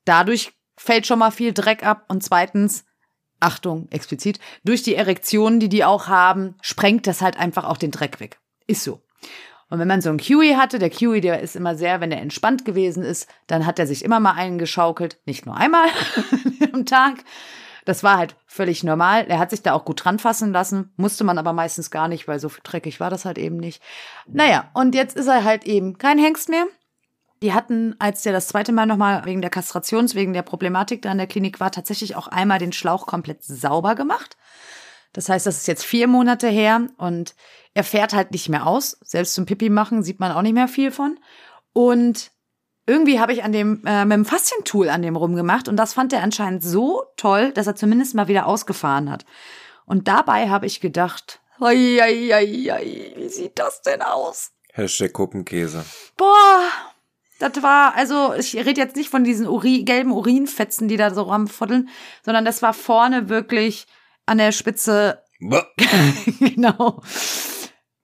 Dadurch 0.05 0.53
fällt 0.77 1.07
schon 1.07 1.21
mal 1.21 1.31
viel 1.31 1.53
Dreck 1.53 1.87
ab. 1.87 2.07
Und 2.09 2.25
zweitens, 2.25 2.85
Achtung, 3.38 3.87
explizit, 3.90 4.40
durch 4.64 4.83
die 4.83 4.97
Erektionen, 4.97 5.61
die 5.61 5.69
die 5.69 5.85
auch 5.85 6.09
haben, 6.09 6.57
sprengt 6.61 7.07
das 7.07 7.23
halt 7.23 7.38
einfach 7.38 7.62
auch 7.62 7.77
den 7.77 7.93
Dreck 7.93 8.19
weg. 8.19 8.40
Ist 8.67 8.83
so. 8.83 9.01
Und 9.70 9.79
wenn 9.79 9.88
man 9.88 10.00
so 10.00 10.09
einen 10.09 10.18
Kiwi 10.18 10.55
hatte, 10.55 10.79
der 10.79 10.90
Kiwi, 10.90 11.20
der 11.20 11.40
ist 11.40 11.57
immer 11.57 11.74
sehr, 11.74 12.00
wenn 12.00 12.12
er 12.12 12.20
entspannt 12.20 12.64
gewesen 12.64 13.03
ist, 13.03 13.29
dann 13.46 13.66
hat 13.66 13.79
er 13.79 13.87
sich 13.87 14.05
immer 14.05 14.20
mal 14.20 14.33
eingeschaukelt. 14.33 15.18
Nicht 15.27 15.46
nur 15.46 15.57
einmal 15.57 15.88
am 16.72 16.87
Tag. 16.87 17.24
Das 17.85 18.03
war 18.03 18.16
halt 18.16 18.37
völlig 18.46 18.83
normal. 18.83 19.27
Er 19.29 19.38
hat 19.38 19.50
sich 19.50 19.62
da 19.62 19.74
auch 19.74 19.85
gut 19.85 20.05
dran 20.05 20.18
fassen 20.18 20.53
lassen, 20.53 20.92
musste 20.96 21.24
man 21.24 21.38
aber 21.38 21.53
meistens 21.53 21.90
gar 21.90 22.09
nicht, 22.09 22.27
weil 22.27 22.38
so 22.38 22.50
dreckig 22.62 22.98
war 23.00 23.11
das 23.11 23.24
halt 23.24 23.37
eben 23.38 23.59
nicht. 23.59 23.83
Naja, 24.27 24.70
und 24.72 24.94
jetzt 24.94 25.16
ist 25.16 25.27
er 25.27 25.44
halt 25.44 25.64
eben 25.64 25.98
kein 25.98 26.18
Hengst 26.18 26.48
mehr. 26.48 26.66
Die 27.42 27.53
hatten, 27.53 27.94
als 27.98 28.22
der 28.22 28.33
das 28.33 28.48
zweite 28.48 28.72
Mal 28.72 28.87
nochmal 28.87 29.27
wegen 29.27 29.42
der 29.42 29.50
Kastrations, 29.50 30.14
wegen 30.14 30.33
der 30.33 30.42
Problematik 30.42 31.03
da 31.03 31.12
in 31.12 31.18
der 31.18 31.27
Klinik 31.27 31.61
war, 31.61 31.70
tatsächlich 31.70 32.16
auch 32.16 32.29
einmal 32.29 32.59
den 32.59 32.72
Schlauch 32.72 33.07
komplett 33.07 33.42
sauber 33.42 33.94
gemacht. 33.94 34.38
Das 35.14 35.31
heißt, 35.31 35.46
das 35.46 35.57
ist 35.57 35.68
jetzt 35.68 35.85
vier 35.85 36.07
Monate 36.07 36.48
her 36.48 36.88
und 36.98 37.35
er 37.72 37.85
fährt 37.85 38.12
halt 38.12 38.33
nicht 38.33 38.50
mehr 38.50 38.66
aus. 38.66 38.98
Selbst 39.03 39.35
zum 39.35 39.46
Pipi 39.46 39.70
machen 39.70 40.03
sieht 40.03 40.20
man 40.20 40.33
auch 40.33 40.42
nicht 40.42 40.53
mehr 40.53 40.68
viel 40.68 40.90
von. 40.90 41.18
Und 41.72 42.31
irgendwie 42.87 43.18
habe 43.18 43.33
ich 43.33 43.42
an 43.42 43.53
dem 43.53 43.83
äh, 43.87 44.05
mit 44.05 44.16
dem 44.16 44.24
Faszientool 44.24 44.90
an 44.90 45.03
dem 45.03 45.16
rumgemacht 45.16 45.68
und 45.68 45.77
das 45.77 45.94
fand 45.94 46.12
er 46.12 46.22
anscheinend 46.22 46.62
so 46.62 47.03
toll, 47.16 47.53
dass 47.53 47.66
er 47.66 47.77
zumindest 47.77 48.14
mal 48.14 48.29
wieder 48.29 48.46
ausgefahren 48.46 49.11
hat. 49.11 49.24
Und 49.87 50.09
dabei 50.09 50.50
habe 50.50 50.66
ich 50.66 50.81
gedacht, 50.81 51.40
oi, 51.61 52.00
oi, 52.03 52.35
oi, 52.35 52.72
oi, 52.72 53.12
wie 53.16 53.29
sieht 53.29 53.59
das 53.59 53.83
denn 53.83 54.03
aus? 54.03 54.50
Hashtag 54.72 55.12
Kuppenkäse. 55.12 55.85
Boah, 56.16 56.68
das 57.38 57.62
war, 57.62 57.94
also 57.94 58.35
ich 58.35 58.55
rede 58.57 58.81
jetzt 58.81 58.96
nicht 58.96 59.09
von 59.09 59.24
diesen 59.24 59.46
Uri 59.46 59.85
gelben 59.85 60.12
Urinfetzen, 60.12 60.88
die 60.88 60.96
da 60.96 61.14
so 61.14 61.22
rumfuddeln, 61.22 61.88
sondern 62.22 62.44
das 62.44 62.61
war 62.61 62.74
vorne 62.74 63.29
wirklich 63.29 63.87
an 64.26 64.38
der 64.38 64.52
Spitze, 64.52 65.22
genau, 66.40 67.02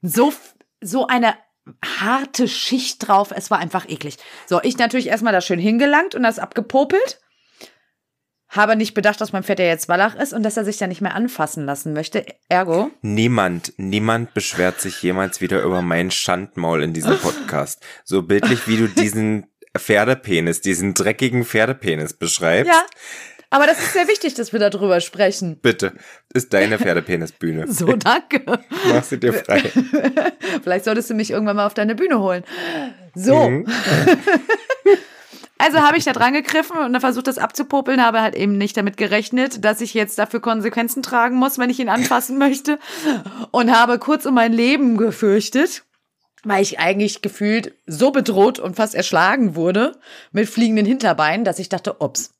so, 0.02 0.32
so 0.80 1.06
eine 1.06 1.34
harte 1.84 2.48
Schicht 2.48 3.06
drauf. 3.06 3.32
Es 3.34 3.50
war 3.50 3.58
einfach 3.58 3.88
eklig. 3.88 4.16
So, 4.46 4.60
ich 4.62 4.78
natürlich 4.78 5.08
erstmal 5.08 5.32
da 5.32 5.40
schön 5.40 5.58
hingelangt 5.58 6.14
und 6.14 6.22
das 6.22 6.38
abgepopelt. 6.38 7.20
Habe 8.48 8.74
nicht 8.74 8.94
bedacht, 8.94 9.20
dass 9.20 9.32
mein 9.32 9.44
Pferd 9.44 9.60
ja 9.60 9.66
jetzt 9.66 9.88
Wallach 9.88 10.16
ist 10.16 10.32
und 10.32 10.42
dass 10.42 10.56
er 10.56 10.64
sich 10.64 10.76
da 10.76 10.88
nicht 10.88 11.00
mehr 11.00 11.14
anfassen 11.14 11.64
lassen 11.64 11.92
möchte. 11.92 12.26
Ergo, 12.48 12.90
Niemand, 13.00 13.74
niemand 13.76 14.34
beschwert 14.34 14.80
sich 14.80 15.00
jemals 15.02 15.40
wieder 15.40 15.62
über 15.62 15.82
mein 15.82 16.10
Schandmaul 16.10 16.82
in 16.82 16.92
diesem 16.92 17.16
Podcast. 17.22 17.80
So 18.04 18.22
bildlich, 18.22 18.66
wie 18.66 18.78
du 18.78 18.88
diesen 18.88 19.46
Pferdepenis, 19.78 20.60
diesen 20.60 20.94
dreckigen 20.94 21.44
Pferdepenis 21.44 22.14
beschreibst. 22.14 22.72
Ja. 22.72 22.82
Aber 23.50 23.66
das 23.66 23.80
ist 23.80 23.92
sehr 23.92 24.06
wichtig, 24.06 24.34
dass 24.34 24.52
wir 24.52 24.60
darüber 24.60 25.00
sprechen. 25.00 25.58
Bitte, 25.60 25.92
ist 26.32 26.52
deine 26.54 26.78
Pferdepenisbühne. 26.78 27.66
So, 27.80 27.96
danke. 27.96 28.42
Mach 28.92 29.04
sie 29.04 29.18
dir 29.18 29.32
frei. 29.32 29.60
Vielleicht 30.62 30.84
solltest 30.84 31.10
du 31.10 31.14
mich 31.14 31.30
irgendwann 31.30 31.56
mal 31.56 31.66
auf 31.66 31.74
deine 31.74 31.94
Bühne 31.94 32.20
holen. 32.20 32.44
So. 33.14 33.48
Mhm. 33.48 33.66
Also 35.60 35.82
habe 35.82 35.98
ich 35.98 36.04
da 36.04 36.12
dran 36.12 36.32
gegriffen 36.32 36.78
und 36.78 36.94
dann 36.94 37.00
versucht, 37.02 37.26
das 37.26 37.36
abzupopeln, 37.36 38.02
habe 38.02 38.22
halt 38.22 38.34
eben 38.34 38.56
nicht 38.56 38.78
damit 38.78 38.96
gerechnet, 38.96 39.62
dass 39.62 39.82
ich 39.82 39.92
jetzt 39.92 40.18
dafür 40.18 40.40
Konsequenzen 40.40 41.02
tragen 41.02 41.36
muss, 41.36 41.58
wenn 41.58 41.68
ich 41.68 41.78
ihn 41.78 41.90
anfassen 41.90 42.38
möchte. 42.38 42.78
Und 43.50 43.70
habe 43.70 43.98
kurz 43.98 44.24
um 44.24 44.34
mein 44.34 44.54
Leben 44.54 44.96
gefürchtet, 44.96 45.84
weil 46.44 46.62
ich 46.62 46.78
eigentlich 46.78 47.20
gefühlt 47.20 47.74
so 47.86 48.10
bedroht 48.10 48.58
und 48.58 48.76
fast 48.76 48.94
erschlagen 48.94 49.54
wurde 49.54 49.98
mit 50.32 50.48
fliegenden 50.48 50.86
Hinterbeinen, 50.86 51.44
dass 51.44 51.58
ich 51.58 51.68
dachte, 51.68 51.96
ups. 52.00 52.32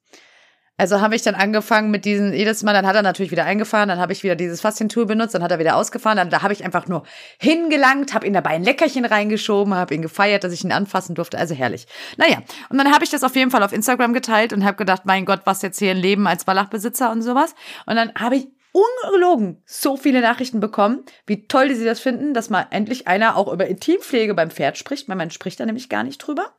Also 0.81 1.03
habe 1.03 1.15
ich 1.15 1.21
dann 1.21 1.35
angefangen 1.35 1.91
mit 1.91 2.07
diesen, 2.07 2.33
jedes 2.33 2.63
Mal, 2.63 2.73
dann 2.73 2.87
hat 2.87 2.97
er 2.97 3.03
natürlich 3.03 3.31
wieder 3.31 3.45
eingefahren, 3.45 3.91
dann 3.91 3.99
habe 3.99 4.15
ich 4.15 4.23
wieder 4.23 4.35
dieses 4.35 4.63
Faszientool 4.63 5.05
benutzt, 5.05 5.35
dann 5.35 5.43
hat 5.43 5.51
er 5.51 5.59
wieder 5.59 5.77
ausgefahren, 5.77 6.17
dann 6.17 6.31
da 6.31 6.41
habe 6.41 6.55
ich 6.55 6.65
einfach 6.65 6.89
nur 6.89 7.03
hingelangt, 7.39 8.15
habe 8.15 8.27
ihn 8.27 8.33
dabei 8.33 8.53
ein 8.53 8.65
Leckerchen 8.65 9.05
reingeschoben, 9.05 9.75
habe 9.75 9.95
ihn 9.95 10.01
gefeiert, 10.01 10.43
dass 10.43 10.55
ich 10.55 10.65
ihn 10.65 10.73
anfassen 10.73 11.15
durfte, 11.15 11.37
also 11.37 11.55
herrlich. 11.55 11.87
Naja, 12.17 12.39
und 12.71 12.79
dann 12.79 12.91
habe 12.95 13.05
ich 13.05 13.11
das 13.11 13.25
auf 13.25 13.37
jeden 13.37 13.51
Fall 13.51 13.63
auf 13.63 13.75
Instagram 13.75 14.15
geteilt 14.15 14.55
und 14.55 14.65
habe 14.65 14.79
gedacht, 14.79 15.03
mein 15.05 15.27
Gott, 15.27 15.43
was 15.45 15.61
jetzt 15.61 15.79
hier 15.79 15.91
ein 15.91 15.99
Leben 15.99 16.27
als 16.27 16.47
Wallachbesitzer 16.47 17.13
und 17.13 17.21
sowas. 17.21 17.55
Und 17.85 17.97
dann 17.97 18.15
habe 18.15 18.37
ich 18.37 18.49
ungelogen 18.73 19.63
so 19.67 19.99
viele 19.99 20.23
Nachrichten 20.23 20.61
bekommen, 20.61 21.05
wie 21.27 21.47
toll 21.47 21.69
die 21.69 21.75
sie 21.75 21.85
das 21.85 22.01
finden, 22.01 22.33
dass 22.33 22.49
mal 22.49 22.67
endlich 22.71 23.07
einer 23.07 23.37
auch 23.37 23.53
über 23.53 23.67
Intimpflege 23.67 24.33
beim 24.33 24.51
Pferd 24.51 24.79
spricht, 24.79 25.11
weil 25.11 25.17
man 25.17 25.31
spricht 25.31 25.61
da 25.61 25.67
nämlich 25.67 25.91
gar 25.91 26.05
nicht 26.05 26.19
drüber. 26.19 26.55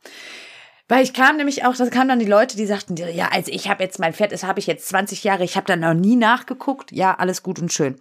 Weil 0.88 1.04
ich 1.04 1.14
kam 1.14 1.36
nämlich 1.36 1.64
auch, 1.64 1.74
da 1.74 1.88
kamen 1.88 2.08
dann 2.08 2.18
die 2.18 2.26
Leute, 2.26 2.56
die 2.56 2.66
sagten, 2.66 2.96
ja, 2.96 3.28
also 3.28 3.50
ich 3.50 3.68
habe 3.68 3.82
jetzt 3.82 3.98
mein 3.98 4.12
Pferd, 4.12 4.32
das 4.32 4.44
habe 4.44 4.58
ich 4.58 4.66
jetzt 4.66 4.88
20 4.88 5.24
Jahre, 5.24 5.44
ich 5.44 5.56
habe 5.56 5.66
da 5.66 5.76
noch 5.76 5.94
nie 5.94 6.16
nachgeguckt. 6.16 6.92
Ja, 6.92 7.14
alles 7.14 7.42
gut 7.42 7.58
und 7.60 7.72
schön. 7.72 7.96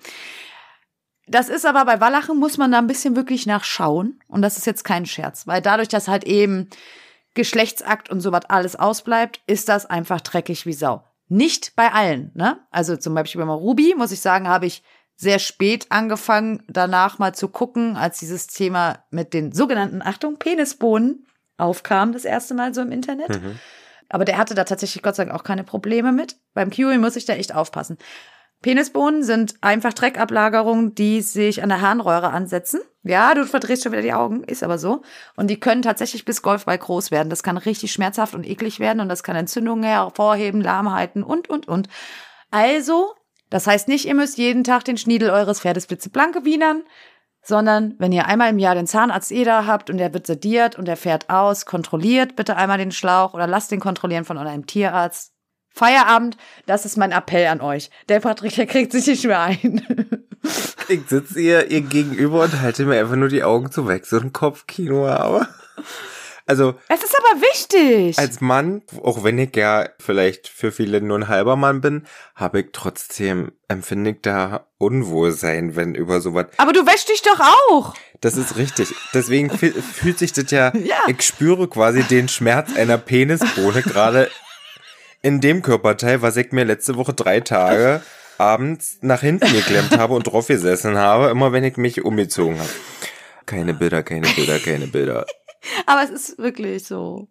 Das 1.27 1.47
ist 1.47 1.65
aber 1.65 1.85
bei 1.85 2.01
Wallachen 2.01 2.37
muss 2.37 2.57
man 2.57 2.71
da 2.71 2.79
ein 2.79 2.87
bisschen 2.87 3.15
wirklich 3.15 3.45
nachschauen 3.45 4.19
und 4.27 4.41
das 4.41 4.57
ist 4.57 4.65
jetzt 4.65 4.83
kein 4.83 5.05
Scherz, 5.05 5.47
weil 5.47 5.61
dadurch, 5.61 5.87
dass 5.87 6.07
halt 6.07 6.25
eben 6.25 6.69
Geschlechtsakt 7.33 8.09
und 8.09 8.19
sowas 8.19 8.43
alles 8.49 8.75
ausbleibt, 8.75 9.39
ist 9.47 9.69
das 9.69 9.85
einfach 9.85 10.19
dreckig 10.19 10.65
wie 10.65 10.73
Sau. 10.73 11.05
Nicht 11.29 11.77
bei 11.77 11.93
allen, 11.93 12.31
ne? 12.33 12.59
Also 12.71 12.97
zum 12.97 13.13
Beispiel 13.13 13.45
bei 13.45 13.53
Ruby, 13.53 13.95
muss 13.95 14.11
ich 14.11 14.19
sagen, 14.19 14.49
habe 14.49 14.65
ich 14.65 14.83
sehr 15.15 15.39
spät 15.39 15.85
angefangen, 15.89 16.63
danach 16.67 17.19
mal 17.19 17.33
zu 17.33 17.47
gucken, 17.47 17.95
als 17.95 18.19
dieses 18.19 18.47
Thema 18.47 19.05
mit 19.11 19.33
den 19.33 19.53
sogenannten, 19.53 20.01
Achtung, 20.01 20.37
Penisbohnen 20.37 21.27
aufkam, 21.57 22.13
das 22.13 22.25
erste 22.25 22.53
Mal 22.53 22.73
so 22.73 22.81
im 22.81 22.91
Internet. 22.91 23.29
Mhm. 23.29 23.59
Aber 24.09 24.25
der 24.25 24.37
hatte 24.37 24.55
da 24.55 24.65
tatsächlich 24.65 25.03
Gott 25.03 25.15
sei 25.15 25.25
Dank 25.25 25.37
auch 25.37 25.43
keine 25.43 25.63
Probleme 25.63 26.11
mit. 26.11 26.35
Beim 26.53 26.69
Kiwi 26.69 26.97
muss 26.97 27.15
ich 27.15 27.25
da 27.25 27.33
echt 27.33 27.55
aufpassen. 27.55 27.97
Penisbohnen 28.61 29.23
sind 29.23 29.55
einfach 29.61 29.93
Dreckablagerungen, 29.93 30.93
die 30.93 31.21
sich 31.21 31.63
an 31.63 31.69
der 31.69 31.81
Harnröhre 31.81 32.29
ansetzen. 32.29 32.81
Ja, 33.03 33.33
du 33.33 33.45
verdrehst 33.45 33.81
schon 33.81 33.91
wieder 33.91 34.03
die 34.03 34.13
Augen, 34.13 34.43
ist 34.43 34.61
aber 34.61 34.77
so. 34.77 35.01
Und 35.35 35.49
die 35.49 35.59
können 35.59 35.81
tatsächlich 35.81 36.25
bis 36.25 36.43
Golfball 36.43 36.77
groß 36.77 37.09
werden. 37.09 37.31
Das 37.31 37.41
kann 37.41 37.57
richtig 37.57 37.91
schmerzhaft 37.91 38.35
und 38.35 38.45
eklig 38.45 38.79
werden 38.79 38.99
und 38.99 39.09
das 39.09 39.23
kann 39.23 39.35
Entzündungen 39.35 39.83
hervorheben, 39.83 40.61
Lahmheiten 40.61 41.23
und, 41.23 41.49
und, 41.49 41.67
und. 41.67 41.87
Also, 42.51 43.15
das 43.49 43.65
heißt 43.65 43.87
nicht, 43.87 44.05
ihr 44.05 44.13
müsst 44.13 44.37
jeden 44.37 44.63
Tag 44.63 44.85
den 44.85 44.97
Schniedel 44.97 45.31
eures 45.31 45.61
Pferdes 45.61 45.87
blitzeblank 45.87 46.35
gewienern, 46.35 46.83
sondern 47.43 47.95
wenn 47.97 48.11
ihr 48.11 48.27
einmal 48.27 48.49
im 48.49 48.59
Jahr 48.59 48.75
den 48.75 48.87
Zahnarzt 48.87 49.31
Eder 49.31 49.65
habt 49.65 49.89
und 49.89 49.97
der 49.97 50.13
wird 50.13 50.27
sediert 50.27 50.77
und 50.77 50.87
der 50.87 50.97
fährt 50.97 51.29
aus, 51.29 51.65
kontrolliert 51.65 52.35
bitte 52.35 52.55
einmal 52.55 52.77
den 52.77 52.91
Schlauch 52.91 53.33
oder 53.33 53.47
lasst 53.47 53.71
den 53.71 53.79
kontrollieren 53.79 54.25
von 54.25 54.37
einem 54.37 54.65
Tierarzt. 54.65 55.33
Feierabend, 55.73 56.35
das 56.65 56.85
ist 56.85 56.97
mein 56.97 57.13
Appell 57.13 57.47
an 57.47 57.61
euch. 57.61 57.89
Der 58.09 58.19
Patrick, 58.19 58.55
der 58.55 58.67
kriegt 58.67 58.91
sich 58.91 59.07
nicht 59.07 59.25
mehr 59.25 59.41
ein. 59.41 59.85
Ich 60.87 61.07
sitze 61.07 61.39
ihr, 61.39 61.69
ihr 61.69 61.81
gegenüber 61.81 62.43
und 62.43 62.59
halte 62.59 62.83
mir 62.85 62.99
einfach 62.99 63.15
nur 63.15 63.29
die 63.29 63.43
Augen 63.43 63.71
zu 63.71 63.87
weg. 63.87 64.05
So 64.05 64.17
ein 64.17 64.33
Kopfkino, 64.33 65.07
aber. 65.07 65.47
Also, 66.47 66.75
Es 66.89 67.01
ist 67.03 67.15
aber 67.17 67.41
wichtig. 67.41 68.17
als 68.19 68.41
Mann, 68.41 68.81
auch 69.03 69.23
wenn 69.23 69.37
ich 69.37 69.55
ja 69.55 69.87
vielleicht 69.99 70.47
für 70.47 70.71
viele 70.71 70.99
nur 71.01 71.17
ein 71.19 71.27
halber 71.27 71.55
Mann 71.55 71.81
bin, 71.81 72.05
habe 72.35 72.61
ich 72.61 72.67
trotzdem, 72.73 73.51
empfinde 73.67 74.11
ich 74.11 74.17
da 74.21 74.65
Unwohlsein, 74.77 75.75
wenn 75.75 75.95
über 75.95 76.19
sowas. 76.21 76.47
aber 76.57 76.73
du 76.73 76.85
wäschst 76.85 77.09
dich 77.09 77.21
doch 77.21 77.39
auch. 77.69 77.93
Das 78.19 78.35
ist 78.37 78.57
richtig. 78.57 78.93
Deswegen 79.13 79.49
fühl- 79.49 79.73
fühlt 79.81 80.19
sich 80.19 80.33
das 80.33 80.49
ja, 80.51 80.71
Ja. 80.75 80.97
ich 81.07 81.21
spüre 81.21 81.67
quasi 81.67 82.03
den 82.03 82.27
Schmerz 82.27 82.75
einer 82.75 82.97
Penisbohne 82.97 83.81
gerade 83.83 84.29
in 85.21 85.39
dem 85.41 85.61
Körperteil, 85.61 86.21
was 86.21 86.35
ich 86.37 86.51
mir 86.51 86.63
letzte 86.65 86.97
Woche 86.97 87.13
drei 87.13 87.39
Tage 87.41 88.01
abends 88.39 88.97
nach 89.01 89.21
hinten 89.21 89.51
geklemmt 89.53 89.95
habe 89.97 90.15
und 90.15 90.23
drauf 90.23 90.47
gesessen 90.47 90.97
habe, 90.97 91.29
immer 91.29 91.51
wenn 91.51 91.63
ich 91.63 91.77
mich 91.77 92.03
umgezogen 92.03 92.57
habe. 92.59 92.69
Keine 93.45 93.73
Bilder, 93.73 94.01
keine 94.03 94.27
Bilder, 94.29 94.59
keine 94.59 94.87
Bilder. 94.87 95.25
Aber 95.85 96.03
es 96.03 96.09
ist 96.09 96.37
wirklich 96.37 96.85
so. 96.85 97.29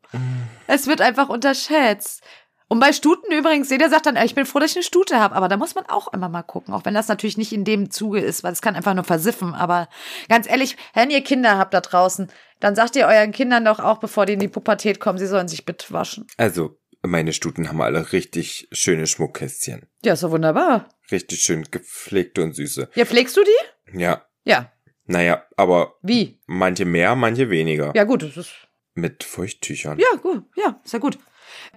Es 0.67 0.87
wird 0.87 1.01
einfach 1.01 1.29
unterschätzt. 1.29 2.23
Und 2.69 2.79
bei 2.79 2.93
Stuten 2.93 3.33
übrigens, 3.33 3.69
jeder 3.69 3.91
sagt 3.91 4.07
dann, 4.07 4.17
ich 4.17 4.37
bin 4.37 4.47
froh, 4.47 4.61
dass 4.61 4.71
ich 4.71 4.77
eine 4.77 4.85
Stute 4.85 5.19
habe. 5.19 5.35
Aber 5.35 5.49
da 5.49 5.57
muss 5.57 5.75
man 5.75 5.87
auch 5.87 6.13
immer 6.13 6.29
mal 6.29 6.45
gucken. 6.45 6.73
Auch 6.73 6.85
wenn 6.85 6.95
das 6.95 7.09
natürlich 7.09 7.37
nicht 7.37 7.53
in 7.53 7.65
dem 7.65 7.91
Zuge 7.91 8.21
ist, 8.21 8.45
weil 8.45 8.53
es 8.53 8.63
kann 8.63 8.77
einfach 8.77 8.95
nur 8.95 9.03
versiffen. 9.03 9.55
Aber 9.55 9.89
ganz 10.29 10.49
ehrlich, 10.49 10.77
wenn 10.95 11.11
ihr 11.11 11.23
Kinder 11.23 11.59
habt 11.59 11.75
da 11.75 11.81
draußen, 11.81 12.31
dann 12.61 12.77
sagt 12.77 12.95
ihr 12.95 13.07
euren 13.07 13.33
Kindern 13.33 13.65
doch 13.65 13.81
auch, 13.81 13.99
bevor 13.99 14.25
die 14.25 14.35
in 14.35 14.39
die 14.39 14.47
Pubertät 14.47 15.01
kommen, 15.01 15.19
sie 15.19 15.27
sollen 15.27 15.49
sich 15.49 15.65
bitte 15.65 15.93
waschen. 15.93 16.29
Also, 16.37 16.79
meine 17.03 17.33
Stuten 17.33 17.69
haben 17.69 17.81
alle 17.81 18.13
richtig 18.13 18.69
schöne 18.71 19.09
Schmuckkästchen. 19.09 19.89
Ja, 20.05 20.13
ist 20.13 20.23
doch 20.23 20.31
wunderbar. 20.31 20.89
Richtig 21.11 21.41
schön 21.41 21.65
gepflegte 21.73 22.41
und 22.43 22.55
süße. 22.55 22.89
Ja, 22.95 23.05
pflegst 23.05 23.37
du 23.37 23.41
die? 23.43 23.99
Ja, 23.99 24.23
Ja. 24.45 24.71
Naja, 25.07 25.43
aber 25.57 25.97
Wie? 26.03 26.41
manche 26.47 26.85
mehr, 26.85 27.15
manche 27.17 27.51
weniger. 27.51 27.93
Ja, 27.95 28.05
gut, 28.05 28.23
das 28.23 28.37
ist 28.37 28.53
Mit 28.95 29.25
Feuchttüchern. 29.25 29.99
Ja, 29.99 30.19
gut, 30.21 30.45
ja, 30.57 30.81
ist 30.85 30.93
ja 30.93 30.99
gut. 30.99 31.19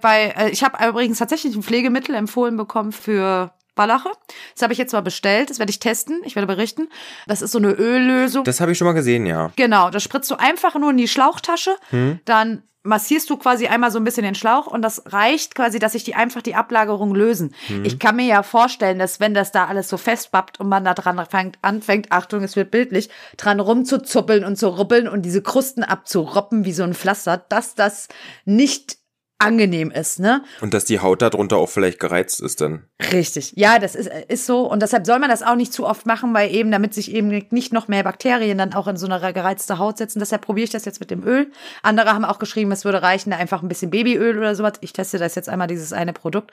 Weil 0.00 0.34
äh, 0.36 0.50
ich 0.50 0.62
habe 0.62 0.86
übrigens 0.86 1.18
tatsächlich 1.18 1.54
ein 1.54 1.62
Pflegemittel 1.62 2.14
empfohlen 2.14 2.56
bekommen 2.56 2.92
für 2.92 3.52
Wallache. 3.76 4.10
Das 4.54 4.62
habe 4.62 4.72
ich 4.72 4.78
jetzt 4.78 4.92
mal 4.92 5.00
bestellt, 5.00 5.50
das 5.50 5.58
werde 5.58 5.70
ich 5.70 5.80
testen, 5.80 6.22
ich 6.24 6.36
werde 6.36 6.46
berichten. 6.46 6.88
Das 7.26 7.42
ist 7.42 7.52
so 7.52 7.58
eine 7.58 7.72
Öllösung. 7.72 8.44
Das 8.44 8.60
habe 8.60 8.72
ich 8.72 8.78
schon 8.78 8.86
mal 8.86 8.92
gesehen, 8.92 9.26
ja. 9.26 9.50
genau, 9.56 9.90
das 9.90 10.02
spritzt 10.02 10.30
du 10.30 10.36
einfach 10.36 10.74
nur 10.76 10.90
in 10.90 10.96
die 10.96 11.08
Schlauchtasche, 11.08 11.76
dann 12.24 12.62
massierst 12.84 13.30
du 13.30 13.38
quasi 13.38 13.66
einmal 13.66 13.90
so 13.90 13.98
ein 13.98 14.04
bisschen 14.04 14.24
den 14.24 14.34
Schlauch 14.34 14.66
und 14.66 14.82
das 14.82 15.02
reicht 15.06 15.54
quasi, 15.54 15.78
dass 15.78 15.92
sich 15.92 16.04
die 16.04 16.14
einfach 16.14 16.42
die 16.42 16.54
Ablagerung 16.54 17.14
lösen. 17.14 17.54
Ich 17.82 17.98
kann 17.98 18.16
mir 18.16 18.26
ja 18.26 18.42
vorstellen, 18.42 18.98
dass 18.98 19.20
wenn 19.20 19.32
das 19.32 19.52
da 19.52 19.64
alles 19.64 19.88
so 19.88 19.96
festbappt 19.96 20.60
und 20.60 20.68
man 20.68 20.84
da 20.84 20.92
dran 20.92 21.24
fängt, 21.28 21.58
anfängt, 21.62 22.12
Achtung, 22.12 22.42
es 22.42 22.56
wird 22.56 22.70
bildlich, 22.70 23.08
dran 23.38 23.58
rumzuzuppeln 23.58 24.44
und 24.44 24.56
zu 24.56 24.68
ruppeln 24.68 25.08
und 25.08 25.22
diese 25.22 25.42
Krusten 25.42 25.82
abzuroppen 25.82 26.66
wie 26.66 26.72
so 26.72 26.82
ein 26.82 26.94
Pflaster, 26.94 27.38
dass 27.48 27.74
das 27.74 28.08
nicht 28.44 28.98
angenehm 29.38 29.90
ist, 29.90 30.20
ne? 30.20 30.42
Und 30.60 30.74
dass 30.74 30.84
die 30.84 31.00
Haut 31.00 31.20
darunter 31.20 31.56
auch 31.56 31.68
vielleicht 31.68 32.00
gereizt 32.00 32.40
ist 32.40 32.60
dann. 32.60 32.84
Richtig. 33.12 33.52
Ja, 33.56 33.78
das 33.78 33.94
ist, 33.94 34.08
ist 34.28 34.46
so. 34.46 34.70
Und 34.70 34.80
deshalb 34.80 35.06
soll 35.06 35.18
man 35.18 35.28
das 35.28 35.42
auch 35.42 35.56
nicht 35.56 35.72
zu 35.72 35.86
oft 35.86 36.06
machen, 36.06 36.32
weil 36.34 36.54
eben, 36.54 36.70
damit 36.70 36.94
sich 36.94 37.12
eben 37.12 37.28
nicht 37.50 37.72
noch 37.72 37.88
mehr 37.88 38.04
Bakterien 38.04 38.58
dann 38.58 38.74
auch 38.74 38.86
in 38.86 38.96
so 38.96 39.06
eine 39.06 39.32
gereizte 39.32 39.78
Haut 39.78 39.98
setzen. 39.98 40.20
Deshalb 40.20 40.42
probiere 40.42 40.64
ich 40.64 40.70
das 40.70 40.84
jetzt 40.84 41.00
mit 41.00 41.10
dem 41.10 41.24
Öl. 41.24 41.50
Andere 41.82 42.12
haben 42.12 42.24
auch 42.24 42.38
geschrieben, 42.38 42.72
es 42.72 42.84
würde 42.84 43.02
reichen, 43.02 43.30
da 43.30 43.36
einfach 43.36 43.62
ein 43.62 43.68
bisschen 43.68 43.90
Babyöl 43.90 44.38
oder 44.38 44.54
sowas. 44.54 44.74
Ich 44.80 44.92
teste 44.92 45.18
das 45.18 45.34
jetzt 45.34 45.48
einmal, 45.48 45.66
dieses 45.66 45.92
eine 45.92 46.12
Produkt. 46.12 46.52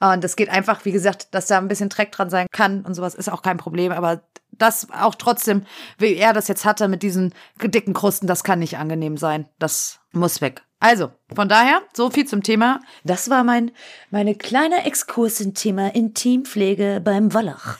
Und 0.00 0.22
das 0.22 0.36
geht 0.36 0.50
einfach, 0.50 0.84
wie 0.84 0.92
gesagt, 0.92 1.34
dass 1.34 1.46
da 1.46 1.58
ein 1.58 1.68
bisschen 1.68 1.88
Dreck 1.88 2.12
dran 2.12 2.30
sein 2.30 2.46
kann 2.52 2.82
und 2.82 2.94
sowas 2.94 3.14
ist 3.14 3.30
auch 3.30 3.42
kein 3.42 3.56
Problem. 3.56 3.90
Aber 3.90 4.22
das 4.52 4.88
auch 4.92 5.14
trotzdem, 5.14 5.64
wie 5.98 6.14
er 6.14 6.32
das 6.32 6.48
jetzt 6.48 6.64
hatte 6.64 6.88
mit 6.88 7.02
diesen 7.02 7.34
dicken 7.62 7.94
Krusten, 7.94 8.26
das 8.26 8.44
kann 8.44 8.58
nicht 8.58 8.76
angenehm 8.76 9.16
sein. 9.16 9.48
Das 9.58 10.00
muss 10.12 10.40
weg. 10.40 10.62
Also, 10.80 11.10
von 11.34 11.48
daher, 11.48 11.82
so 11.92 12.10
viel 12.10 12.26
zum 12.26 12.42
Thema. 12.42 12.80
Das 13.04 13.30
war 13.30 13.42
mein, 13.42 13.72
meine 14.10 14.34
kleine 14.36 14.84
Exkurs 14.86 15.40
im 15.40 15.54
Thema 15.54 15.94
Intimpflege 15.94 17.00
beim 17.04 17.34
Wallach. 17.34 17.78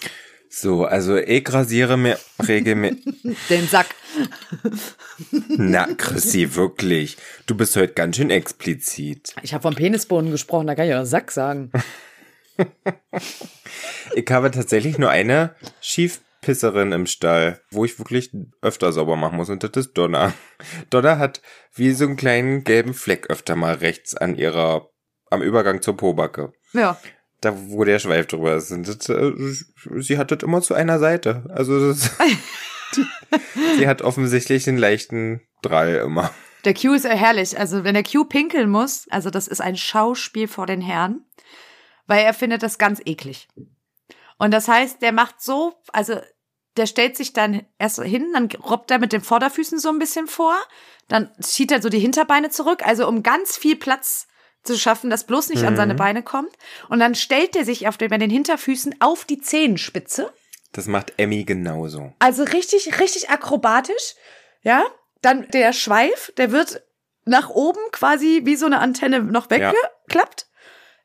So, 0.50 0.84
also 0.84 1.16
ich 1.16 1.52
rasiere 1.52 1.96
mir 1.96 2.18
regelmäßig. 2.46 3.04
Den 3.50 3.68
Sack. 3.68 3.94
Na, 5.48 5.86
Chrissy, 5.96 6.54
wirklich. 6.56 7.16
Du 7.46 7.54
bist 7.54 7.76
heute 7.76 7.92
ganz 7.92 8.16
schön 8.16 8.30
explizit. 8.30 9.34
Ich 9.42 9.54
habe 9.54 9.62
von 9.62 9.74
Penisbohnen 9.74 10.32
gesprochen, 10.32 10.66
da 10.66 10.74
kann 10.74 10.88
ich 10.88 10.94
auch 10.94 11.04
Sack 11.04 11.30
sagen. 11.30 11.70
Ich 14.14 14.28
habe 14.30 14.50
tatsächlich 14.50 14.98
nur 14.98 15.10
eine 15.10 15.54
Schiefpisserin 16.40 16.92
im 16.92 17.06
Stall, 17.06 17.60
wo 17.70 17.84
ich 17.84 17.98
wirklich 17.98 18.30
öfter 18.62 18.92
sauber 18.92 19.16
machen 19.16 19.36
muss. 19.36 19.50
Und 19.50 19.62
das 19.62 19.70
ist 19.74 19.94
Donna. 19.94 20.32
Donna 20.90 21.18
hat 21.18 21.42
wie 21.74 21.92
so 21.92 22.04
einen 22.04 22.16
kleinen 22.16 22.64
gelben 22.64 22.94
Fleck 22.94 23.28
öfter 23.30 23.56
mal 23.56 23.74
rechts 23.74 24.14
an 24.16 24.36
ihrer, 24.36 24.88
am 25.30 25.42
Übergang 25.42 25.82
zur 25.82 25.96
Pobacke. 25.96 26.52
Ja. 26.72 26.98
Da, 27.40 27.54
wo 27.56 27.84
der 27.84 27.98
Schweif 27.98 28.26
drüber 28.26 28.56
ist. 28.56 28.70
Und 28.72 28.88
das, 28.88 29.08
äh, 29.08 29.32
sie 30.00 30.18
hat 30.18 30.30
das 30.30 30.42
immer 30.42 30.60
zu 30.60 30.74
einer 30.74 30.98
Seite. 30.98 31.44
Also 31.50 31.88
das, 31.88 32.10
die, 32.96 33.06
sie 33.78 33.88
hat 33.88 34.02
offensichtlich 34.02 34.68
einen 34.68 34.78
leichten 34.78 35.42
Drall 35.62 35.96
immer. 35.96 36.30
Der 36.64 36.74
Q 36.74 36.94
ist 36.94 37.04
herrlich. 37.04 37.58
Also, 37.58 37.84
wenn 37.84 37.94
der 37.94 38.02
Q 38.02 38.24
pinkeln 38.24 38.68
muss, 38.68 39.06
also 39.10 39.30
das 39.30 39.46
ist 39.46 39.60
ein 39.60 39.76
Schauspiel 39.76 40.48
vor 40.48 40.66
den 40.66 40.80
Herren. 40.80 41.24
weil 42.08 42.24
er 42.24 42.34
findet 42.34 42.62
das 42.62 42.78
ganz 42.78 43.00
eklig. 43.04 43.48
Und 44.38 44.52
das 44.52 44.68
heißt, 44.68 45.02
der 45.02 45.12
macht 45.12 45.42
so, 45.42 45.74
also 45.92 46.20
der 46.76 46.86
stellt 46.86 47.16
sich 47.16 47.32
dann 47.32 47.66
erst 47.78 48.00
hin, 48.02 48.30
dann 48.32 48.48
robbt 48.62 48.90
er 48.90 48.98
mit 48.98 49.12
den 49.12 49.20
Vorderfüßen 49.20 49.78
so 49.78 49.88
ein 49.88 49.98
bisschen 49.98 50.28
vor, 50.28 50.56
dann 51.08 51.30
schiebt 51.44 51.72
er 51.72 51.82
so 51.82 51.88
die 51.88 51.98
Hinterbeine 51.98 52.50
zurück, 52.50 52.86
also 52.86 53.08
um 53.08 53.22
ganz 53.22 53.56
viel 53.56 53.76
Platz 53.76 54.28
zu 54.62 54.78
schaffen, 54.78 55.10
dass 55.10 55.24
bloß 55.24 55.48
nicht 55.48 55.62
mhm. 55.62 55.68
an 55.68 55.76
seine 55.76 55.94
mhm. 55.94 55.98
Beine 55.98 56.22
kommt. 56.22 56.52
Und 56.88 57.00
dann 57.00 57.14
stellt 57.14 57.56
er 57.56 57.64
sich 57.64 57.88
auf 57.88 57.96
den, 57.96 58.10
bei 58.10 58.18
den 58.18 58.30
Hinterfüßen 58.30 58.96
auf 59.00 59.24
die 59.24 59.40
Zehenspitze. 59.40 60.32
Das 60.72 60.86
macht 60.86 61.14
Emmy 61.16 61.44
genauso. 61.44 62.12
Also 62.18 62.44
richtig, 62.44 63.00
richtig 63.00 63.30
akrobatisch. 63.30 64.14
Ja, 64.62 64.84
dann 65.22 65.48
der 65.48 65.72
Schweif, 65.72 66.32
der 66.36 66.52
wird 66.52 66.82
nach 67.24 67.50
oben 67.50 67.80
quasi 67.92 68.42
wie 68.44 68.56
so 68.56 68.66
eine 68.66 68.78
Antenne 68.80 69.22
noch 69.22 69.50
weggeklappt. 69.50 70.42
Ja. 70.42 70.47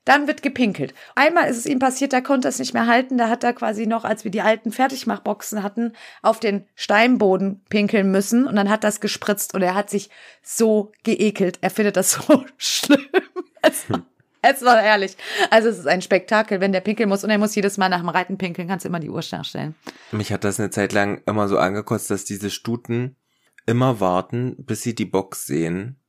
Dann 0.05 0.27
wird 0.27 0.43
gepinkelt. 0.43 0.93
Einmal 1.15 1.49
ist 1.49 1.57
es 1.57 1.65
ihm 1.65 1.79
passiert, 1.79 2.11
da 2.11 2.19
konnte 2.19 2.49
es 2.49 2.59
nicht 2.59 2.73
mehr 2.73 2.87
halten. 2.87 3.17
Da 3.17 3.29
hat 3.29 3.43
er 3.43 3.53
quasi 3.53 3.87
noch, 3.87 4.03
als 4.03 4.25
wir 4.25 4.31
die 4.31 4.41
alten 4.41 4.71
Fertigmachboxen 4.71 5.63
hatten, 5.63 5.93
auf 6.21 6.41
den 6.41 6.65
Steinboden 6.75 7.61
pinkeln 7.69 8.11
müssen. 8.11 8.45
Und 8.45 8.57
dann 8.57 8.69
hat 8.69 8.83
das 8.83 8.99
gespritzt 8.99 9.53
und 9.53 9.61
er 9.61 9.75
hat 9.75 9.89
sich 9.89 10.09
so 10.41 10.91
geekelt. 11.03 11.59
Er 11.61 11.69
findet 11.69 11.95
das 11.95 12.11
so 12.27 12.43
schlimm. 12.57 12.99
Es 13.61 13.89
war, 13.89 14.01
es 14.41 14.61
war 14.61 14.83
ehrlich. 14.83 15.15
Also 15.49 15.69
es 15.69 15.79
ist 15.79 15.87
ein 15.87 16.01
Spektakel, 16.01 16.59
wenn 16.59 16.73
der 16.73 16.81
pinkeln 16.81 17.07
muss. 17.07 17.23
Und 17.23 17.29
er 17.29 17.37
muss 17.37 17.55
jedes 17.55 17.77
Mal 17.77 17.87
nach 17.87 18.01
dem 18.01 18.09
Reiten 18.09 18.37
pinkeln, 18.37 18.67
kannst 18.67 18.83
du 18.83 18.89
immer 18.89 18.99
die 18.99 19.09
Uhr 19.09 19.21
stellen. 19.21 19.73
Mich 20.11 20.33
hat 20.33 20.43
das 20.43 20.59
eine 20.59 20.69
Zeit 20.69 20.91
lang 20.91 21.21
immer 21.25 21.47
so 21.47 21.57
angekotzt, 21.57 22.11
dass 22.11 22.25
diese 22.25 22.49
Stuten 22.49 23.15
immer 23.65 24.01
warten, 24.01 24.57
bis 24.57 24.81
sie 24.81 24.95
die 24.95 25.05
Box 25.05 25.45
sehen, 25.45 26.01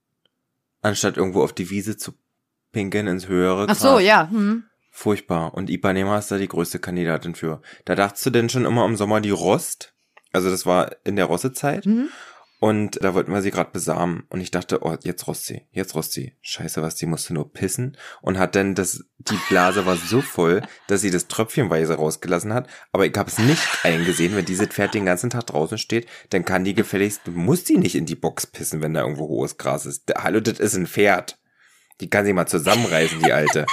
anstatt 0.83 1.17
irgendwo 1.17 1.45
auf 1.45 1.53
die 1.53 1.71
Wiese 1.71 1.97
zu 1.97 2.13
pinkeln 2.75 3.07
ins 3.07 3.29
höhere 3.29 3.67
Ach 3.69 3.75
so, 3.75 3.99
ja. 3.99 4.29
Hm. 4.31 4.65
Furchtbar. 4.91 5.55
Und 5.55 5.71
Ipanema 5.71 6.19
ist 6.19 6.31
da 6.31 6.37
die 6.37 6.49
größte 6.49 6.79
Kandidatin 6.79 7.35
für. 7.35 7.63
Da 7.87 7.95
dachtest 7.95 8.27
du 8.27 8.31
denn 8.31 8.51
schon 8.51 8.67
immer 8.67 8.85
im 8.85 8.97
Sommer 8.97 9.23
die 9.23 9.31
Rost? 9.31 9.95
Also 10.33 10.51
das 10.51 10.67
war 10.67 10.91
in 11.05 11.17
der 11.17 11.25
Rossezeit. 11.25 11.87
Mhm. 11.87 12.11
Und 12.61 13.05
da 13.05 13.13
wollten 13.13 13.33
wir 13.33 13.43
sie 13.43 13.51
gerade 13.51 13.73
besamen. 13.73 14.25
Und 14.31 14.41
ich 14.41 14.51
dachte, 14.51 14.83
oh, 14.83 14.97
jetzt 15.03 15.27
rost 15.27 15.47
sie, 15.47 15.67
jetzt 15.71 15.95
rost 15.95 16.13
sie. 16.13 16.37
Scheiße, 16.41 16.81
was, 16.81 16.95
die 16.95 17.07
musste 17.07 17.35
nur 17.35 17.53
pissen. 17.53 17.97
Und 18.23 18.39
hat 18.39 18.55
dann 18.55 18.75
das, 18.75 19.05
die 19.19 19.39
Blase 19.49 19.85
war 19.85 19.97
so 19.97 20.21
voll, 20.23 20.63
dass 20.87 21.03
sie 21.03 21.11
das 21.11 21.29
tröpfchenweise 21.29 21.95
rausgelassen 21.95 22.55
hat. 22.55 22.69
Aber 22.91 23.05
ich 23.05 23.15
habe 23.17 23.29
es 23.29 23.39
nicht 23.39 23.63
eingesehen, 23.83 24.35
wenn 24.35 24.47
dieses 24.47 24.69
Pferd 24.69 24.95
den 24.95 25.05
ganzen 25.05 25.31
Tag 25.31 25.47
draußen 25.47 25.77
steht, 25.77 26.07
dann 26.31 26.45
kann 26.45 26.65
die 26.65 26.75
gefälligst, 26.75 27.27
muss 27.27 27.65
die 27.65 27.77
nicht 27.77 27.97
in 27.97 28.07
die 28.07 28.15
Box 28.15 28.47
pissen, 28.47 28.81
wenn 28.81 28.95
da 28.95 29.03
irgendwo 29.03 29.29
hohes 29.29 29.59
Gras 29.59 29.85
ist. 29.85 30.11
Hallo, 30.17 30.41
das 30.41 30.59
ist 30.59 30.75
ein 30.75 30.87
Pferd. 30.87 31.37
Die 32.01 32.11
kann 32.11 32.25
sich 32.25 32.35
mal 32.35 32.47
zusammenreißen, 32.47 33.21
die 33.23 33.33
alte. 33.33 33.67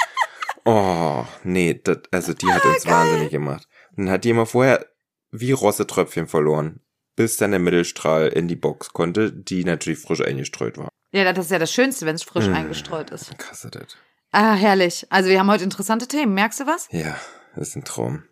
Oh, 0.65 1.26
nee, 1.43 1.80
das, 1.84 1.99
also 2.11 2.34
die 2.34 2.51
hat 2.51 2.63
uns 2.65 2.86
wahnsinnig 2.86 3.32
gemacht. 3.32 3.67
Und 3.95 4.05
dann 4.05 4.13
hat 4.13 4.24
die 4.24 4.30
immer 4.30 4.45
vorher 4.45 4.86
wie 5.32 5.51
Rossetröpfchen 5.51 6.28
verloren, 6.28 6.82
bis 7.15 7.38
dann 7.38 7.51
der 7.51 7.59
Mittelstrahl 7.59 8.28
in 8.28 8.47
die 8.47 8.55
Box 8.55 8.93
konnte, 8.93 9.32
die 9.32 9.63
natürlich 9.63 9.99
frisch 9.99 10.22
eingestreut 10.22 10.78
war. 10.78 10.89
Ja, 11.11 11.32
das 11.34 11.45
ist 11.45 11.51
ja 11.51 11.59
das 11.59 11.74
Schönste, 11.74 12.05
wenn 12.05 12.15
es 12.15 12.24
frisch 12.24 12.47
mmh, 12.47 12.55
eingestreut 12.55 13.09
ist. 13.09 13.38
Krass, 13.38 13.67
das. 13.69 13.97
Ah, 14.32 14.53
herrlich. 14.53 15.05
Also 15.09 15.30
wir 15.30 15.39
haben 15.39 15.51
heute 15.51 15.63
interessante 15.63 16.07
Themen. 16.07 16.34
Merkst 16.34 16.61
du 16.61 16.67
was? 16.67 16.88
Ja, 16.91 17.17
das 17.55 17.69
ist 17.69 17.76
ein 17.76 17.84
Traum. 17.84 18.24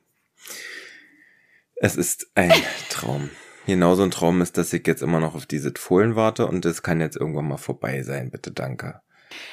Es 1.76 1.96
ist 1.96 2.28
ein 2.36 2.54
Traum. 2.90 3.30
Genauso 3.66 4.04
ein 4.04 4.12
Traum 4.12 4.42
ist, 4.42 4.58
dass 4.58 4.72
ich 4.72 4.88
jetzt 4.88 5.02
immer 5.02 5.20
noch 5.20 5.36
auf 5.36 5.46
diese 5.46 5.74
Fohlen 5.78 6.16
warte 6.16 6.48
und 6.48 6.66
es 6.66 6.84
kann 6.84 7.02
jetzt 7.02 7.18
irgendwann 7.18 7.48
mal 7.48 7.58
vorbei 7.58 8.02
sein. 8.04 8.32
Bitte 8.32 8.52
danke. 8.52 9.02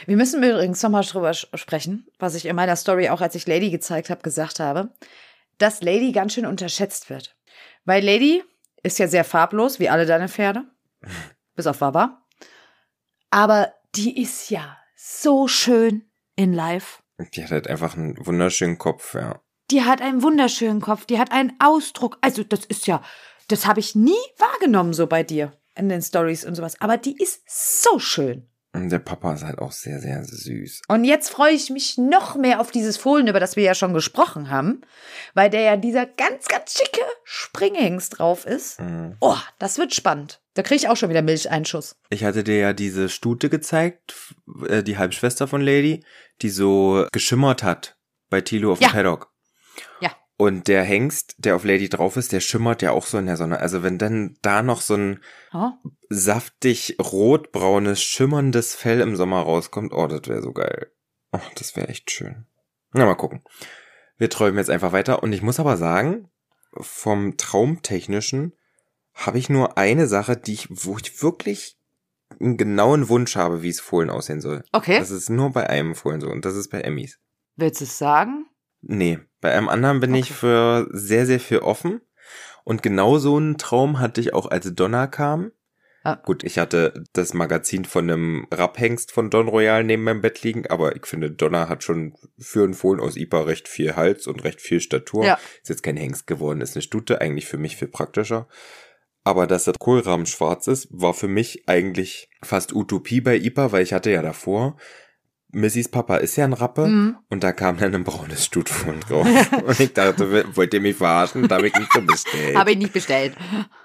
Wir 0.06 0.16
müssen 0.16 0.42
übrigens 0.42 0.82
nochmal 0.82 1.04
drüber 1.04 1.34
sprechen, 1.34 2.06
was 2.18 2.34
ich 2.34 2.46
in 2.46 2.56
meiner 2.56 2.76
Story 2.76 3.08
auch, 3.08 3.20
als 3.20 3.34
ich 3.34 3.46
Lady 3.46 3.70
gezeigt 3.70 4.10
habe, 4.10 4.22
gesagt 4.22 4.60
habe, 4.60 4.90
dass 5.58 5.82
Lady 5.82 6.12
ganz 6.12 6.34
schön 6.34 6.46
unterschätzt 6.46 7.10
wird. 7.10 7.36
Weil 7.84 8.04
Lady 8.04 8.42
ist 8.82 8.98
ja 8.98 9.08
sehr 9.08 9.24
farblos, 9.24 9.80
wie 9.80 9.88
alle 9.88 10.06
deine 10.06 10.28
Pferde. 10.28 10.64
Bis 11.54 11.66
auf 11.66 11.78
Baba. 11.78 12.22
Aber 13.30 13.72
die 13.94 14.20
ist 14.20 14.50
ja 14.50 14.78
so 14.94 15.48
schön 15.48 16.10
in 16.36 16.52
live. 16.52 17.02
Die 17.18 17.42
hat 17.42 17.50
halt 17.50 17.68
einfach 17.68 17.96
einen 17.96 18.14
wunderschönen 18.26 18.78
Kopf, 18.78 19.14
ja. 19.14 19.40
Die 19.70 19.82
hat 19.82 20.00
einen 20.00 20.22
wunderschönen 20.22 20.80
Kopf, 20.80 21.06
die 21.06 21.18
hat 21.18 21.32
einen 21.32 21.54
Ausdruck. 21.58 22.18
Also, 22.20 22.44
das 22.44 22.64
ist 22.66 22.86
ja, 22.86 23.02
das 23.48 23.66
habe 23.66 23.80
ich 23.80 23.94
nie 23.94 24.12
wahrgenommen 24.38 24.92
so 24.92 25.06
bei 25.06 25.22
dir 25.22 25.52
in 25.74 25.88
den 25.88 26.02
Stories 26.02 26.44
und 26.44 26.54
sowas. 26.54 26.80
Aber 26.80 26.98
die 26.98 27.16
ist 27.20 27.42
so 27.46 27.98
schön. 27.98 28.48
Der 28.84 28.98
Papa 28.98 29.34
ist 29.34 29.44
halt 29.44 29.58
auch 29.58 29.72
sehr, 29.72 30.00
sehr 30.00 30.24
süß. 30.24 30.82
Und 30.88 31.04
jetzt 31.04 31.30
freue 31.30 31.52
ich 31.52 31.70
mich 31.70 31.98
noch 31.98 32.36
mehr 32.36 32.60
auf 32.60 32.70
dieses 32.70 32.96
Fohlen, 32.96 33.26
über 33.26 33.40
das 33.40 33.56
wir 33.56 33.64
ja 33.64 33.74
schon 33.74 33.94
gesprochen 33.94 34.50
haben, 34.50 34.82
weil 35.34 35.50
der 35.50 35.62
ja 35.62 35.76
dieser 35.76 36.06
ganz, 36.06 36.46
ganz 36.48 36.78
schicke 36.78 37.00
Springhengst 37.24 38.18
drauf 38.18 38.46
ist. 38.46 38.80
Mhm. 38.80 39.16
Oh, 39.20 39.36
das 39.58 39.78
wird 39.78 39.94
spannend. 39.94 40.40
Da 40.54 40.62
kriege 40.62 40.76
ich 40.76 40.88
auch 40.88 40.96
schon 40.96 41.10
wieder 41.10 41.22
Milcheinschuss. 41.22 41.96
Ich 42.10 42.24
hatte 42.24 42.44
dir 42.44 42.58
ja 42.58 42.72
diese 42.72 43.08
Stute 43.08 43.50
gezeigt, 43.50 44.14
äh, 44.68 44.82
die 44.82 44.98
Halbschwester 44.98 45.48
von 45.48 45.60
Lady, 45.60 46.04
die 46.42 46.50
so 46.50 47.06
geschimmert 47.12 47.62
hat 47.62 47.96
bei 48.30 48.40
Tilo 48.40 48.72
auf 48.72 48.78
dem 48.78 48.84
ja. 48.84 48.90
Paddock. 48.90 49.32
Und 50.38 50.68
der 50.68 50.82
Hengst, 50.82 51.34
der 51.38 51.56
auf 51.56 51.64
Lady 51.64 51.88
drauf 51.88 52.16
ist, 52.16 52.32
der 52.32 52.40
schimmert 52.40 52.82
ja 52.82 52.90
auch 52.90 53.06
so 53.06 53.16
in 53.16 53.26
der 53.26 53.38
Sonne. 53.38 53.58
Also 53.58 53.82
wenn 53.82 53.96
dann 53.96 54.36
da 54.42 54.62
noch 54.62 54.82
so 54.82 54.94
ein 54.94 55.20
oh. 55.54 55.70
saftig 56.10 56.96
rotbraunes, 57.00 58.02
schimmerndes 58.02 58.74
Fell 58.74 59.00
im 59.00 59.16
Sommer 59.16 59.40
rauskommt, 59.40 59.94
oh, 59.94 60.06
das 60.06 60.28
wäre 60.28 60.42
so 60.42 60.52
geil. 60.52 60.92
Oh, 61.32 61.40
das 61.54 61.74
wäre 61.74 61.88
echt 61.88 62.10
schön. 62.10 62.46
Na, 62.92 63.06
mal 63.06 63.14
gucken. 63.14 63.42
Wir 64.18 64.28
träumen 64.28 64.58
jetzt 64.58 64.70
einfach 64.70 64.92
weiter. 64.92 65.22
Und 65.22 65.32
ich 65.32 65.42
muss 65.42 65.58
aber 65.58 65.78
sagen, 65.78 66.28
vom 66.78 67.38
Traumtechnischen 67.38 68.52
habe 69.14 69.38
ich 69.38 69.48
nur 69.48 69.78
eine 69.78 70.06
Sache, 70.06 70.36
die 70.36 70.52
ich, 70.52 70.68
wo 70.70 70.98
ich 70.98 71.22
wirklich 71.22 71.78
einen 72.38 72.58
genauen 72.58 73.08
Wunsch 73.08 73.36
habe, 73.36 73.62
wie 73.62 73.70
es 73.70 73.80
Fohlen 73.80 74.10
aussehen 74.10 74.42
soll. 74.42 74.64
Okay. 74.72 74.98
Das 74.98 75.10
ist 75.10 75.30
nur 75.30 75.52
bei 75.52 75.68
einem 75.68 75.94
Fohlen 75.94 76.20
so 76.20 76.28
und 76.28 76.44
das 76.44 76.56
ist 76.56 76.68
bei 76.68 76.82
Emmys. 76.82 77.18
Willst 77.56 77.80
du 77.80 77.84
es 77.84 77.96
sagen? 77.96 78.46
Nee, 78.88 79.18
bei 79.40 79.52
einem 79.52 79.68
anderen 79.68 80.00
bin 80.00 80.10
okay. 80.10 80.20
ich 80.20 80.32
für 80.32 80.88
sehr, 80.92 81.26
sehr 81.26 81.40
viel 81.40 81.58
offen. 81.58 82.00
Und 82.64 82.82
genau 82.82 83.18
so 83.18 83.36
einen 83.36 83.58
Traum 83.58 83.98
hatte 84.00 84.20
ich 84.20 84.32
auch, 84.32 84.50
als 84.50 84.72
Donna 84.74 85.06
kam. 85.06 85.52
Ah. 86.04 86.20
Gut, 86.24 86.44
ich 86.44 86.58
hatte 86.58 87.02
das 87.12 87.34
Magazin 87.34 87.84
von 87.84 88.08
einem 88.08 88.46
Rapphengst 88.52 89.10
von 89.10 89.28
Don 89.28 89.48
Royal 89.48 89.82
neben 89.82 90.04
meinem 90.04 90.20
Bett 90.20 90.42
liegen, 90.42 90.66
aber 90.68 90.94
ich 90.94 91.04
finde, 91.04 91.32
Donna 91.32 91.68
hat 91.68 91.82
schon 91.82 92.14
für 92.38 92.62
einen 92.62 92.74
Fohlen 92.74 93.00
aus 93.00 93.16
IPA 93.16 93.42
recht 93.42 93.66
viel 93.66 93.96
Hals 93.96 94.28
und 94.28 94.44
recht 94.44 94.60
viel 94.60 94.80
Statur. 94.80 95.24
Ja. 95.24 95.38
Ist 95.62 95.68
jetzt 95.68 95.82
kein 95.82 95.96
Hengst 95.96 96.28
geworden, 96.28 96.60
ist 96.60 96.76
eine 96.76 96.82
Stute, 96.82 97.20
eigentlich 97.20 97.46
für 97.46 97.58
mich 97.58 97.76
viel 97.76 97.88
praktischer. 97.88 98.46
Aber 99.24 99.48
dass 99.48 99.64
der 99.64 99.74
Kohlrahmen 99.76 100.26
schwarz 100.26 100.68
ist, 100.68 100.86
war 100.92 101.12
für 101.12 101.26
mich 101.26 101.68
eigentlich 101.68 102.30
fast 102.40 102.72
Utopie 102.72 103.20
bei 103.20 103.36
IPA, 103.36 103.72
weil 103.72 103.82
ich 103.82 103.92
hatte 103.92 104.12
ja 104.12 104.22
davor 104.22 104.76
Missys 105.56 105.88
Papa 105.88 106.18
ist 106.18 106.36
ja 106.36 106.44
ein 106.44 106.52
Rappe 106.52 106.86
mhm. 106.86 107.16
und 107.30 107.42
da 107.42 107.52
kam 107.52 107.78
dann 107.78 107.94
ein 107.94 108.04
braunes 108.04 108.44
Stutfohlen 108.44 109.00
drauf. 109.00 109.26
und 109.66 109.80
ich 109.80 109.94
dachte, 109.94 110.54
wollt 110.54 110.74
ihr 110.74 110.82
mich 110.82 110.96
verarschen? 110.96 111.48
Da 111.48 111.56
habe 111.56 111.68
ich 111.68 111.74
nicht 111.74 111.90
so 111.92 112.02
bestellt. 112.02 112.56
habe 112.56 112.72
ich 112.72 112.76
nicht 112.76 112.92
bestellt. 112.92 113.34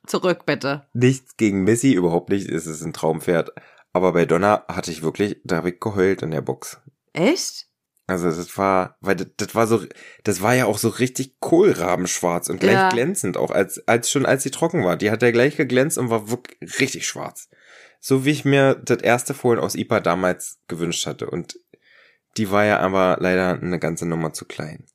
Zurück 0.06 0.46
bitte. 0.46 0.86
Nichts 0.94 1.38
gegen 1.38 1.64
Missy, 1.64 1.94
überhaupt 1.94 2.30
nicht. 2.30 2.50
Es 2.50 2.68
ist 2.68 2.82
ein 2.82 2.92
Traumpferd. 2.92 3.52
Aber 3.94 4.12
bei 4.12 4.26
Donna 4.26 4.66
hatte 4.68 4.92
ich 4.92 5.02
wirklich, 5.02 5.40
da 5.46 5.56
habe 5.58 5.70
ich 5.70 5.80
geheult 5.80 6.22
in 6.24 6.32
der 6.32 6.42
Box. 6.42 6.82
Echt? 7.14 7.68
Also 8.06 8.30
das 8.30 8.58
war, 8.58 8.98
weil 9.00 9.16
das, 9.16 9.28
das 9.38 9.56
war 9.56 9.66
so, 9.66 9.86
das 10.26 10.42
war 10.42 10.54
ja 10.54 10.66
auch 10.66 10.78
so 10.78 10.90
richtig 10.90 11.40
Kohlrabenschwarz 11.40 12.50
und 12.50 12.60
gleich 12.60 12.74
ja. 12.74 12.90
glänzend 12.90 13.38
auch, 13.38 13.52
als, 13.52 13.88
als 13.88 14.12
schon 14.12 14.26
als 14.26 14.44
sie 14.44 14.52
trocken 14.52 14.84
war. 14.84 14.98
Die 14.98 15.10
hat 15.10 15.22
ja 15.22 15.32
gleich 15.32 15.56
geglänzt 15.56 15.98
und 15.98 16.10
war 16.10 16.30
wirklich 16.30 16.80
richtig 16.82 17.08
schwarz. 17.08 17.48
So 18.04 18.26
wie 18.26 18.32
ich 18.32 18.44
mir 18.44 18.76
das 18.76 18.98
erste 18.98 19.34
Fohlen 19.34 19.60
aus 19.60 19.76
IPA 19.76 20.00
damals 20.00 20.60
gewünscht 20.68 21.06
hatte. 21.06 21.30
Und 21.30 21.58
die 22.36 22.50
war 22.50 22.66
ja 22.66 22.80
aber 22.80 23.18
leider 23.20 23.54
eine 23.62 23.80
ganze 23.80 24.08
Nummer 24.08 24.34
zu 24.34 24.46
klein. 24.46 24.86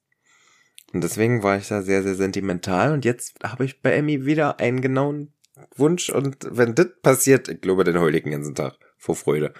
Und 0.92 1.04
deswegen 1.04 1.42
war 1.42 1.56
ich 1.56 1.68
da 1.68 1.82
sehr, 1.82 2.02
sehr 2.02 2.16
sentimental. 2.16 2.92
Und 2.92 3.04
jetzt 3.04 3.36
habe 3.44 3.64
ich 3.64 3.80
bei 3.80 3.92
Emmy 3.92 4.26
wieder 4.26 4.58
einen 4.58 4.80
genauen 4.80 5.32
Wunsch. 5.76 6.10
Und 6.10 6.38
wenn 6.50 6.74
das 6.74 6.88
passiert, 7.00 7.48
ich 7.48 7.60
glaube, 7.60 7.84
den 7.84 8.00
heul 8.00 8.14
ich 8.14 8.24
den 8.24 8.32
ganzen 8.32 8.56
Tag 8.56 8.74
vor 8.98 9.14
Freude. 9.14 9.54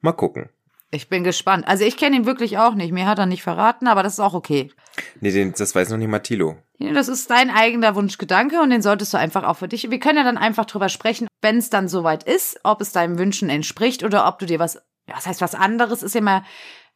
Mal 0.00 0.12
gucken. 0.12 0.48
Ich 0.90 1.08
bin 1.08 1.22
gespannt. 1.22 1.68
Also 1.68 1.84
ich 1.84 1.98
kenne 1.98 2.16
ihn 2.16 2.26
wirklich 2.26 2.58
auch 2.58 2.74
nicht. 2.74 2.92
Mir 2.92 3.06
hat 3.06 3.18
er 3.18 3.26
nicht 3.26 3.42
verraten, 3.42 3.86
aber 3.86 4.02
das 4.02 4.14
ist 4.14 4.20
auch 4.20 4.34
okay. 4.34 4.72
Nee, 5.20 5.30
den, 5.30 5.52
das 5.52 5.74
weiß 5.74 5.90
noch 5.90 5.98
nicht 5.98 6.08
Matilo. 6.08 6.56
Ja, 6.78 6.92
das 6.92 7.08
ist 7.08 7.30
dein 7.30 7.50
eigener 7.50 7.94
Wunschgedanke 7.94 8.60
und 8.60 8.70
den 8.70 8.82
solltest 8.82 9.12
du 9.12 9.18
einfach 9.18 9.44
auch 9.44 9.58
für 9.58 9.68
dich. 9.68 9.90
Wir 9.90 10.00
können 10.00 10.18
ja 10.18 10.24
dann 10.24 10.38
einfach 10.38 10.64
drüber 10.64 10.88
sprechen, 10.88 11.27
wenn 11.40 11.58
es 11.58 11.70
dann 11.70 11.88
soweit 11.88 12.24
ist, 12.24 12.60
ob 12.64 12.80
es 12.80 12.92
deinen 12.92 13.18
Wünschen 13.18 13.48
entspricht 13.48 14.02
oder 14.02 14.26
ob 14.26 14.38
du 14.38 14.46
dir 14.46 14.58
was, 14.58 14.80
was 15.06 15.26
heißt 15.26 15.40
was 15.40 15.54
anderes, 15.54 16.02
ist 16.02 16.14
ja 16.14 16.20
mal 16.20 16.42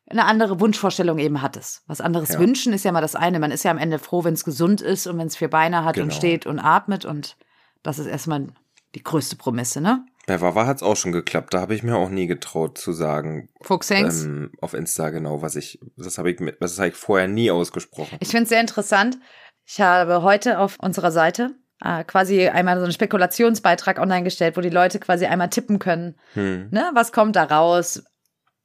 eine 0.09 0.25
andere 0.25 0.61
Wunschvorstellung 0.61 1.19
eben 1.19 1.43
hattest. 1.43 1.83
Was 1.87 2.01
anderes 2.01 2.31
ja. 2.31 2.39
wünschen 2.39 2.73
ist 2.73 2.85
ja 2.85 2.93
mal 2.93 3.01
das 3.01 3.15
eine. 3.15 3.39
Man 3.39 3.53
ist 3.53 3.63
ja 3.63 3.71
am 3.71 3.79
Ende 3.79 3.99
froh, 3.99 4.25
wenn 4.25 4.35
es 4.35 4.45
gesund 4.45 4.81
ist 4.81 5.07
und 5.07 5.19
wenn 5.19 5.29
es 5.29 5.37
vier 5.37 5.49
Beine 5.49 5.85
hat 5.85 5.95
genau. 5.95 6.07
und 6.07 6.15
steht 6.15 6.47
und 6.47 6.59
atmet 6.59 7.05
und 7.05 7.37
das 7.83 7.99
ist 7.99 8.07
erstmal 8.07 8.49
die 8.95 9.03
größte 9.03 9.37
Promisse, 9.37 9.81
ne? 9.81 10.05
Bei 10.27 10.41
Wawa 10.41 10.67
hat's 10.67 10.85
auch 10.85 10.97
schon 10.97 11.11
geklappt. 11.11 11.53
Da 11.53 11.61
habe 11.61 11.75
ich 11.75 11.83
mir 11.83 11.97
auch 11.97 12.09
nie 12.09 12.29
getraut 12.29 12.79
zu 12.79 12.93
sagen. 12.93 13.49
Fuchsengs. 13.61 14.25
Ähm, 14.25 14.53
auf 14.61 14.73
Insta 14.73 15.11
genau, 15.11 15.43
was 15.43 15.57
ich, 15.57 15.81
das 15.97 16.19
habe 16.19 16.31
ich, 16.31 16.41
das 16.61 16.79
habe 16.79 16.89
ich 16.89 16.95
vorher 16.95 17.27
nie 17.27 17.51
ausgesprochen. 17.51 18.19
Ich 18.21 18.29
finde 18.29 18.45
es 18.45 18.49
sehr 18.49 18.61
interessant. 18.61 19.19
Ich 19.65 19.81
habe 19.81 20.23
heute 20.23 20.61
auf 20.61 20.79
unserer 20.79 21.11
Seite 21.11 21.57
äh, 21.83 22.05
quasi 22.05 22.49
einmal 22.49 22.77
so 22.79 22.85
einen 22.85 22.93
Spekulationsbeitrag 22.93 23.99
online 23.99 24.25
gestellt, 24.25 24.57
wo 24.57 24.61
die 24.61 24.71
Leute 24.71 25.01
quasi 25.01 25.27
einmal 25.27 25.51
tippen 25.51 25.79
können. 25.79 26.17
Hm. 26.35 26.69
Ne, 26.71 26.91
was 26.95 27.13
kommt 27.13 27.37
da 27.37 27.45
raus? 27.45 28.03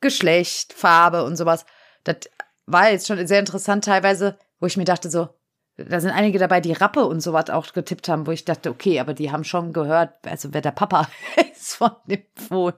Geschlecht, 0.01 0.74
Farbe 0.74 1.24
und 1.24 1.36
sowas. 1.36 1.65
Das 2.03 2.18
war 2.65 2.91
jetzt 2.91 3.07
schon 3.07 3.26
sehr 3.26 3.39
interessant 3.39 3.86
teilweise, 3.86 4.38
wo 4.59 4.68
ich 4.68 4.78
mir 4.78 4.86
dachte 4.86 5.09
so, 5.09 5.30
da 5.78 5.99
sind 5.99 6.11
einige 6.11 6.39
dabei, 6.39 6.59
die 6.59 6.74
Rappe 6.74 7.05
und 7.05 7.22
sowas 7.22 7.49
auch 7.49 7.72
getippt 7.74 8.09
haben, 8.09 8.26
wo 8.26 8.32
ich 8.32 8.45
dachte, 8.45 8.70
okay, 8.70 8.99
aber 8.99 9.13
die 9.13 9.32
haben 9.32 9.43
schon 9.43 9.74
gehört, 9.74 10.13
also 10.26 10.53
wer 10.53 10.61
der 10.61 10.72
Papa 10.72 11.07
ist 11.51 11.76
von 11.76 11.91
dem 12.05 12.24
Phone. 12.36 12.74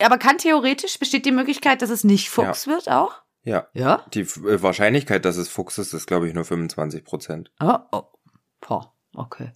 Ja, 0.00 0.06
aber 0.06 0.18
kann 0.18 0.38
theoretisch, 0.38 0.98
besteht 0.98 1.26
die 1.26 1.32
Möglichkeit, 1.32 1.82
dass 1.82 1.90
es 1.90 2.04
nicht 2.04 2.30
Fuchs 2.30 2.66
wird 2.66 2.88
auch? 2.88 3.22
Ja. 3.42 3.68
Ja. 3.72 4.04
Die 4.14 4.20
äh, 4.20 4.62
Wahrscheinlichkeit, 4.62 5.24
dass 5.24 5.36
es 5.36 5.48
Fuchs 5.48 5.78
ist, 5.78 5.92
ist, 5.92 6.06
glaube 6.06 6.28
ich, 6.28 6.34
nur 6.34 6.44
25 6.44 7.04
Prozent. 7.04 7.50
Oh, 7.60 7.78
oh. 7.92 8.02
Boah, 8.60 8.92
okay. 9.14 9.52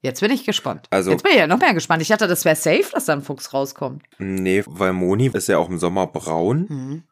Jetzt 0.00 0.20
bin 0.20 0.32
ich 0.32 0.44
gespannt. 0.44 0.88
Also- 0.90 1.12
Jetzt 1.12 1.22
bin 1.22 1.32
ich 1.32 1.38
ja 1.38 1.46
noch 1.46 1.60
mehr 1.60 1.74
gespannt. 1.74 2.02
Ich 2.02 2.08
dachte, 2.08 2.26
das 2.26 2.44
wäre 2.44 2.56
safe, 2.56 2.86
dass 2.92 3.04
da 3.04 3.12
ein 3.12 3.22
Fuchs 3.22 3.54
rauskommt. 3.54 4.02
Nee, 4.18 4.64
weil 4.66 4.92
Moni 4.92 5.28
ist 5.32 5.46
ja 5.48 5.58
auch 5.58 5.68
im 5.68 5.78
Sommer 5.78 6.08
braun. 6.08 6.66
Mhm. 6.68 7.02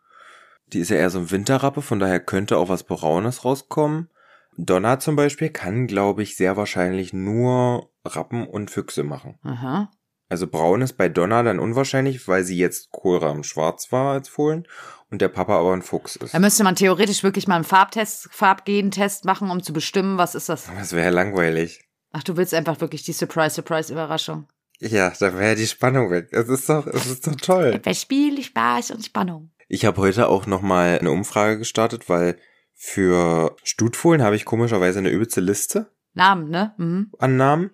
Die 0.72 0.80
ist 0.80 0.90
ja 0.90 0.96
eher 0.96 1.10
so 1.10 1.20
ein 1.20 1.30
Winterrappe, 1.30 1.82
von 1.82 2.00
daher 2.00 2.18
könnte 2.20 2.56
auch 2.58 2.68
was 2.68 2.82
Braunes 2.84 3.44
rauskommen. 3.44 4.08
Donna 4.56 4.98
zum 4.98 5.14
Beispiel 5.16 5.50
kann, 5.50 5.86
glaube 5.86 6.22
ich, 6.24 6.36
sehr 6.36 6.56
wahrscheinlich 6.56 7.12
nur 7.12 7.90
Rappen 8.04 8.46
und 8.46 8.70
Füchse 8.70 9.04
machen. 9.04 9.38
Aha. 9.42 9.90
Also 10.30 10.46
braun 10.46 10.80
ist 10.80 10.94
bei 10.94 11.08
Donna 11.08 11.42
dann 11.42 11.58
unwahrscheinlich, 11.58 12.26
weil 12.28 12.44
sie 12.44 12.56
jetzt 12.56 12.92
Kohlrahmen 12.92 13.42
schwarz 13.42 13.90
war 13.90 14.12
als 14.12 14.28
Fohlen 14.28 14.66
und 15.10 15.20
der 15.20 15.28
Papa 15.28 15.58
aber 15.58 15.72
ein 15.72 15.82
Fuchs 15.82 16.14
ist. 16.16 16.32
Da 16.32 16.38
müsste 16.38 16.62
man 16.62 16.76
theoretisch 16.76 17.24
wirklich 17.24 17.48
mal 17.48 17.56
einen 17.56 17.64
Farbtest, 17.64 18.28
Farbgentest 18.30 19.24
machen, 19.24 19.50
um 19.50 19.60
zu 19.62 19.72
bestimmen, 19.72 20.18
was 20.18 20.36
ist 20.36 20.48
das. 20.48 20.68
Das 20.78 20.92
wäre 20.92 21.10
langweilig. 21.10 21.84
Ach, 22.12 22.22
du 22.22 22.36
willst 22.36 22.54
einfach 22.54 22.80
wirklich 22.80 23.02
die 23.02 23.12
Surprise, 23.12 23.56
Surprise, 23.56 23.92
Überraschung. 23.92 24.46
Ja, 24.78 25.12
da 25.18 25.36
wäre 25.36 25.56
die 25.56 25.66
Spannung 25.66 26.10
weg. 26.10 26.28
Es 26.30 26.48
ist 26.48 26.68
doch, 26.68 26.86
es 26.86 27.06
ist 27.06 27.26
doch 27.26 27.34
toll. 27.34 27.72
Etwas 27.74 28.00
Spiel, 28.00 28.42
Spaß 28.42 28.92
und 28.92 29.04
Spannung. 29.04 29.50
Ich 29.68 29.84
habe 29.84 30.00
heute 30.00 30.28
auch 30.28 30.46
nochmal 30.46 30.98
eine 30.98 31.10
Umfrage 31.10 31.58
gestartet, 31.58 32.08
weil 32.08 32.38
für 32.74 33.56
Stutfohlen 33.62 34.22
habe 34.22 34.36
ich 34.36 34.44
komischerweise 34.44 35.00
eine 35.00 35.10
übelste 35.10 35.40
Liste 35.40 35.90
Namen, 36.14 36.50
ne? 36.50 36.74
Mhm. 36.78 37.12
an 37.18 37.36
Namen. 37.36 37.70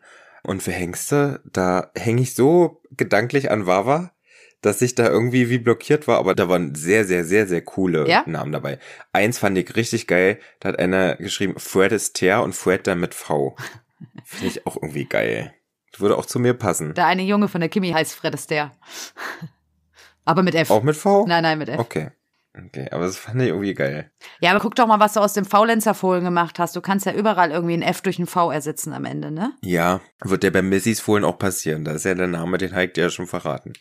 Und 0.46 0.62
für 0.62 0.70
Hengste, 0.70 1.40
da 1.44 1.90
hänge 1.96 2.22
ich 2.22 2.36
so 2.36 2.80
gedanklich 2.92 3.50
an 3.50 3.66
Wawa, 3.66 4.12
dass 4.60 4.80
ich 4.80 4.94
da 4.94 5.08
irgendwie 5.08 5.50
wie 5.50 5.58
blockiert 5.58 6.06
war, 6.06 6.18
aber 6.18 6.36
da 6.36 6.48
waren 6.48 6.76
sehr, 6.76 7.04
sehr, 7.04 7.24
sehr, 7.24 7.48
sehr 7.48 7.62
coole 7.62 8.08
Ja? 8.08 8.22
Namen 8.26 8.52
dabei. 8.52 8.78
Eins 9.12 9.38
fand 9.38 9.58
ich 9.58 9.74
richtig 9.74 10.06
geil, 10.06 10.38
da 10.60 10.68
hat 10.68 10.78
einer 10.78 11.16
geschrieben, 11.16 11.54
Fred 11.58 11.90
ist 11.90 12.14
Ter 12.14 12.44
und 12.44 12.54
Fred 12.54 12.86
dann 12.86 13.00
mit 13.00 13.12
V. 13.12 13.56
Finde 14.24 14.46
ich 14.46 14.66
auch 14.68 14.76
irgendwie 14.76 15.06
geil. 15.06 15.52
Das 15.90 16.00
würde 16.00 16.16
auch 16.16 16.26
zu 16.26 16.38
mir 16.38 16.54
passen. 16.54 16.94
Der 16.94 17.06
eine 17.06 17.22
Junge 17.22 17.48
von 17.48 17.60
der 17.60 17.68
Kimi 17.68 17.90
heißt 17.90 18.14
Fred 18.14 18.32
Astaire. 18.32 18.70
aber 20.24 20.44
mit 20.44 20.54
F. 20.54 20.70
Auch 20.70 20.84
mit 20.84 20.96
V? 20.96 21.26
Nein, 21.26 21.42
nein, 21.42 21.58
mit 21.58 21.70
F. 21.70 21.80
Okay. 21.80 22.12
Okay, 22.58 22.88
aber 22.90 23.04
das 23.04 23.18
fand 23.18 23.42
ich 23.42 23.48
irgendwie 23.48 23.74
geil. 23.74 24.10
Ja, 24.40 24.50
aber 24.52 24.60
guck 24.60 24.74
doch 24.74 24.86
mal, 24.86 24.98
was 25.00 25.12
du 25.12 25.20
aus 25.20 25.34
dem 25.34 25.44
Faulenzer-Fohlen 25.44 26.24
gemacht 26.24 26.58
hast. 26.58 26.74
Du 26.74 26.80
kannst 26.80 27.04
ja 27.04 27.12
überall 27.12 27.50
irgendwie 27.50 27.74
ein 27.74 27.82
F 27.82 28.00
durch 28.00 28.18
ein 28.18 28.26
V 28.26 28.50
ersetzen 28.50 28.92
am 28.94 29.04
Ende, 29.04 29.30
ne? 29.30 29.52
Ja, 29.60 30.00
wird 30.24 30.42
ja 30.42 30.50
bei 30.50 30.62
Missys 30.62 31.00
Fohlen 31.00 31.24
auch 31.24 31.38
passieren. 31.38 31.84
Da 31.84 31.92
ist 31.92 32.04
ja 32.04 32.14
der 32.14 32.28
Name, 32.28 32.56
den 32.56 32.74
Heik 32.74 32.94
dir 32.94 33.04
ja 33.04 33.10
schon 33.10 33.26
verraten. 33.26 33.74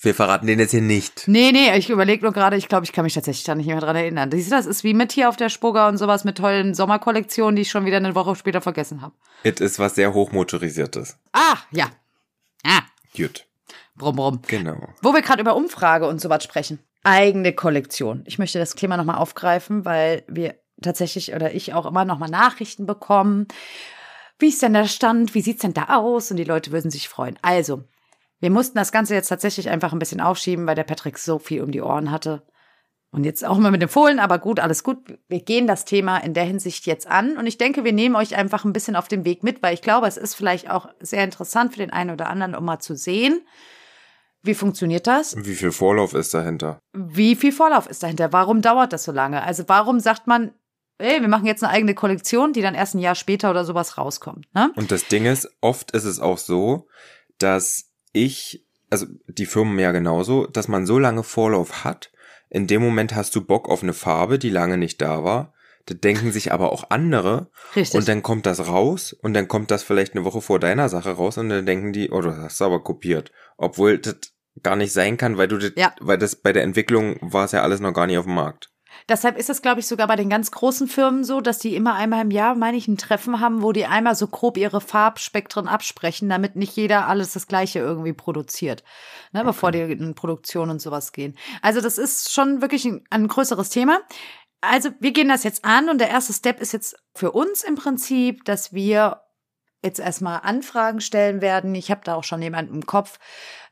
Wir 0.00 0.14
verraten 0.14 0.46
den 0.46 0.60
jetzt 0.60 0.70
hier 0.70 0.80
nicht. 0.82 1.24
Nee, 1.26 1.50
nee, 1.52 1.76
ich 1.76 1.90
überlege 1.90 2.22
nur 2.22 2.32
gerade, 2.32 2.56
ich 2.56 2.68
glaube, 2.68 2.84
ich 2.84 2.92
kann 2.92 3.04
mich 3.04 3.14
tatsächlich 3.14 3.44
da 3.44 3.54
nicht 3.56 3.66
mehr 3.66 3.80
dran 3.80 3.96
erinnern. 3.96 4.30
Siehst 4.30 4.50
du, 4.52 4.56
das 4.56 4.66
ist 4.66 4.84
wie 4.84 4.94
mit 4.94 5.10
hier 5.12 5.28
auf 5.28 5.36
der 5.36 5.48
Spurger 5.48 5.88
und 5.88 5.96
sowas 5.96 6.24
mit 6.24 6.38
tollen 6.38 6.74
Sommerkollektionen, 6.74 7.56
die 7.56 7.62
ich 7.62 7.70
schon 7.70 7.84
wieder 7.84 7.96
eine 7.96 8.14
Woche 8.14 8.36
später 8.36 8.60
vergessen 8.60 9.02
habe. 9.02 9.14
It 9.42 9.60
ist 9.60 9.78
was 9.78 9.96
sehr 9.96 10.14
hochmotorisiertes. 10.14 11.18
Ah, 11.32 11.56
ja. 11.72 11.86
Ah, 12.64 12.82
Gut. 13.16 13.46
brumm, 13.96 14.16
brumm. 14.16 14.42
Genau. 14.46 14.88
Wo 15.02 15.12
wir 15.12 15.22
gerade 15.22 15.40
über 15.42 15.56
Umfrage 15.56 16.06
und 16.06 16.20
sowas 16.20 16.44
sprechen. 16.44 16.78
Eigene 17.04 17.52
Kollektion. 17.52 18.24
Ich 18.26 18.38
möchte 18.38 18.58
das 18.58 18.74
Thema 18.74 18.96
nochmal 18.96 19.18
aufgreifen, 19.18 19.84
weil 19.84 20.24
wir 20.26 20.56
tatsächlich 20.82 21.34
oder 21.34 21.54
ich 21.54 21.72
auch 21.74 21.86
immer 21.86 22.04
nochmal 22.04 22.30
Nachrichten 22.30 22.86
bekommen. 22.86 23.46
Wie 24.38 24.48
ist 24.48 24.62
denn 24.62 24.72
der 24.72 24.86
Stand? 24.86 25.34
Wie 25.34 25.40
sieht's 25.40 25.62
denn 25.62 25.74
da 25.74 25.96
aus? 25.96 26.30
Und 26.30 26.38
die 26.38 26.44
Leute 26.44 26.72
würden 26.72 26.90
sich 26.90 27.08
freuen. 27.08 27.38
Also, 27.42 27.84
wir 28.40 28.50
mussten 28.50 28.76
das 28.76 28.90
Ganze 28.90 29.14
jetzt 29.14 29.28
tatsächlich 29.28 29.70
einfach 29.70 29.92
ein 29.92 29.98
bisschen 29.98 30.20
aufschieben, 30.20 30.66
weil 30.66 30.74
der 30.74 30.84
Patrick 30.84 31.18
so 31.18 31.38
viel 31.38 31.62
um 31.62 31.70
die 31.70 31.82
Ohren 31.82 32.10
hatte. 32.10 32.42
Und 33.10 33.22
jetzt 33.22 33.44
auch 33.44 33.58
mal 33.58 33.70
mit 33.70 33.80
dem 33.80 33.88
Fohlen, 33.88 34.18
aber 34.18 34.40
gut, 34.40 34.58
alles 34.58 34.82
gut. 34.82 34.98
Wir 35.28 35.40
gehen 35.40 35.68
das 35.68 35.84
Thema 35.84 36.18
in 36.18 36.34
der 36.34 36.42
Hinsicht 36.42 36.84
jetzt 36.84 37.06
an. 37.06 37.36
Und 37.36 37.46
ich 37.46 37.58
denke, 37.58 37.84
wir 37.84 37.92
nehmen 37.92 38.16
euch 38.16 38.34
einfach 38.34 38.64
ein 38.64 38.72
bisschen 38.72 38.96
auf 38.96 39.06
den 39.06 39.24
Weg 39.24 39.44
mit, 39.44 39.62
weil 39.62 39.72
ich 39.72 39.82
glaube, 39.82 40.08
es 40.08 40.16
ist 40.16 40.34
vielleicht 40.34 40.68
auch 40.68 40.88
sehr 40.98 41.22
interessant 41.22 41.72
für 41.72 41.78
den 41.78 41.92
einen 41.92 42.10
oder 42.10 42.28
anderen, 42.28 42.56
um 42.56 42.64
mal 42.64 42.80
zu 42.80 42.96
sehen, 42.96 43.40
wie 44.44 44.54
funktioniert 44.54 45.06
das? 45.06 45.34
Wie 45.38 45.54
viel 45.54 45.72
Vorlauf 45.72 46.12
ist 46.12 46.34
dahinter? 46.34 46.78
Wie 46.92 47.34
viel 47.34 47.50
Vorlauf 47.50 47.86
ist 47.88 48.02
dahinter? 48.02 48.32
Warum 48.32 48.60
dauert 48.60 48.92
das 48.92 49.04
so 49.04 49.12
lange? 49.12 49.42
Also 49.42 49.64
warum 49.68 50.00
sagt 50.00 50.26
man, 50.26 50.52
ey, 50.98 51.20
wir 51.20 51.28
machen 51.28 51.46
jetzt 51.46 51.64
eine 51.64 51.72
eigene 51.72 51.94
Kollektion, 51.94 52.52
die 52.52 52.60
dann 52.60 52.74
erst 52.74 52.94
ein 52.94 52.98
Jahr 52.98 53.14
später 53.14 53.50
oder 53.50 53.64
sowas 53.64 53.96
rauskommt? 53.96 54.46
Ne? 54.54 54.70
Und 54.76 54.92
das 54.92 55.08
Ding 55.08 55.24
ist, 55.24 55.48
oft 55.62 55.92
ist 55.92 56.04
es 56.04 56.20
auch 56.20 56.38
so, 56.38 56.88
dass 57.38 57.90
ich, 58.12 58.66
also 58.90 59.06
die 59.26 59.46
Firmen 59.46 59.78
ja 59.78 59.92
genauso, 59.92 60.46
dass 60.46 60.68
man 60.68 60.86
so 60.86 60.98
lange 60.98 61.22
Vorlauf 61.22 61.84
hat, 61.84 62.12
in 62.50 62.66
dem 62.66 62.82
Moment 62.82 63.14
hast 63.14 63.34
du 63.34 63.44
Bock 63.44 63.68
auf 63.68 63.82
eine 63.82 63.94
Farbe, 63.94 64.38
die 64.38 64.50
lange 64.50 64.76
nicht 64.76 65.00
da 65.00 65.24
war. 65.24 65.54
Da 65.86 65.94
denken 65.94 66.32
sich 66.32 66.52
aber 66.52 66.72
auch 66.72 66.90
andere. 66.90 67.50
Richtig. 67.76 67.98
Und 67.98 68.08
dann 68.08 68.22
kommt 68.22 68.46
das 68.46 68.68
raus 68.68 69.12
und 69.12 69.34
dann 69.34 69.48
kommt 69.48 69.70
das 69.70 69.82
vielleicht 69.82 70.14
eine 70.14 70.24
Woche 70.24 70.40
vor 70.40 70.58
deiner 70.58 70.88
Sache 70.88 71.10
raus 71.10 71.36
und 71.36 71.48
dann 71.48 71.66
denken 71.66 71.92
die, 71.92 72.10
oh, 72.10 72.20
du 72.20 72.36
hast 72.36 72.54
es 72.54 72.62
aber 72.62 72.82
kopiert. 72.82 73.32
Obwohl 73.56 73.98
das 73.98 74.33
gar 74.62 74.76
nicht 74.76 74.92
sein 74.92 75.16
kann, 75.16 75.36
weil 75.36 75.48
du 75.48 75.58
das, 75.58 75.72
Ja. 75.76 75.92
weil 76.00 76.18
das 76.18 76.36
bei 76.36 76.52
der 76.52 76.62
Entwicklung 76.62 77.16
war 77.20 77.44
es 77.44 77.52
ja 77.52 77.62
alles 77.62 77.80
noch 77.80 77.92
gar 77.92 78.06
nicht 78.06 78.18
auf 78.18 78.24
dem 78.24 78.34
Markt. 78.34 78.70
Deshalb 79.08 79.36
ist 79.36 79.50
es, 79.50 79.60
glaube 79.60 79.80
ich, 79.80 79.86
sogar 79.86 80.06
bei 80.06 80.16
den 80.16 80.30
ganz 80.30 80.50
großen 80.50 80.86
Firmen 80.88 81.24
so, 81.24 81.40
dass 81.40 81.58
die 81.58 81.74
immer 81.74 81.94
einmal 81.94 82.22
im 82.22 82.30
Jahr, 82.30 82.54
meine 82.54 82.76
ich, 82.76 82.88
ein 82.88 82.96
Treffen 82.96 83.40
haben, 83.40 83.60
wo 83.62 83.72
die 83.72 83.86
einmal 83.86 84.14
so 84.14 84.28
grob 84.28 84.56
ihre 84.56 84.80
Farbspektren 84.80 85.68
absprechen, 85.68 86.28
damit 86.28 86.56
nicht 86.56 86.76
jeder 86.76 87.08
alles 87.08 87.32
das 87.32 87.46
Gleiche 87.48 87.80
irgendwie 87.80 88.12
produziert, 88.12 88.84
ne, 89.32 89.44
bevor 89.44 89.72
die 89.72 89.80
in 89.80 90.14
Produktion 90.14 90.70
und 90.70 90.80
sowas 90.80 91.12
gehen. 91.12 91.36
Also 91.60 91.80
das 91.80 91.98
ist 91.98 92.32
schon 92.32 92.62
wirklich 92.62 92.84
ein, 92.84 93.04
ein 93.10 93.28
größeres 93.28 93.68
Thema. 93.68 94.00
Also 94.60 94.90
wir 95.00 95.12
gehen 95.12 95.28
das 95.28 95.42
jetzt 95.44 95.64
an 95.64 95.90
und 95.90 95.98
der 95.98 96.08
erste 96.08 96.32
Step 96.32 96.60
ist 96.60 96.72
jetzt 96.72 96.96
für 97.14 97.32
uns 97.32 97.62
im 97.64 97.74
Prinzip, 97.74 98.44
dass 98.44 98.72
wir 98.72 99.20
jetzt 99.82 100.00
erstmal 100.00 100.40
Anfragen 100.42 101.02
stellen 101.02 101.42
werden. 101.42 101.74
Ich 101.74 101.90
habe 101.90 102.00
da 102.04 102.14
auch 102.14 102.24
schon 102.24 102.40
jemanden 102.40 102.74
im 102.76 102.86
Kopf 102.86 103.18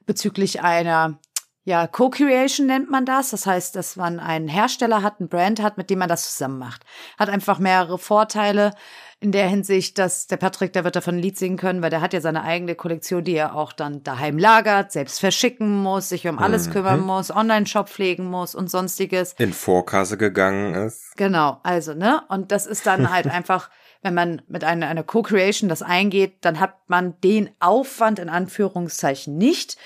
bezüglich 0.07 0.62
einer 0.62 1.18
ja, 1.64 1.86
Co-Creation 1.86 2.66
nennt 2.66 2.90
man 2.90 3.05
das. 3.07 3.30
Das 3.30 3.46
heißt, 3.46 3.76
dass 3.76 3.94
man 3.94 4.18
einen 4.18 4.48
Hersteller 4.48 5.03
hat, 5.03 5.20
einen 5.20 5.28
Brand 5.28 5.62
hat, 5.62 5.76
mit 5.76 5.90
dem 5.90 6.00
man 6.00 6.09
das 6.09 6.28
zusammen 6.28 6.59
macht. 6.59 6.82
Hat 7.18 7.28
einfach 7.28 7.61
mehrere 7.61 7.98
Vorteile 7.98 8.72
in 9.20 9.30
der 9.30 9.46
Hinsicht, 9.46 9.96
dass 9.98 10.26
der 10.26 10.38
Patrick, 10.38 10.72
der 10.72 10.82
wird 10.82 10.96
davon 10.96 11.14
ein 11.14 11.20
Lied 11.22 11.38
singen 11.38 11.57
können, 11.57 11.80
weil 11.80 11.90
der 11.90 12.00
hat 12.00 12.12
ja 12.12 12.20
seine 12.20 12.42
eigene 12.42 12.74
Kollektion, 12.74 13.22
die 13.22 13.36
er 13.36 13.55
auch 13.55 13.72
dann 13.72 14.03
daheim 14.03 14.38
lagert, 14.38 14.90
selbst 14.90 15.20
verschicken 15.20 15.80
muss, 15.80 16.09
sich 16.09 16.26
um 16.26 16.40
alles 16.40 16.66
Mhm. 16.66 16.72
kümmern 16.72 17.00
muss, 17.00 17.30
Online-Shop 17.30 17.88
pflegen 17.88 18.24
muss 18.26 18.57
und 18.57 18.68
sonstiges. 18.68 19.34
In 19.38 19.53
Vorkasse 19.53 20.16
gegangen 20.16 20.74
ist. 20.74 21.16
Genau, 21.16 21.61
also, 21.62 21.94
ne? 21.94 22.24
Und 22.28 22.50
das 22.50 22.66
ist 22.66 22.84
dann 22.88 23.12
halt 23.12 23.26
einfach, 23.32 23.70
wenn 24.03 24.14
man 24.14 24.42
mit 24.48 24.64
einer, 24.64 24.88
einer 24.88 25.05
Co-Creation 25.05 25.68
das 25.68 25.82
eingeht, 25.82 26.44
dann 26.44 26.61
hat 26.61 26.74
man 26.88 27.20
den 27.20 27.50
Aufwand 27.61 28.18
in 28.18 28.28
Anführungszeichen 28.28 29.38
nicht, 29.38 29.76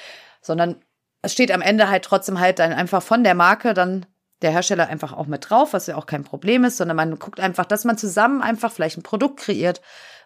sondern 0.40 0.76
es 1.22 1.32
steht 1.32 1.52
am 1.52 1.62
Ende 1.62 1.88
halt 1.88 2.04
trotzdem 2.04 2.40
halt 2.40 2.58
dann 2.58 2.72
einfach 2.72 3.02
von 3.02 3.24
der 3.24 3.34
Marke 3.34 3.74
dann 3.74 4.06
der 4.42 4.50
Hersteller 4.50 4.88
einfach 4.88 5.12
auch 5.12 5.26
mit 5.26 5.48
drauf, 5.48 5.72
was 5.72 5.86
ja 5.86 5.96
auch 5.96 6.06
kein 6.06 6.24
Problem 6.24 6.64
ist, 6.64 6.76
sondern 6.76 6.96
man 6.96 7.18
guckt 7.18 7.40
einfach, 7.40 7.64
dass 7.64 7.84
man 7.84 7.96
zusammen 7.96 8.42
einfach 8.42 8.70
vielleicht 8.70 8.98
ein 8.98 9.02
Produkt 9.02 9.40
kreiert, 9.40 9.80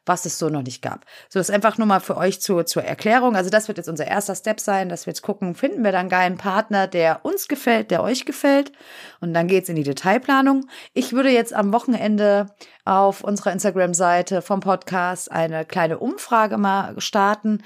was 0.07 0.27
es 0.27 0.39
so 0.39 0.49
noch 0.49 0.63
nicht 0.63 0.83
gab. 0.83 1.05
So 1.29 1.39
ist 1.39 1.51
einfach 1.51 1.79
nur 1.79 1.87
mal 1.87 2.01
für 2.01 2.17
euch 2.17 2.41
zur, 2.41 2.67
zur 2.67 2.83
Erklärung. 2.83 3.37
Also 3.37 3.51
das 3.51 3.69
wird 3.69 3.79
jetzt 3.79 3.89
unser 3.89 4.07
erster 4.07 4.35
Step 4.35 4.61
sein, 4.61 4.89
dass 4.89 5.07
wir 5.07 5.13
jetzt 5.13 5.23
gucken, 5.23 5.55
finden 5.55 5.85
wir 5.85 5.93
dann 5.93 6.01
einen 6.01 6.09
geilen 6.09 6.37
Partner, 6.37 6.87
der 6.87 7.25
uns 7.25 7.49
gefällt, 7.49 7.91
der 7.91 8.03
euch 8.03 8.25
gefällt. 8.25 8.73
Und 9.21 9.35
dann 9.35 9.47
geht's 9.47 9.69
in 9.69 9.77
die 9.77 9.83
Detailplanung. 9.83 10.67
Ich 10.95 11.13
würde 11.13 11.31
jetzt 11.31 11.55
am 11.55 11.73
Wochenende 11.73 12.47
auf 12.85 13.23
unserer 13.23 13.53
Instagram-Seite 13.53 14.43
vom 14.43 14.61
Podcast 14.61 15.31
eine 15.31 15.65
kleine 15.65 15.99
Umfrage 15.99 16.59
mal 16.59 16.99
starten, 17.01 17.63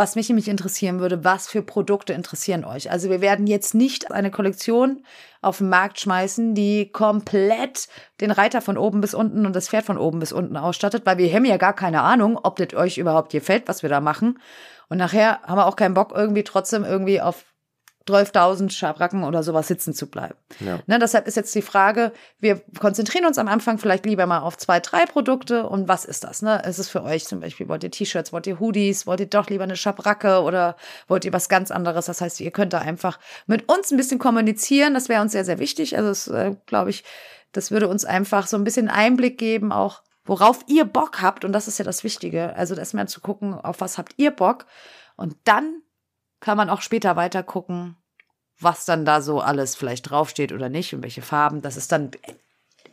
was 0.00 0.16
mich 0.16 0.30
nämlich 0.30 0.48
interessieren 0.48 0.98
würde, 0.98 1.24
was 1.24 1.46
für 1.46 1.60
Produkte 1.60 2.14
interessieren 2.14 2.64
euch? 2.64 2.90
Also 2.90 3.10
wir 3.10 3.20
werden 3.20 3.46
jetzt 3.46 3.74
nicht 3.74 4.10
eine 4.10 4.30
Kollektion 4.30 5.04
auf 5.42 5.58
den 5.58 5.68
Markt 5.68 6.00
schmeißen, 6.00 6.54
die 6.54 6.90
komplett 6.90 7.86
den 8.22 8.30
Reiter 8.30 8.62
von 8.62 8.78
oben 8.78 9.02
bis 9.02 9.12
unten 9.12 9.44
und 9.44 9.54
das 9.54 9.68
Pferd 9.68 9.84
von 9.84 9.98
oben 9.98 10.18
bis 10.18 10.32
unten 10.32 10.56
ausstattet, 10.56 11.04
weil 11.04 11.18
wir 11.18 11.30
haben 11.30 11.44
ja 11.44 11.58
gar 11.58 11.74
keine 11.74 12.00
Ahnung, 12.00 12.40
ob 12.42 12.56
das 12.56 12.72
euch 12.72 12.96
überhaupt 12.96 13.30
gefällt, 13.30 13.68
was 13.68 13.82
wir 13.82 13.90
da 13.90 14.00
machen. 14.00 14.38
Und 14.88 14.96
nachher 14.96 15.42
haben 15.42 15.58
wir 15.58 15.66
auch 15.66 15.76
keinen 15.76 15.92
Bock, 15.92 16.12
irgendwie 16.16 16.44
trotzdem 16.44 16.82
irgendwie 16.82 17.20
auf 17.20 17.44
12.000 18.08 18.70
Schabracken 18.70 19.24
oder 19.24 19.42
sowas 19.42 19.68
sitzen 19.68 19.94
zu 19.94 20.08
bleiben. 20.08 20.34
Ja. 20.60 20.80
Ne, 20.86 20.98
deshalb 20.98 21.26
ist 21.26 21.36
jetzt 21.36 21.54
die 21.54 21.62
Frage, 21.62 22.12
wir 22.38 22.60
konzentrieren 22.78 23.26
uns 23.26 23.38
am 23.38 23.46
Anfang 23.46 23.78
vielleicht 23.78 24.06
lieber 24.06 24.26
mal 24.26 24.40
auf 24.40 24.56
zwei, 24.56 24.80
drei 24.80 25.04
Produkte 25.04 25.66
und 25.66 25.86
was 25.86 26.04
ist 26.04 26.24
das? 26.24 26.42
Ne? 26.42 26.62
Ist 26.66 26.78
es 26.78 26.88
für 26.88 27.02
euch 27.02 27.26
zum 27.26 27.40
Beispiel, 27.40 27.68
wollt 27.68 27.84
ihr 27.84 27.90
T-Shirts, 27.90 28.32
wollt 28.32 28.46
ihr 28.46 28.58
Hoodies, 28.58 29.06
wollt 29.06 29.20
ihr 29.20 29.26
doch 29.26 29.48
lieber 29.48 29.64
eine 29.64 29.76
Schabracke 29.76 30.42
oder 30.42 30.76
wollt 31.08 31.24
ihr 31.24 31.32
was 31.32 31.48
ganz 31.48 31.70
anderes? 31.70 32.06
Das 32.06 32.20
heißt, 32.20 32.40
ihr 32.40 32.50
könnt 32.50 32.72
da 32.72 32.78
einfach 32.78 33.18
mit 33.46 33.70
uns 33.70 33.90
ein 33.90 33.96
bisschen 33.96 34.18
kommunizieren, 34.18 34.94
das 34.94 35.08
wäre 35.08 35.20
uns 35.20 35.32
sehr, 35.32 35.44
sehr 35.44 35.58
wichtig. 35.58 35.96
Also 35.96 36.08
das 36.08 36.28
äh, 36.28 36.56
glaube 36.66 36.90
ich, 36.90 37.04
das 37.52 37.70
würde 37.70 37.88
uns 37.88 38.04
einfach 38.04 38.46
so 38.46 38.56
ein 38.56 38.64
bisschen 38.64 38.88
Einblick 38.88 39.36
geben, 39.36 39.72
auch 39.72 40.02
worauf 40.24 40.60
ihr 40.68 40.84
Bock 40.84 41.20
habt 41.20 41.44
und 41.44 41.52
das 41.52 41.68
ist 41.68 41.78
ja 41.78 41.84
das 41.84 42.02
Wichtige. 42.02 42.56
Also 42.56 42.74
erstmal 42.74 43.08
zu 43.08 43.20
gucken, 43.20 43.54
auf 43.54 43.80
was 43.80 43.98
habt 43.98 44.14
ihr 44.16 44.30
Bock 44.30 44.66
und 45.16 45.36
dann 45.44 45.82
kann 46.40 46.56
man 46.56 46.70
auch 46.70 46.80
später 46.82 47.16
weiter 47.16 47.42
gucken, 47.42 47.96
was 48.58 48.84
dann 48.84 49.04
da 49.04 49.20
so 49.22 49.40
alles 49.40 49.76
vielleicht 49.76 50.10
draufsteht 50.10 50.52
oder 50.52 50.68
nicht 50.68 50.94
und 50.94 51.02
welche 51.02 51.22
Farben. 51.22 51.62
Das 51.62 51.76
ist 51.76 51.92
dann 51.92 52.10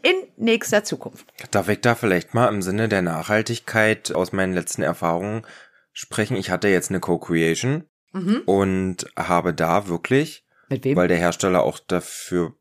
in 0.03 0.15
nächster 0.37 0.83
Zukunft. 0.83 1.25
Darf 1.51 1.67
ich 1.69 1.81
da 1.81 1.95
vielleicht 1.95 2.33
mal 2.33 2.47
im 2.47 2.61
Sinne 2.61 2.87
der 2.87 3.01
Nachhaltigkeit 3.01 4.13
aus 4.13 4.31
meinen 4.31 4.53
letzten 4.53 4.81
Erfahrungen 4.83 5.45
sprechen? 5.91 6.37
Ich 6.37 6.51
hatte 6.51 6.67
jetzt 6.67 6.89
eine 6.89 6.99
Co-Creation 6.99 7.83
Mhm. 8.13 8.43
und 8.45 9.05
habe 9.17 9.53
da 9.53 9.87
wirklich, 9.89 10.45
Mit 10.69 10.85
wem? 10.85 10.95
weil 10.95 11.07
der 11.09 11.17
Hersteller 11.17 11.61
auch 11.63 11.77
dafür 11.79 12.53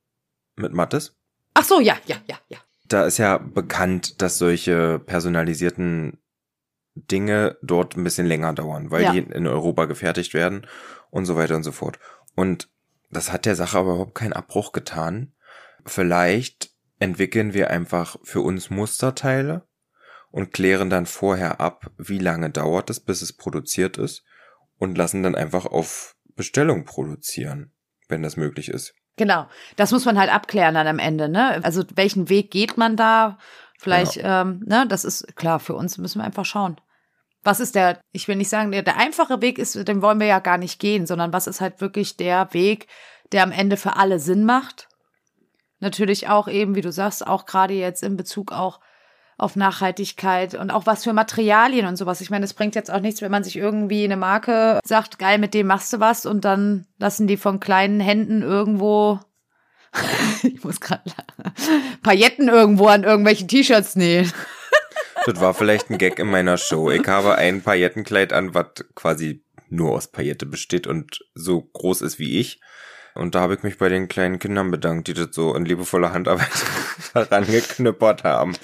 mit 0.56 0.72
Mattes, 0.72 1.16
Ach 1.54 1.64
so, 1.64 1.80
ja, 1.80 1.96
ja, 2.06 2.16
ja, 2.26 2.36
ja. 2.48 2.58
da 2.88 3.06
ist 3.06 3.18
ja 3.18 3.38
bekannt, 3.38 4.20
dass 4.20 4.38
solche 4.38 4.98
personalisierten 4.98 6.18
Dinge 6.96 7.56
dort 7.62 7.96
ein 7.96 8.04
bisschen 8.04 8.26
länger 8.26 8.52
dauern, 8.54 8.90
weil 8.90 9.04
Ja. 9.04 9.12
die 9.12 9.18
in 9.18 9.46
Europa 9.46 9.84
gefertigt 9.84 10.34
werden 10.34 10.66
und 11.10 11.26
so 11.26 11.36
weiter 11.36 11.54
und 11.54 11.62
so 11.62 11.72
fort. 11.72 11.98
Und 12.34 12.68
das 13.10 13.32
hat 13.32 13.46
der 13.46 13.54
Sache 13.54 13.78
aber 13.78 13.92
überhaupt 13.92 14.14
keinen 14.14 14.32
Abbruch 14.32 14.72
getan. 14.72 15.32
Vielleicht 15.84 16.70
entwickeln 16.98 17.54
wir 17.54 17.70
einfach 17.70 18.16
für 18.24 18.40
uns 18.40 18.70
Musterteile 18.70 19.66
und 20.30 20.52
klären 20.52 20.90
dann 20.90 21.06
vorher 21.06 21.60
ab, 21.60 21.90
wie 21.98 22.18
lange 22.18 22.50
dauert 22.50 22.90
es, 22.90 23.00
bis 23.00 23.22
es 23.22 23.34
produziert 23.34 23.98
ist 23.98 24.24
und 24.78 24.98
lassen 24.98 25.22
dann 25.22 25.34
einfach 25.34 25.66
auf 25.66 26.16
Bestellung 26.34 26.84
produzieren, 26.84 27.72
wenn 28.08 28.22
das 28.22 28.36
möglich 28.36 28.68
ist. 28.68 28.94
Genau. 29.16 29.46
Das 29.76 29.92
muss 29.92 30.04
man 30.04 30.18
halt 30.18 30.32
abklären 30.32 30.74
dann 30.74 30.86
am 30.86 30.98
Ende, 30.98 31.28
ne? 31.28 31.64
Also 31.64 31.84
welchen 31.94 32.28
Weg 32.28 32.50
geht 32.50 32.76
man 32.76 32.96
da? 32.96 33.38
Vielleicht, 33.78 34.18
ähm, 34.22 34.62
ne, 34.66 34.86
das 34.88 35.04
ist 35.04 35.36
klar, 35.36 35.60
für 35.60 35.74
uns 35.74 35.98
müssen 35.98 36.20
wir 36.20 36.24
einfach 36.24 36.44
schauen. 36.44 36.76
Was 37.46 37.60
ist 37.60 37.76
der, 37.76 38.00
ich 38.10 38.26
will 38.26 38.34
nicht 38.34 38.48
sagen, 38.48 38.72
der, 38.72 38.82
der 38.82 38.96
einfache 38.96 39.40
Weg 39.40 39.60
ist, 39.60 39.76
den 39.86 40.02
wollen 40.02 40.18
wir 40.18 40.26
ja 40.26 40.40
gar 40.40 40.58
nicht 40.58 40.80
gehen, 40.80 41.06
sondern 41.06 41.32
was 41.32 41.46
ist 41.46 41.60
halt 41.60 41.80
wirklich 41.80 42.16
der 42.16 42.52
Weg, 42.52 42.88
der 43.30 43.44
am 43.44 43.52
Ende 43.52 43.76
für 43.76 43.94
alle 43.94 44.18
Sinn 44.18 44.44
macht? 44.44 44.88
Natürlich 45.78 46.28
auch 46.28 46.48
eben, 46.48 46.74
wie 46.74 46.80
du 46.80 46.90
sagst, 46.90 47.24
auch 47.24 47.46
gerade 47.46 47.74
jetzt 47.74 48.02
in 48.02 48.16
Bezug 48.16 48.50
auch 48.50 48.80
auf 49.38 49.54
Nachhaltigkeit 49.54 50.54
und 50.54 50.72
auch 50.72 50.86
was 50.86 51.04
für 51.04 51.12
Materialien 51.12 51.86
und 51.86 51.94
sowas. 51.94 52.20
Ich 52.20 52.30
meine, 52.30 52.44
es 52.44 52.52
bringt 52.52 52.74
jetzt 52.74 52.90
auch 52.90 52.98
nichts, 52.98 53.22
wenn 53.22 53.30
man 53.30 53.44
sich 53.44 53.54
irgendwie 53.54 54.02
eine 54.02 54.16
Marke 54.16 54.80
sagt, 54.84 55.20
geil, 55.20 55.38
mit 55.38 55.54
dem 55.54 55.68
machst 55.68 55.92
du 55.92 56.00
was 56.00 56.26
und 56.26 56.44
dann 56.44 56.88
lassen 56.98 57.28
die 57.28 57.36
von 57.36 57.60
kleinen 57.60 58.00
Händen 58.00 58.42
irgendwo, 58.42 59.20
ich 60.42 60.64
muss 60.64 60.80
gerade 60.80 61.12
Pailletten 62.02 62.48
irgendwo 62.48 62.88
an 62.88 63.04
irgendwelchen 63.04 63.46
T-Shirts 63.46 63.94
nähen. 63.94 64.32
Das 65.26 65.40
war 65.40 65.54
vielleicht 65.54 65.90
ein 65.90 65.98
Gag 65.98 66.20
in 66.20 66.28
meiner 66.28 66.56
Show. 66.56 66.88
Ich 66.92 67.04
habe 67.08 67.34
ein 67.34 67.60
Paillettenkleid 67.60 68.32
an, 68.32 68.54
was 68.54 68.66
quasi 68.94 69.42
nur 69.68 69.90
aus 69.90 70.06
Paillette 70.06 70.46
besteht 70.46 70.86
und 70.86 71.18
so 71.34 71.62
groß 71.62 72.02
ist 72.02 72.20
wie 72.20 72.38
ich. 72.38 72.60
Und 73.16 73.34
da 73.34 73.40
habe 73.40 73.54
ich 73.54 73.64
mich 73.64 73.76
bei 73.76 73.88
den 73.88 74.06
kleinen 74.06 74.38
Kindern 74.38 74.70
bedankt, 74.70 75.08
die 75.08 75.14
das 75.14 75.30
so 75.32 75.52
in 75.56 75.64
liebevoller 75.64 76.12
Handarbeit 76.12 76.46
daran 77.14 77.44
geknüppert 77.44 78.22
haben. 78.22 78.56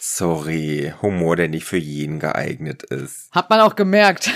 Sorry, 0.00 0.92
Humor, 1.00 1.36
der 1.36 1.46
nicht 1.46 1.64
für 1.64 1.76
jeden 1.76 2.18
geeignet 2.18 2.82
ist. 2.82 3.30
Hat 3.30 3.48
man 3.48 3.60
auch 3.60 3.76
gemerkt. 3.76 4.32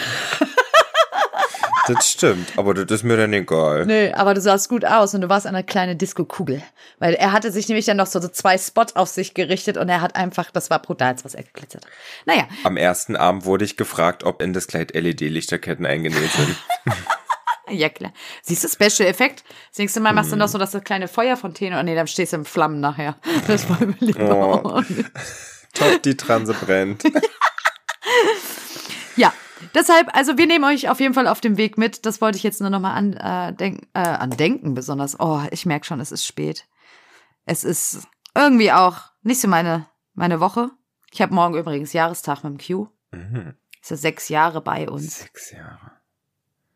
Das 1.86 2.10
stimmt, 2.10 2.56
aber 2.56 2.74
das 2.74 2.90
ist 2.90 3.04
mir 3.04 3.16
dann 3.16 3.32
egal. 3.32 3.86
Nee, 3.86 4.12
aber 4.12 4.34
du 4.34 4.40
sahst 4.40 4.68
gut 4.68 4.84
aus 4.84 5.14
und 5.14 5.20
du 5.20 5.28
warst 5.28 5.46
eine 5.46 5.64
kleine 5.64 5.96
Disco-Kugel. 5.96 6.62
Weil 6.98 7.14
er 7.14 7.32
hatte 7.32 7.50
sich 7.52 7.68
nämlich 7.68 7.86
dann 7.86 7.96
noch 7.96 8.06
so, 8.06 8.20
so 8.20 8.28
zwei 8.28 8.56
Spots 8.58 8.96
auf 8.96 9.08
sich 9.08 9.34
gerichtet 9.34 9.76
und 9.76 9.88
er 9.88 10.00
hat 10.00 10.16
einfach, 10.16 10.50
das 10.50 10.70
war 10.70 10.80
brutal, 10.80 11.16
was 11.22 11.34
er 11.34 11.42
geglitzert 11.42 11.84
hat. 11.84 11.92
Naja, 12.26 12.48
Am 12.64 12.76
ersten 12.76 13.16
Abend 13.16 13.44
wurde 13.44 13.64
ich 13.64 13.76
gefragt, 13.76 14.24
ob 14.24 14.40
in 14.40 14.52
das 14.52 14.66
Kleid 14.66 14.94
LED-Lichterketten 14.94 15.84
eingenäht 15.86 16.30
sind. 16.32 16.56
ja 17.78 17.88
klar. 17.88 18.12
Siehst 18.42 18.64
du, 18.64 18.68
Special 18.68 19.08
Effekt? 19.08 19.44
Das 19.70 19.78
nächste 19.78 20.00
Mal 20.00 20.12
machst 20.12 20.32
du 20.32 20.36
noch 20.36 20.48
so 20.48 20.58
das 20.58 20.72
kleine 20.84 21.08
Feuerfontäne 21.08 21.78
und 21.78 21.84
nee, 21.86 21.94
dann 21.94 22.06
stehst 22.06 22.32
du 22.32 22.36
im 22.38 22.44
Flammen 22.44 22.80
nachher. 22.80 23.16
Das 23.46 23.68
war 23.68 23.80
mir 23.84 23.94
lieber. 24.00 24.64
Oh. 24.64 24.82
Top, 25.74 26.02
die 26.02 26.16
Transe 26.16 26.54
brennt. 26.54 27.02
Ja, 29.16 29.32
deshalb, 29.74 30.14
also 30.14 30.38
wir 30.38 30.46
nehmen 30.46 30.64
euch 30.64 30.88
auf 30.88 31.00
jeden 31.00 31.14
Fall 31.14 31.26
auf 31.26 31.40
dem 31.40 31.56
Weg 31.56 31.78
mit. 31.78 32.06
Das 32.06 32.20
wollte 32.20 32.36
ich 32.36 32.42
jetzt 32.42 32.60
nur 32.60 32.70
nochmal 32.70 32.96
an, 32.96 33.12
äh, 33.14 33.54
denk, 33.54 33.86
äh, 33.94 34.00
an 34.00 34.30
denken 34.30 34.74
besonders. 34.74 35.18
Oh, 35.18 35.42
ich 35.50 35.66
merke 35.66 35.86
schon, 35.86 36.00
es 36.00 36.12
ist 36.12 36.26
spät. 36.26 36.66
Es 37.46 37.64
ist 37.64 38.06
irgendwie 38.34 38.72
auch 38.72 38.98
nicht 39.22 39.40
so 39.40 39.48
meine, 39.48 39.86
meine 40.14 40.40
Woche. 40.40 40.70
Ich 41.12 41.22
habe 41.22 41.34
morgen 41.34 41.56
übrigens 41.56 41.92
Jahrestag 41.92 42.42
mit 42.44 42.52
dem 42.52 42.66
Q. 42.66 42.88
Mhm. 43.12 43.54
Ist 43.80 43.90
ja 43.90 43.96
sechs 43.96 44.28
Jahre 44.28 44.60
bei 44.60 44.88
uns. 44.88 45.20
Sechs 45.20 45.50
Jahre. 45.52 45.92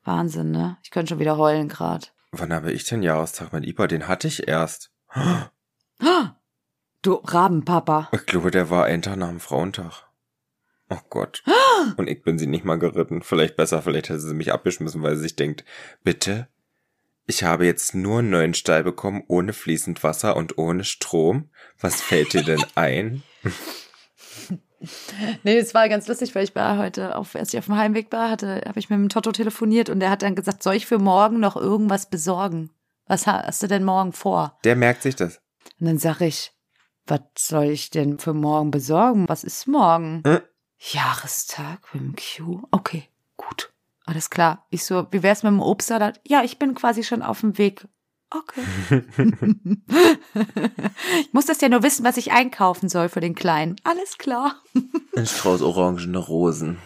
Wahnsinn, 0.05 0.51
ne? 0.51 0.79
Ich 0.83 0.91
könnte 0.91 1.11
schon 1.11 1.19
wieder 1.19 1.37
heulen 1.37 1.69
grad. 1.69 2.13
Wann 2.33 2.53
habe 2.53 2.73
ich 2.73 2.85
den 2.85 3.03
Jahrestag 3.03 3.53
mit 3.53 3.67
IPA? 3.67 3.87
Den 3.87 4.09
hatte 4.09 4.29
ich 4.29 4.47
erst. 4.47 4.91
Du 7.01 7.15
Rabenpapa. 7.15 8.09
Ich 8.11 8.27
glaube, 8.27 8.51
der 8.51 8.71
war 8.71 8.87
ein 8.87 9.03
Tag 9.03 9.17
nach 9.17 9.29
dem 9.29 9.39
Frauentag. 9.39 10.08
Oh 10.91 10.99
Gott. 11.11 11.43
Und 11.97 12.09
ich 12.09 12.23
bin 12.23 12.39
sie 12.39 12.47
nicht 12.47 12.65
mal 12.65 12.79
geritten. 12.79 13.23
Vielleicht 13.23 13.57
besser, 13.57 13.83
vielleicht 13.83 14.09
hätte 14.09 14.21
sie 14.21 14.35
mich 14.35 14.53
abgeschmissen, 14.53 15.03
weil 15.03 15.17
sie 15.17 15.23
sich 15.23 15.37
denkt, 15.37 15.65
bitte, 16.03 16.49
ich 17.27 17.45
habe 17.45 17.67
jetzt 17.67 17.95
nur 17.95 18.21
einen 18.21 18.31
neuen 18.31 18.55
Stall 18.55 18.83
bekommen, 18.85 19.23
ohne 19.29 19.53
fließend 19.53 20.03
Wasser 20.03 20.35
und 20.37 20.57
ohne 20.57 20.85
Strom. 20.85 21.51
Was 21.79 22.01
fällt 22.01 22.33
dir 22.33 22.43
denn 22.43 22.65
ein? 22.75 23.23
Nee, 25.43 25.59
es 25.59 25.75
war 25.75 25.89
ganz 25.89 26.07
lustig, 26.07 26.35
weil 26.37 26.45
ich 26.45 26.55
war 26.55 26.79
heute, 26.79 27.17
auf, 27.17 27.35
als 27.35 27.53
ich 27.53 27.59
auf 27.59 27.65
dem 27.67 27.77
Heimweg 27.77 28.13
war, 28.13 28.31
hatte, 28.31 28.63
habe 28.65 28.79
ich 28.79 28.89
mit 28.91 28.99
dem 28.99 29.09
Toto 29.09 29.33
telefoniert 29.33 29.91
und 29.91 29.99
der 29.99 30.09
hat 30.11 30.23
dann 30.23 30.37
gesagt, 30.37 30.63
soll 30.63 30.75
ich 30.75 30.87
für 30.87 30.99
morgen 31.01 31.41
noch 31.41 31.57
irgendwas 31.57 32.09
besorgen? 32.09 32.71
Was 33.07 33.27
ha- 33.27 33.43
hast 33.45 33.61
du 33.63 33.67
denn 33.67 33.83
morgen 33.83 34.13
vor? 34.13 34.57
Der 34.63 34.77
merkt 34.77 35.03
sich 35.03 35.17
das. 35.17 35.41
Und 35.81 35.87
dann 35.89 35.99
sag 35.99 36.21
ich, 36.21 36.53
was 37.07 37.21
soll 37.37 37.65
ich 37.65 37.91
denn 37.91 38.21
für 38.21 38.35
morgen 38.35 38.71
besorgen? 38.71 39.29
Was 39.29 39.43
ist 39.43 39.67
morgen? 39.67 40.23
Hm? 40.25 40.41
Jahrestag 40.79 41.81
mit 41.93 42.03
dem 42.03 42.15
Q. 42.17 42.63
Okay, 42.71 43.09
gut. 43.37 43.71
Alles 44.07 44.31
klar. 44.31 44.67
Ich 44.71 44.85
so, 44.85 45.07
wie 45.11 45.23
wär's 45.23 45.43
mit 45.43 45.53
dem 45.53 45.61
Obstsalat? 45.61 46.21
Ja, 46.27 46.43
ich 46.43 46.59
bin 46.59 46.75
quasi 46.75 47.05
schon 47.05 47.23
auf 47.23 47.41
dem 47.41 47.59
Weg. 47.59 47.87
Okay. 48.31 48.63
ich 51.21 51.33
muss 51.33 51.47
das 51.47 51.61
ja 51.61 51.69
nur 51.69 51.83
wissen, 51.83 52.05
was 52.05 52.17
ich 52.19 52.33
einkaufen 52.33 52.89
soll 52.89 53.09
für 53.09 53.21
den 53.21 53.35
Kleinen. 53.35 53.77
Alles 53.85 54.19
klar. 54.19 54.63
Ein 55.17 55.27
Strauß 55.27 55.63
orangene 55.63 56.19
Rosen. 56.19 56.79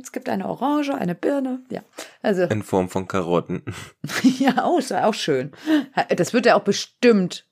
Es 0.00 0.12
gibt 0.12 0.28
eine 0.28 0.46
Orange, 0.48 0.94
eine 0.94 1.14
Birne. 1.14 1.62
Ja, 1.70 1.82
also 2.20 2.42
In 2.42 2.62
Form 2.62 2.88
von 2.88 3.06
Karotten. 3.08 3.62
ja, 4.22 4.64
auch, 4.64 4.78
ist 4.78 4.92
auch 4.92 5.14
schön. 5.14 5.52
Das 6.10 6.32
wird 6.32 6.46
er 6.46 6.56
auch 6.56 6.64
bestimmt 6.64 7.46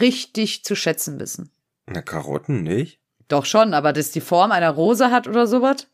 richtig 0.00 0.64
zu 0.64 0.74
schätzen 0.74 1.20
wissen. 1.20 1.50
Na, 1.86 2.02
Karotten 2.02 2.62
nicht? 2.62 3.00
Doch 3.28 3.44
schon, 3.44 3.74
aber 3.74 3.92
dass 3.92 4.10
die 4.12 4.20
Form 4.20 4.52
einer 4.52 4.70
Rose 4.70 5.10
hat 5.10 5.26
oder 5.26 5.46
sowas, 5.46 5.88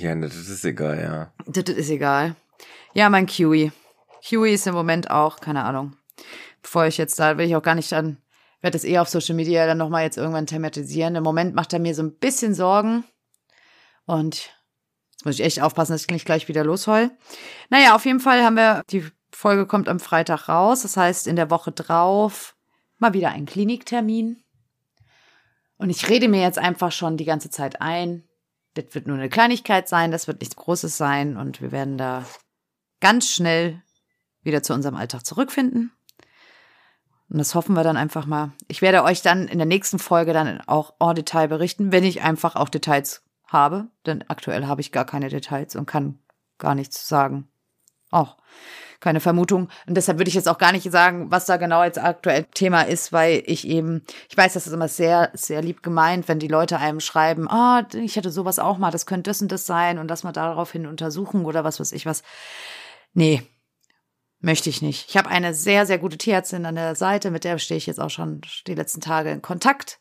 Ja, 0.00 0.14
ne, 0.14 0.28
das 0.28 0.48
ist 0.48 0.64
egal, 0.64 0.98
ja. 1.00 1.32
das 1.46 1.74
ist 1.74 1.90
egal. 1.90 2.34
Ja, 2.94 3.08
mein 3.10 3.26
Kiwi. 3.26 3.72
Kiwi 4.22 4.54
ist 4.54 4.66
im 4.66 4.74
Moment 4.74 5.10
auch, 5.10 5.40
keine 5.40 5.64
Ahnung. 5.64 5.96
Bevor 6.62 6.86
ich 6.86 6.96
jetzt 6.96 7.18
da 7.18 7.36
will 7.36 7.46
ich 7.46 7.56
auch 7.56 7.62
gar 7.62 7.74
nicht 7.74 7.92
dann, 7.92 8.16
werde 8.62 8.76
das 8.76 8.84
eher 8.84 9.02
auf 9.02 9.08
Social 9.08 9.34
Media 9.34 9.66
dann 9.66 9.78
nochmal 9.78 10.04
jetzt 10.04 10.16
irgendwann 10.16 10.46
thematisieren. 10.46 11.16
Im 11.16 11.22
Moment 11.22 11.54
macht 11.54 11.72
er 11.72 11.78
mir 11.78 11.94
so 11.94 12.02
ein 12.02 12.16
bisschen 12.16 12.54
Sorgen. 12.54 13.04
Und 14.06 14.50
jetzt 15.12 15.24
muss 15.26 15.34
ich 15.34 15.44
echt 15.44 15.60
aufpassen, 15.60 15.92
dass 15.92 16.02
ich 16.02 16.08
nicht 16.10 16.24
gleich 16.24 16.48
wieder 16.48 16.64
losheul. 16.64 17.10
Naja, 17.68 17.94
auf 17.94 18.06
jeden 18.06 18.20
Fall 18.20 18.42
haben 18.42 18.56
wir, 18.56 18.82
die 18.90 19.04
Folge 19.32 19.66
kommt 19.66 19.88
am 19.88 20.00
Freitag 20.00 20.48
raus. 20.48 20.82
Das 20.82 20.96
heißt, 20.96 21.26
in 21.26 21.36
der 21.36 21.50
Woche 21.50 21.72
drauf 21.72 22.56
mal 22.98 23.12
wieder 23.12 23.30
ein 23.30 23.44
Kliniktermin. 23.44 24.43
Und 25.76 25.90
ich 25.90 26.08
rede 26.08 26.28
mir 26.28 26.40
jetzt 26.40 26.58
einfach 26.58 26.92
schon 26.92 27.16
die 27.16 27.24
ganze 27.24 27.50
Zeit 27.50 27.80
ein, 27.80 28.24
das 28.74 28.86
wird 28.92 29.06
nur 29.06 29.16
eine 29.16 29.28
Kleinigkeit 29.28 29.88
sein, 29.88 30.10
das 30.10 30.26
wird 30.26 30.40
nichts 30.40 30.56
Großes 30.56 30.96
sein 30.96 31.36
und 31.36 31.60
wir 31.60 31.72
werden 31.72 31.96
da 31.96 32.24
ganz 33.00 33.30
schnell 33.30 33.82
wieder 34.42 34.62
zu 34.62 34.74
unserem 34.74 34.96
Alltag 34.96 35.24
zurückfinden. 35.24 35.92
Und 37.28 37.38
das 37.38 37.54
hoffen 37.54 37.74
wir 37.74 37.84
dann 37.84 37.96
einfach 37.96 38.26
mal. 38.26 38.52
Ich 38.68 38.82
werde 38.82 39.02
euch 39.02 39.22
dann 39.22 39.48
in 39.48 39.58
der 39.58 39.66
nächsten 39.66 39.98
Folge 39.98 40.32
dann 40.32 40.60
auch 40.66 40.94
en 41.00 41.14
Detail 41.14 41.48
berichten, 41.48 41.90
wenn 41.90 42.04
ich 42.04 42.22
einfach 42.22 42.54
auch 42.54 42.68
Details 42.68 43.22
habe. 43.46 43.88
Denn 44.06 44.22
aktuell 44.28 44.66
habe 44.66 44.80
ich 44.80 44.92
gar 44.92 45.04
keine 45.04 45.28
Details 45.28 45.74
und 45.74 45.86
kann 45.86 46.18
gar 46.58 46.74
nichts 46.74 47.08
sagen. 47.08 47.48
Auch 48.14 48.36
keine 49.04 49.20
Vermutung. 49.20 49.68
Und 49.86 49.96
deshalb 49.96 50.18
würde 50.18 50.30
ich 50.30 50.34
jetzt 50.34 50.48
auch 50.48 50.56
gar 50.56 50.72
nicht 50.72 50.90
sagen, 50.90 51.30
was 51.30 51.44
da 51.44 51.58
genau 51.58 51.84
jetzt 51.84 52.02
aktuell 52.02 52.44
Thema 52.54 52.82
ist, 52.82 53.12
weil 53.12 53.42
ich 53.44 53.68
eben, 53.68 54.02
ich 54.30 54.36
weiß, 54.36 54.54
das 54.54 54.66
ist 54.66 54.72
immer 54.72 54.88
sehr, 54.88 55.30
sehr 55.34 55.60
lieb 55.60 55.82
gemeint, 55.82 56.26
wenn 56.26 56.38
die 56.38 56.48
Leute 56.48 56.78
einem 56.78 57.00
schreiben, 57.00 57.46
ah, 57.50 57.82
oh, 57.82 57.96
ich 57.98 58.16
hätte 58.16 58.30
sowas 58.30 58.58
auch 58.58 58.78
mal, 58.78 58.90
das 58.90 59.04
könnte 59.04 59.30
das 59.30 59.42
und 59.42 59.52
das 59.52 59.66
sein 59.66 59.98
und 59.98 60.08
das 60.08 60.24
mal 60.24 60.32
daraufhin 60.32 60.86
untersuchen 60.86 61.44
oder 61.44 61.64
was 61.64 61.80
weiß 61.80 61.92
ich 61.92 62.06
was. 62.06 62.22
Nee, 63.12 63.42
möchte 64.40 64.70
ich 64.70 64.80
nicht. 64.80 65.10
Ich 65.10 65.18
habe 65.18 65.28
eine 65.28 65.52
sehr, 65.52 65.84
sehr 65.84 65.98
gute 65.98 66.16
Tierärztin 66.16 66.64
an 66.64 66.76
der 66.76 66.94
Seite, 66.94 67.30
mit 67.30 67.44
der 67.44 67.58
stehe 67.58 67.78
ich 67.78 67.86
jetzt 67.86 68.00
auch 68.00 68.10
schon 68.10 68.40
die 68.66 68.74
letzten 68.74 69.02
Tage 69.02 69.30
in 69.30 69.42
Kontakt. 69.42 70.00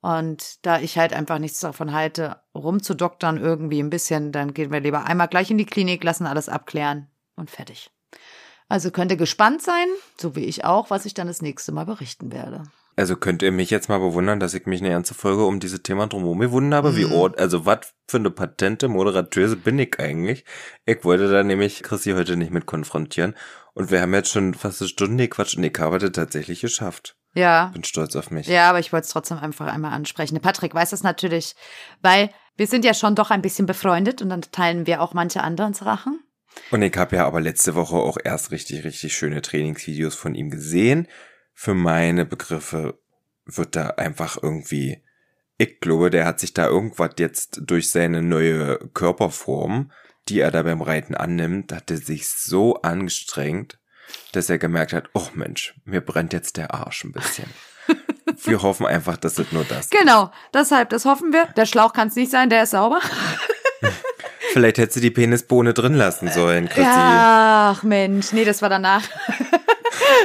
Und 0.00 0.66
da 0.66 0.80
ich 0.80 0.98
halt 0.98 1.12
einfach 1.12 1.38
nichts 1.38 1.60
davon 1.60 1.92
halte, 1.92 2.40
rumzudoktern 2.56 3.36
irgendwie 3.36 3.80
ein 3.80 3.90
bisschen, 3.90 4.32
dann 4.32 4.52
gehen 4.52 4.72
wir 4.72 4.80
lieber 4.80 5.04
einmal 5.04 5.28
gleich 5.28 5.48
in 5.52 5.58
die 5.58 5.66
Klinik, 5.66 6.02
lassen 6.02 6.26
alles 6.26 6.48
abklären 6.48 7.11
und 7.36 7.50
fertig. 7.50 7.90
Also 8.68 8.90
könnt 8.90 9.10
ihr 9.10 9.16
gespannt 9.16 9.62
sein, 9.62 9.86
so 10.18 10.34
wie 10.34 10.44
ich 10.44 10.64
auch, 10.64 10.90
was 10.90 11.04
ich 11.04 11.14
dann 11.14 11.26
das 11.26 11.42
nächste 11.42 11.72
Mal 11.72 11.84
berichten 11.84 12.32
werde. 12.32 12.62
Also 12.94 13.16
könnt 13.16 13.42
ihr 13.42 13.52
mich 13.52 13.70
jetzt 13.70 13.88
mal 13.88 13.98
bewundern, 13.98 14.38
dass 14.38 14.54
ich 14.54 14.66
mich 14.66 14.80
eine 14.80 14.90
ganze 14.90 15.14
Folge 15.14 15.44
um 15.44 15.60
diese 15.60 15.82
Thema 15.82 16.06
drumherum 16.06 16.40
gewunden 16.40 16.74
habe, 16.74 16.92
mhm. 16.92 16.96
wie 16.96 17.04
Ort, 17.06 17.38
also 17.38 17.64
was 17.64 17.94
für 18.06 18.18
eine 18.18 18.30
patente 18.30 18.88
Moderatöse 18.88 19.56
bin 19.56 19.78
ich 19.78 19.98
eigentlich? 19.98 20.44
Ich 20.84 21.02
wollte 21.04 21.30
da 21.30 21.42
nämlich 21.42 21.82
Chrissy 21.82 22.12
heute 22.12 22.36
nicht 22.36 22.52
mit 22.52 22.66
konfrontieren 22.66 23.34
und 23.72 23.90
wir 23.90 24.02
haben 24.02 24.12
jetzt 24.12 24.30
schon 24.30 24.52
fast 24.52 24.82
eine 24.82 24.88
Stunde 24.88 25.28
gequatscht 25.28 25.56
und 25.56 25.64
ich 25.64 25.78
habe 25.78 25.98
das 25.98 26.12
tatsächlich 26.12 26.60
geschafft. 26.60 27.16
Ja. 27.34 27.70
Bin 27.72 27.84
stolz 27.84 28.14
auf 28.14 28.30
mich. 28.30 28.46
Ja, 28.46 28.68
aber 28.68 28.78
ich 28.78 28.92
wollte 28.92 29.04
es 29.04 29.10
trotzdem 29.10 29.38
einfach 29.38 29.72
einmal 29.72 29.92
ansprechen. 29.92 30.38
Patrick 30.40 30.74
weiß 30.74 30.90
das 30.90 31.02
natürlich, 31.02 31.54
weil 32.02 32.30
wir 32.56 32.66
sind 32.66 32.84
ja 32.84 32.92
schon 32.92 33.14
doch 33.14 33.30
ein 33.30 33.40
bisschen 33.40 33.64
befreundet 33.64 34.20
und 34.20 34.28
dann 34.28 34.42
teilen 34.42 34.86
wir 34.86 35.00
auch 35.00 35.14
manche 35.14 35.42
anderen 35.42 35.72
Sachen. 35.72 36.20
Und 36.70 36.82
ich 36.82 36.96
habe 36.96 37.16
ja 37.16 37.26
aber 37.26 37.40
letzte 37.40 37.74
Woche 37.74 37.96
auch 37.96 38.16
erst 38.22 38.50
richtig, 38.50 38.84
richtig 38.84 39.14
schöne 39.14 39.42
Trainingsvideos 39.42 40.14
von 40.14 40.34
ihm 40.34 40.50
gesehen. 40.50 41.06
Für 41.54 41.74
meine 41.74 42.24
Begriffe 42.24 42.98
wird 43.44 43.76
da 43.76 43.88
einfach 43.88 44.38
irgendwie, 44.42 45.02
ich 45.58 45.80
glaube, 45.80 46.10
der 46.10 46.24
hat 46.24 46.40
sich 46.40 46.54
da 46.54 46.66
irgendwas 46.66 47.12
jetzt 47.18 47.60
durch 47.62 47.90
seine 47.90 48.22
neue 48.22 48.78
Körperform, 48.94 49.92
die 50.28 50.40
er 50.40 50.50
da 50.50 50.62
beim 50.62 50.80
Reiten 50.80 51.14
annimmt, 51.14 51.72
hat 51.72 51.90
er 51.90 51.98
sich 51.98 52.28
so 52.28 52.76
angestrengt, 52.76 53.78
dass 54.32 54.48
er 54.48 54.58
gemerkt 54.58 54.92
hat, 54.92 55.10
oh 55.14 55.28
Mensch, 55.34 55.74
mir 55.84 56.00
brennt 56.00 56.32
jetzt 56.32 56.56
der 56.56 56.72
Arsch 56.72 57.04
ein 57.04 57.12
bisschen. 57.12 57.48
wir 58.44 58.62
hoffen 58.62 58.86
einfach, 58.86 59.16
dass 59.16 59.38
es 59.38 59.52
nur 59.52 59.64
das. 59.64 59.90
Genau, 59.90 60.30
deshalb, 60.54 60.90
das 60.90 61.04
hoffen 61.04 61.32
wir. 61.32 61.46
Der 61.56 61.66
Schlauch 61.66 61.92
kann 61.92 62.08
es 62.08 62.16
nicht 62.16 62.30
sein, 62.30 62.48
der 62.48 62.62
ist 62.62 62.70
sauber. 62.70 63.00
Vielleicht 64.52 64.78
hätte 64.78 64.92
sie 64.92 65.00
die 65.00 65.10
Penisbohne 65.10 65.72
drin 65.72 65.94
lassen 65.94 66.30
sollen, 66.30 66.68
Christi. 66.68 66.84
Ach 66.86 67.82
Mensch, 67.82 68.32
nee, 68.32 68.44
das 68.44 68.60
war 68.60 68.68
danach. 68.68 69.02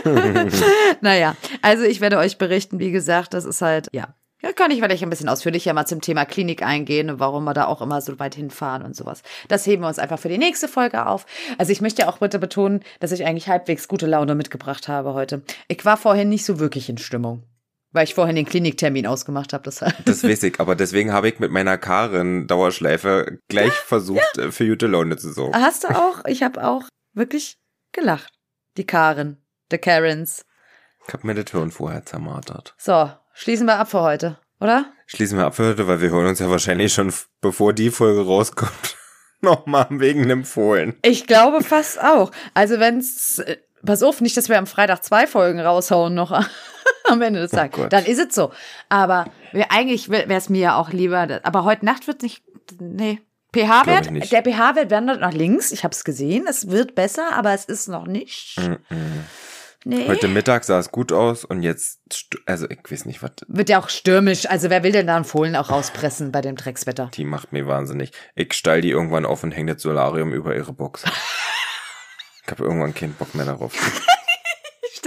naja, 1.02 1.36
also 1.62 1.84
ich 1.84 2.02
werde 2.02 2.18
euch 2.18 2.38
berichten, 2.38 2.80
wie 2.80 2.92
gesagt, 2.92 3.34
das 3.34 3.46
ist 3.46 3.62
halt, 3.62 3.88
ja. 3.94 4.16
Ja, 4.44 4.54
kann 4.54 4.70
ich 4.70 4.82
vielleicht 4.82 5.02
ein 5.02 5.10
bisschen 5.10 5.30
ausführlicher 5.30 5.74
mal 5.74 5.88
zum 5.88 6.00
Thema 6.00 6.24
Klinik 6.24 6.62
eingehen 6.62 7.10
und 7.10 7.20
warum 7.20 7.44
wir 7.46 7.56
da 7.56 7.66
auch 7.66 7.82
immer 7.82 8.02
so 8.02 8.20
weit 8.20 8.36
hinfahren 8.36 8.84
und 8.84 8.96
sowas. 8.96 9.24
Das 9.48 9.66
heben 9.66 9.82
wir 9.82 9.88
uns 9.88 9.98
einfach 9.98 10.20
für 10.20 10.30
die 10.30 10.38
nächste 10.38 10.68
Folge 10.68 11.08
auf. 11.08 11.26
Also 11.58 11.72
ich 11.72 11.82
möchte 11.82 12.08
auch 12.08 12.20
bitte 12.20 12.38
betonen, 12.38 12.82
dass 13.00 13.12
ich 13.12 13.26
eigentlich 13.26 13.48
halbwegs 13.48 13.88
gute 13.88 14.06
Laune 14.06 14.36
mitgebracht 14.36 14.88
habe 14.88 15.16
heute. 15.16 15.42
Ich 15.68 15.84
war 15.86 15.98
vorhin 15.98 16.30
nicht 16.30 16.46
so 16.46 16.60
wirklich 16.60 16.88
in 16.88 17.00
Stimmung. 17.00 17.44
Weil 17.92 18.04
ich 18.04 18.14
vorhin 18.14 18.36
den 18.36 18.46
Kliniktermin 18.46 19.08
ausgemacht 19.08 19.54
habe. 19.54 19.64
Das, 19.64 19.84
das 20.06 20.24
weiß 20.24 20.44
ich, 20.44 20.60
aber 20.60 20.76
deswegen 20.76 21.14
habe 21.14 21.30
ich 21.30 21.40
mit 21.40 21.52
meiner 21.52 21.78
Karin-Dauerschleife 21.78 23.40
gleich 23.48 23.68
ja, 23.68 23.84
versucht, 23.86 24.38
ja. 24.38 24.46
Äh, 24.46 24.52
für 24.52 24.68
gute 24.68 24.88
Laune 24.88 25.18
zu 25.18 25.32
sorgen. 25.32 25.56
Hast 25.56 25.84
du 25.84 25.90
auch? 25.90 26.26
Ich 26.26 26.44
habe 26.44 26.64
auch 26.64 26.84
wirklich 27.14 27.58
gelacht. 27.92 28.34
Die 28.78 28.86
Karin, 28.86 29.38
the 29.72 29.78
Karens. 29.78 30.46
Ich 31.08 31.14
habe 31.14 31.26
mir 31.26 31.36
das 31.36 31.52
Hirn 31.52 31.72
vorher 31.72 32.06
zermartert. 32.06 32.76
So, 32.78 33.10
schließen 33.34 33.66
wir 33.66 33.80
ab 33.80 33.90
für 33.90 34.02
heute, 34.02 34.38
oder? 34.60 34.92
Schließen 35.06 35.38
wir 35.38 35.46
ab 35.46 35.56
für 35.56 35.70
heute, 35.70 35.88
weil 35.88 36.02
wir 36.02 36.10
hören 36.10 36.28
uns 36.28 36.40
ja 36.40 36.50
wahrscheinlich 36.50 36.94
schon, 36.94 37.14
bevor 37.40 37.72
die 37.74 37.92
Folge 37.92 38.26
rauskommt, 38.26 38.98
nochmal 39.42 39.88
wegen 39.90 40.24
einem 40.24 40.44
Fohlen. 40.44 40.98
Ich 41.02 41.26
glaube 41.26 41.64
fast 41.64 42.02
auch. 42.04 42.32
Also 42.54 42.80
wenn's, 42.80 43.40
äh, 43.40 43.58
pass 43.86 44.04
auf, 44.04 44.22
nicht, 44.22 44.38
dass 44.38 44.50
wir 44.50 44.58
am 44.58 44.68
Freitag 44.68 45.04
zwei 45.04 45.28
Folgen 45.28 45.60
raushauen 45.60 46.14
noch. 46.14 46.32
am 47.06 47.22
Ende 47.22 47.40
des 47.40 47.54
oh 47.54 47.58
Tages. 47.58 47.80
Oh 47.80 47.88
dann 47.88 48.06
ist 48.06 48.20
es 48.20 48.36
so. 48.36 48.52
Aber 48.90 49.26
eigentlich 49.70 50.10
wäre 50.10 50.34
es 50.34 50.50
mir 50.50 50.62
ja 50.62 50.76
auch 50.78 50.90
lieber, 50.90 51.40
aber 51.44 51.64
heute 51.64 51.86
Nacht 51.86 52.08
wird 52.08 52.22
nicht, 52.22 52.44
nee. 52.80 53.20
pH-Wert, 53.54 54.32
der 54.32 54.44
pH-Wert 54.44 54.92
wandert 54.92 55.22
nach 55.22 55.34
links. 55.34 55.72
Ich 55.72 55.84
habe 55.84 55.94
es 55.94 56.04
gesehen. 56.04 56.46
Es 56.48 56.70
wird 56.70 56.96
besser, 56.96 57.34
aber 57.34 57.54
es 57.54 57.66
ist 57.66 57.88
noch 57.88 58.08
nicht. 58.08 58.58
Mm 58.58 58.94
-mm. 58.94 59.24
Nee. 59.86 60.06
Heute 60.08 60.28
Mittag 60.28 60.66
sah 60.66 60.80
es 60.80 60.92
gut 60.92 61.14
aus 61.14 61.46
und 61.46 61.62
jetzt, 61.62 62.02
also 62.46 62.70
ich 62.70 62.80
weiß 62.92 63.06
nicht, 63.06 63.24
was. 63.24 63.32
Wird 63.48 63.70
ja 63.70 63.80
auch 63.80 63.88
stürmisch. 63.88 64.50
Also 64.50 64.70
wer 64.70 64.84
will 64.84 64.92
denn 64.92 65.08
da 65.08 65.16
einen 65.16 65.24
Fohlen 65.24 65.56
auch 65.56 65.70
rauspressen 65.70 66.34
bei 66.34 66.42
dem 66.42 66.58
Dreckswetter? 66.58 67.10
Die 67.14 67.24
macht 67.24 67.54
mir 67.54 67.68
wahnsinnig. 67.68 68.12
Ich 68.36 68.52
stall 68.54 68.82
die 68.82 68.90
irgendwann 68.90 69.26
auf 69.26 69.44
und 69.44 69.54
hänge 69.54 69.76
das 69.76 69.84
Solarium 69.84 70.34
über 70.34 70.54
ihre 70.54 70.74
Box. 70.74 71.06
ich 72.48 72.52
habe 72.52 72.64
irgendwann 72.64 72.94
keinen 72.94 73.14
Bock 73.14 73.36
mehr 73.36 73.46
darauf. 73.46 73.74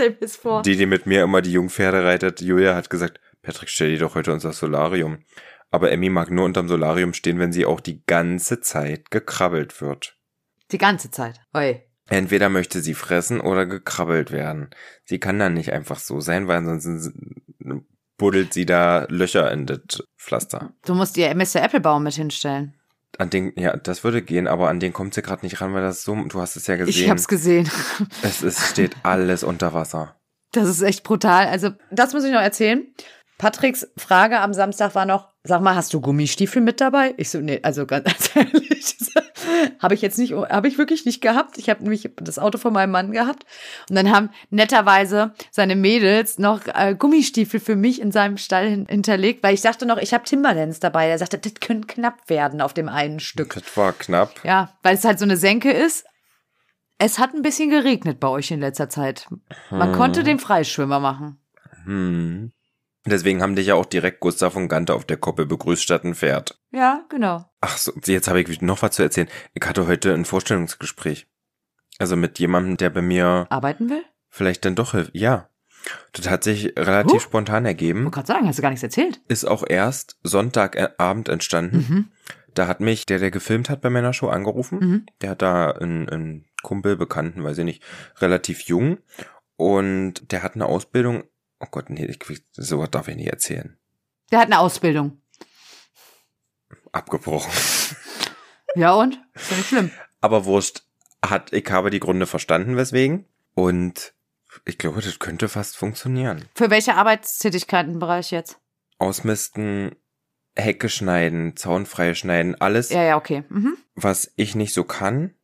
stell 0.00 0.16
mir 0.20 0.28
vor. 0.28 0.62
Die, 0.62 0.76
die 0.76 0.86
mit 0.86 1.06
mir 1.06 1.22
immer 1.22 1.42
die 1.42 1.52
Jungpferde 1.52 2.04
reitet, 2.04 2.40
Julia 2.40 2.74
hat 2.74 2.90
gesagt, 2.90 3.20
Patrick, 3.42 3.68
stell 3.68 3.90
dir 3.90 3.98
doch 3.98 4.14
heute 4.14 4.32
unser 4.32 4.52
Solarium. 4.52 5.24
Aber 5.70 5.90
Emmy 5.90 6.10
mag 6.10 6.30
nur 6.30 6.44
unterm 6.44 6.68
Solarium 6.68 7.14
stehen, 7.14 7.38
wenn 7.38 7.52
sie 7.52 7.64
auch 7.64 7.80
die 7.80 8.04
ganze 8.04 8.60
Zeit 8.60 9.10
gekrabbelt 9.10 9.80
wird. 9.80 10.16
Die 10.72 10.78
ganze 10.78 11.10
Zeit? 11.10 11.40
Oi. 11.54 11.82
Entweder 12.08 12.48
möchte 12.48 12.80
sie 12.80 12.94
fressen 12.94 13.40
oder 13.40 13.66
gekrabbelt 13.66 14.32
werden. 14.32 14.70
Sie 15.04 15.20
kann 15.20 15.38
dann 15.38 15.54
nicht 15.54 15.72
einfach 15.72 15.98
so 15.98 16.20
sein, 16.20 16.48
weil 16.48 16.64
sonst 16.64 17.12
buddelt 18.16 18.52
sie 18.52 18.66
da 18.66 19.06
Löcher 19.08 19.50
in 19.52 19.66
das 19.66 20.02
Pflaster. 20.18 20.74
Du 20.84 20.94
musst 20.94 21.16
ihr 21.16 21.34
Mr. 21.34 21.62
Applebaum 21.62 22.02
mit 22.02 22.14
hinstellen. 22.14 22.79
An 23.18 23.28
den, 23.30 23.52
ja, 23.56 23.76
das 23.76 24.04
würde 24.04 24.22
gehen, 24.22 24.46
aber 24.46 24.68
an 24.68 24.80
den 24.80 24.92
kommt 24.92 25.14
sie 25.14 25.22
gerade 25.22 25.44
nicht 25.44 25.60
ran, 25.60 25.74
weil 25.74 25.82
das 25.82 26.04
so, 26.04 26.14
du 26.14 26.40
hast 26.40 26.56
es 26.56 26.66
ja 26.66 26.76
gesehen. 26.76 27.04
Ich 27.04 27.10
hab's 27.10 27.28
gesehen. 27.28 27.68
Es 28.22 28.42
ist, 28.42 28.70
steht 28.70 28.96
alles 29.02 29.42
unter 29.42 29.74
Wasser. 29.74 30.16
Das 30.52 30.68
ist 30.68 30.82
echt 30.82 31.04
brutal. 31.04 31.46
Also, 31.46 31.70
das 31.90 32.12
muss 32.12 32.24
ich 32.24 32.32
noch 32.32 32.40
erzählen. 32.40 32.86
Patricks 33.38 33.88
Frage 33.96 34.40
am 34.40 34.52
Samstag 34.52 34.94
war 34.94 35.06
noch, 35.06 35.28
sag 35.44 35.62
mal, 35.62 35.74
hast 35.74 35.94
du 35.94 36.00
Gummistiefel 36.00 36.60
mit 36.60 36.80
dabei? 36.80 37.14
Ich 37.16 37.30
so, 37.30 37.40
nee, 37.40 37.60
also 37.62 37.86
ganz 37.86 38.30
ehrlich, 38.34 38.96
habe 39.78 39.94
ich 39.94 40.02
jetzt 40.02 40.18
nicht, 40.18 40.32
habe 40.32 40.68
ich 40.68 40.78
wirklich 40.78 41.04
nicht 41.04 41.20
gehabt. 41.20 41.58
Ich 41.58 41.70
habe 41.70 41.82
nämlich 41.82 42.10
das 42.16 42.38
Auto 42.38 42.58
von 42.58 42.72
meinem 42.72 42.90
Mann 42.90 43.12
gehabt. 43.12 43.44
Und 43.88 43.96
dann 43.96 44.10
haben 44.10 44.30
netterweise 44.50 45.32
seine 45.50 45.76
Mädels 45.76 46.38
noch 46.38 46.66
äh, 46.66 46.94
Gummistiefel 46.98 47.60
für 47.60 47.76
mich 47.76 48.00
in 48.00 48.12
seinem 48.12 48.36
Stall 48.36 48.68
hin 48.68 48.86
hinterlegt, 48.88 49.42
weil 49.42 49.54
ich 49.54 49.62
dachte 49.62 49.86
noch, 49.86 49.98
ich 49.98 50.14
habe 50.14 50.24
Timberlands 50.24 50.80
dabei. 50.80 51.08
Er 51.08 51.18
sagte, 51.18 51.38
das 51.38 51.54
könnte 51.54 51.86
knapp 51.86 52.28
werden 52.28 52.60
auf 52.60 52.74
dem 52.74 52.88
einen 52.88 53.20
Stück. 53.20 53.54
Das 53.54 53.76
war 53.76 53.92
knapp. 53.92 54.44
Ja, 54.44 54.76
weil 54.82 54.94
es 54.94 55.04
halt 55.04 55.18
so 55.18 55.24
eine 55.24 55.36
Senke 55.36 55.70
ist. 55.70 56.04
Es 56.98 57.18
hat 57.18 57.32
ein 57.32 57.42
bisschen 57.42 57.70
geregnet 57.70 58.20
bei 58.20 58.28
euch 58.28 58.50
in 58.50 58.60
letzter 58.60 58.90
Zeit. 58.90 59.26
Man 59.70 59.92
hm. 59.92 59.96
konnte 59.96 60.22
den 60.22 60.38
Freischwimmer 60.38 61.00
machen. 61.00 61.40
Hm. 61.84 62.52
Deswegen 63.06 63.40
haben 63.42 63.56
dich 63.56 63.68
ja 63.68 63.74
auch 63.74 63.86
direkt 63.86 64.20
Gustav 64.20 64.56
und 64.56 64.68
Gante 64.68 64.94
auf 64.94 65.06
der 65.06 65.16
Koppel 65.16 65.46
begrüßt 65.46 65.82
statt 65.82 66.04
ein 66.04 66.14
Pferd. 66.14 66.60
Ja, 66.70 67.04
genau. 67.08 67.50
Ach 67.60 67.78
so, 67.78 67.92
jetzt 68.04 68.28
habe 68.28 68.40
ich 68.42 68.60
noch 68.60 68.82
was 68.82 68.92
zu 68.92 69.02
erzählen. 69.02 69.28
Ich 69.54 69.66
hatte 69.66 69.86
heute 69.86 70.12
ein 70.12 70.26
Vorstellungsgespräch. 70.26 71.26
Also 71.98 72.16
mit 72.16 72.38
jemandem, 72.38 72.76
der 72.76 72.90
bei 72.90 73.02
mir 73.02 73.46
arbeiten 73.48 73.88
will? 73.88 74.02
Vielleicht 74.28 74.64
dann 74.64 74.74
doch 74.74 74.92
hilft. 74.92 75.14
Ja. 75.14 75.48
Das 76.12 76.28
hat 76.28 76.44
sich 76.44 76.74
relativ 76.76 77.14
huh. 77.14 77.20
spontan 77.20 77.64
ergeben. 77.64 78.06
Ich 78.06 78.12
gerade 78.12 78.26
sagen, 78.26 78.46
hast 78.46 78.58
du 78.58 78.62
gar 78.62 78.68
nichts 78.68 78.82
erzählt? 78.82 79.20
Ist 79.28 79.46
auch 79.46 79.64
erst 79.66 80.18
Sonntagabend 80.22 81.30
entstanden. 81.30 81.76
Mhm. 81.76 82.08
Da 82.54 82.66
hat 82.66 82.80
mich 82.80 83.06
der, 83.06 83.18
der 83.18 83.30
gefilmt 83.30 83.70
hat 83.70 83.80
bei 83.80 83.90
meiner 83.90 84.12
Show, 84.12 84.28
angerufen. 84.28 84.78
Mhm. 84.78 85.06
Der 85.22 85.30
hat 85.30 85.42
da 85.42 85.70
einen, 85.70 86.08
einen 86.08 86.44
Kumpel, 86.62 86.96
Bekannten, 86.96 87.44
weiß 87.44 87.58
ich 87.58 87.64
nicht, 87.64 87.82
relativ 88.18 88.62
jung. 88.62 88.98
Und 89.56 90.32
der 90.32 90.42
hat 90.42 90.54
eine 90.54 90.66
Ausbildung 90.66 91.24
Oh 91.60 91.66
Gott, 91.70 91.90
nee, 91.90 92.04
ich, 92.06 92.18
sowas 92.52 92.90
darf 92.90 93.08
ich 93.08 93.16
nicht 93.16 93.28
erzählen. 93.30 93.78
Der 94.32 94.40
hat 94.40 94.46
eine 94.46 94.58
Ausbildung. 94.58 95.20
Abgebrochen. 96.92 97.52
Ja 98.74 98.94
und? 98.94 99.20
Ist 99.34 99.50
doch 99.50 99.56
nicht 99.56 99.68
schlimm. 99.68 99.90
Aber 100.20 100.44
wurscht, 100.44 100.82
hat, 101.24 101.52
ich 101.52 101.68
habe 101.70 101.90
die 101.90 102.00
Gründe 102.00 102.26
verstanden, 102.26 102.76
weswegen. 102.76 103.26
Und 103.54 104.14
ich 104.64 104.78
glaube, 104.78 105.00
das 105.00 105.18
könnte 105.18 105.48
fast 105.48 105.76
funktionieren. 105.76 106.44
Für 106.54 106.70
welche 106.70 106.94
Arbeitstätigkeitenbereich 106.94 108.30
jetzt? 108.30 108.58
Ausmisten, 108.98 109.96
Hecke 110.56 110.88
schneiden, 110.88 111.56
Zaun 111.56 111.86
freischneiden, 111.86 112.60
alles, 112.60 112.90
Ja, 112.90 113.02
ja, 113.02 113.16
okay. 113.16 113.44
Mhm. 113.48 113.76
was 113.94 114.32
ich 114.36 114.54
nicht 114.54 114.74
so 114.74 114.84
kann, 114.84 115.34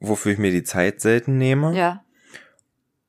wofür 0.00 0.32
ich 0.32 0.38
mir 0.38 0.50
die 0.50 0.64
Zeit 0.64 1.00
selten 1.00 1.38
nehme 1.38 1.76
Ja. 1.76 2.03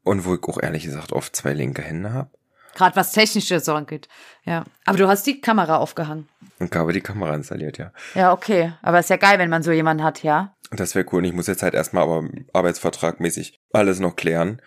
Und 0.05 0.23
wo 0.23 0.35
ich 0.35 0.43
auch 0.43 0.61
ehrlich 0.61 0.83
gesagt 0.83 1.11
oft 1.11 1.35
zwei 1.35 1.53
linke 1.53 1.81
Hände 1.81 2.13
habe. 2.13 2.29
Gerade 2.75 2.95
was 2.95 3.11
Technisches 3.11 3.67
angeht. 3.67 4.07
Ja. 4.43 4.65
Aber 4.85 4.97
du 4.97 5.07
hast 5.07 5.25
die 5.25 5.41
Kamera 5.41 5.77
aufgehangen. 5.77 6.29
Und 6.59 6.73
habe 6.75 6.93
die 6.93 7.01
Kamera 7.01 7.33
installiert, 7.33 7.77
ja. 7.77 7.91
Ja, 8.13 8.31
okay. 8.31 8.73
Aber 8.81 8.99
ist 8.99 9.09
ja 9.09 9.17
geil, 9.17 9.39
wenn 9.39 9.49
man 9.49 9.63
so 9.63 9.71
jemanden 9.71 10.03
hat, 10.03 10.23
ja. 10.23 10.55
Das 10.71 10.93
wäre 10.93 11.05
cool. 11.11 11.19
Und 11.19 11.25
ich 11.25 11.33
muss 11.33 11.47
jetzt 11.47 11.63
halt 11.63 11.73
erstmal 11.73 12.03
aber 12.03 12.27
arbeitsvertragmäßig 12.53 13.59
alles 13.71 13.99
noch 13.99 14.15
klären. 14.15 14.61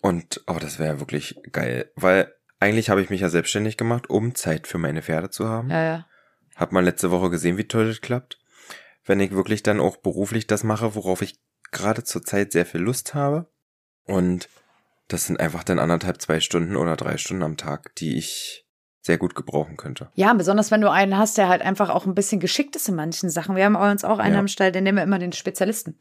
Und, 0.00 0.42
aber 0.46 0.60
das 0.60 0.78
wäre 0.78 0.98
wirklich 0.98 1.40
geil. 1.52 1.90
Weil 1.94 2.34
eigentlich 2.58 2.90
habe 2.90 3.02
ich 3.02 3.10
mich 3.10 3.20
ja 3.20 3.28
selbstständig 3.28 3.76
gemacht, 3.76 4.10
um 4.10 4.34
Zeit 4.34 4.66
für 4.66 4.78
meine 4.78 5.02
Pferde 5.02 5.30
zu 5.30 5.48
haben. 5.48 5.70
Ja, 5.70 5.82
ja. 5.82 6.06
Hab 6.56 6.72
mal 6.72 6.84
letzte 6.84 7.10
Woche 7.10 7.30
gesehen, 7.30 7.56
wie 7.56 7.68
toll 7.68 7.86
das 7.86 8.00
klappt. 8.00 8.38
Wenn 9.04 9.20
ich 9.20 9.32
wirklich 9.32 9.62
dann 9.62 9.80
auch 9.80 9.98
beruflich 9.98 10.46
das 10.46 10.64
mache, 10.64 10.94
worauf 10.94 11.22
ich 11.22 11.40
gerade 11.70 12.02
zur 12.02 12.24
Zeit 12.24 12.52
sehr 12.52 12.66
viel 12.66 12.80
Lust 12.80 13.14
habe. 13.14 13.46
Und 14.04 14.48
das 15.12 15.26
sind 15.26 15.40
einfach 15.40 15.64
dann 15.64 15.78
anderthalb, 15.78 16.20
zwei 16.20 16.40
Stunden 16.40 16.76
oder 16.76 16.96
drei 16.96 17.16
Stunden 17.16 17.42
am 17.42 17.56
Tag, 17.56 17.94
die 17.96 18.16
ich 18.16 18.64
sehr 19.04 19.18
gut 19.18 19.34
gebrauchen 19.34 19.76
könnte. 19.76 20.10
Ja, 20.14 20.32
besonders 20.32 20.70
wenn 20.70 20.80
du 20.80 20.88
einen 20.88 21.18
hast, 21.18 21.36
der 21.36 21.48
halt 21.48 21.60
einfach 21.60 21.90
auch 21.90 22.06
ein 22.06 22.14
bisschen 22.14 22.38
geschickt 22.38 22.76
ist 22.76 22.88
in 22.88 22.94
manchen 22.94 23.30
Sachen. 23.30 23.56
Wir 23.56 23.64
haben 23.64 23.72
bei 23.72 23.90
uns 23.90 24.04
auch 24.04 24.20
einen 24.20 24.34
Ja. 24.34 24.38
am 24.40 24.46
Stall, 24.46 24.70
den 24.70 24.84
nehmen 24.84 24.98
wir 24.98 25.02
immer 25.02 25.18
den 25.18 25.32
Spezialisten. 25.32 25.98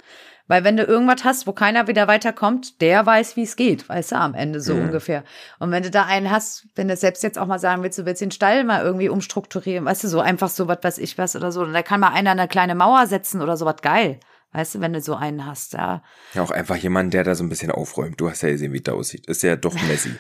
Weil 0.48 0.64
wenn 0.64 0.78
du 0.78 0.84
irgendwas 0.84 1.24
hast, 1.24 1.48
wo 1.48 1.52
keiner 1.52 1.88
wieder 1.88 2.08
weiterkommt, 2.08 2.80
der 2.80 3.04
weiß, 3.04 3.38
wie 3.38 3.42
es 3.42 3.56
geht, 3.56 3.90
weißt 3.90 4.12
du, 4.12 4.18
am 4.18 4.36
Ende 4.36 4.62
so 4.62 4.76
Mhm. 4.76 4.82
ungefähr. 4.82 5.24
Und 5.58 5.72
wenn 5.72 5.82
du 5.82 5.90
da 5.90 6.04
einen 6.06 6.30
hast, 6.30 6.68
wenn 6.76 6.90
du 6.90 6.96
selbst 6.96 7.24
jetzt 7.24 7.40
auch 7.40 7.48
mal 7.48 7.58
sagen 7.58 7.82
willst, 7.82 7.98
du 7.98 8.06
willst 8.06 8.22
den 8.22 8.30
Stall 8.30 8.64
mal 8.66 8.84
irgendwie 8.84 9.10
umstrukturieren, 9.10 9.86
weißt 9.86 10.04
du, 10.04 10.08
so 10.08 10.20
einfach 10.20 10.50
so 10.50 10.68
was 10.68 10.80
weiß 10.84 10.98
ich 11.00 11.18
was 11.18 11.36
oder 11.36 11.52
so, 11.52 11.62
und 11.62 11.74
da 11.74 11.82
kann 11.82 12.02
mal 12.02 12.10
einer 12.10 12.32
eine 12.32 12.48
kleine 12.48 12.76
Mauer 12.76 13.08
setzen 13.08 13.42
oder 13.42 13.58
sowas 13.58 13.78
geil. 13.82 14.20
Weißt 14.54 14.76
du, 14.76 14.82
wenn 14.82 14.94
du 14.94 15.02
so 15.02 15.16
einen 15.16 15.46
hast, 15.46 15.74
ja. 15.74 16.04
Ja, 16.34 16.42
auch 16.44 16.52
einfach 16.52 16.76
jemand, 16.76 17.14
der 17.14 17.24
da 17.24 17.36
so 17.36 17.44
ein 17.44 17.50
bisschen 17.50 17.72
aufräumt. 17.72 18.20
Du 18.20 18.30
hast 18.30 18.42
ja 18.44 18.50
gesehen, 18.50 18.74
wie 18.74 18.82
das 18.82 18.94
aussieht. 18.96 19.28
Ist 19.28 19.44
ja 19.44 19.56
doch 19.56 19.74
messy. 19.88 20.12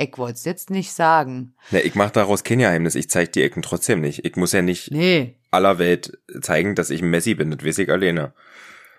Ich 0.00 0.16
wollte 0.16 0.34
es 0.34 0.44
jetzt 0.44 0.70
nicht 0.70 0.92
sagen. 0.92 1.56
Na, 1.72 1.80
ich 1.80 1.96
mache 1.96 2.12
daraus 2.12 2.44
kein 2.44 2.60
Geheimnis. 2.60 2.94
Ich 2.94 3.10
zeig 3.10 3.32
die 3.32 3.42
Ecken 3.42 3.62
trotzdem 3.62 4.00
nicht. 4.00 4.24
Ich 4.24 4.36
muss 4.36 4.52
ja 4.52 4.62
nicht 4.62 4.92
Nee. 4.92 5.36
aller 5.50 5.80
Welt 5.80 6.16
zeigen, 6.40 6.76
dass 6.76 6.90
ich 6.90 7.02
Messi 7.02 7.34
bin. 7.34 7.50
Das 7.50 7.66
weiß 7.66 7.78
ich 7.78 7.90
alleine. 7.90 8.32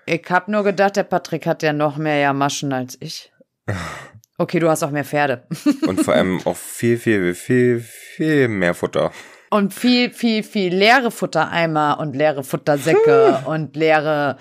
Ich 0.05 0.25
hab 0.29 0.49
nur 0.49 0.65
gedacht, 0.65 0.97
der 0.97 1.03
Patrick 1.03 1.45
hat 1.45 1.63
ja 1.63 1.71
noch 1.71 1.95
mehr 1.95 2.17
ja 2.17 2.33
Maschen 2.33 2.73
als 2.73 2.97
ich. 2.99 3.31
Okay, 4.37 4.59
du 4.59 4.69
hast 4.69 4.83
auch 4.83 4.91
mehr 4.91 5.03
Pferde. 5.05 5.45
Und 5.85 6.01
vor 6.01 6.13
allem 6.13 6.39
auch 6.45 6.55
viel, 6.57 6.97
viel, 6.97 7.33
viel, 7.35 7.81
viel 7.81 8.47
mehr 8.47 8.73
Futter. 8.73 9.11
Und 9.51 9.73
viel, 9.73 10.11
viel, 10.11 10.43
viel 10.43 10.73
leere 10.73 11.09
Futtereimer 11.09 11.99
und 11.99 12.15
leere 12.15 12.43
Futtersäcke 12.43 13.43
und 13.45 13.75
leere 13.75 14.37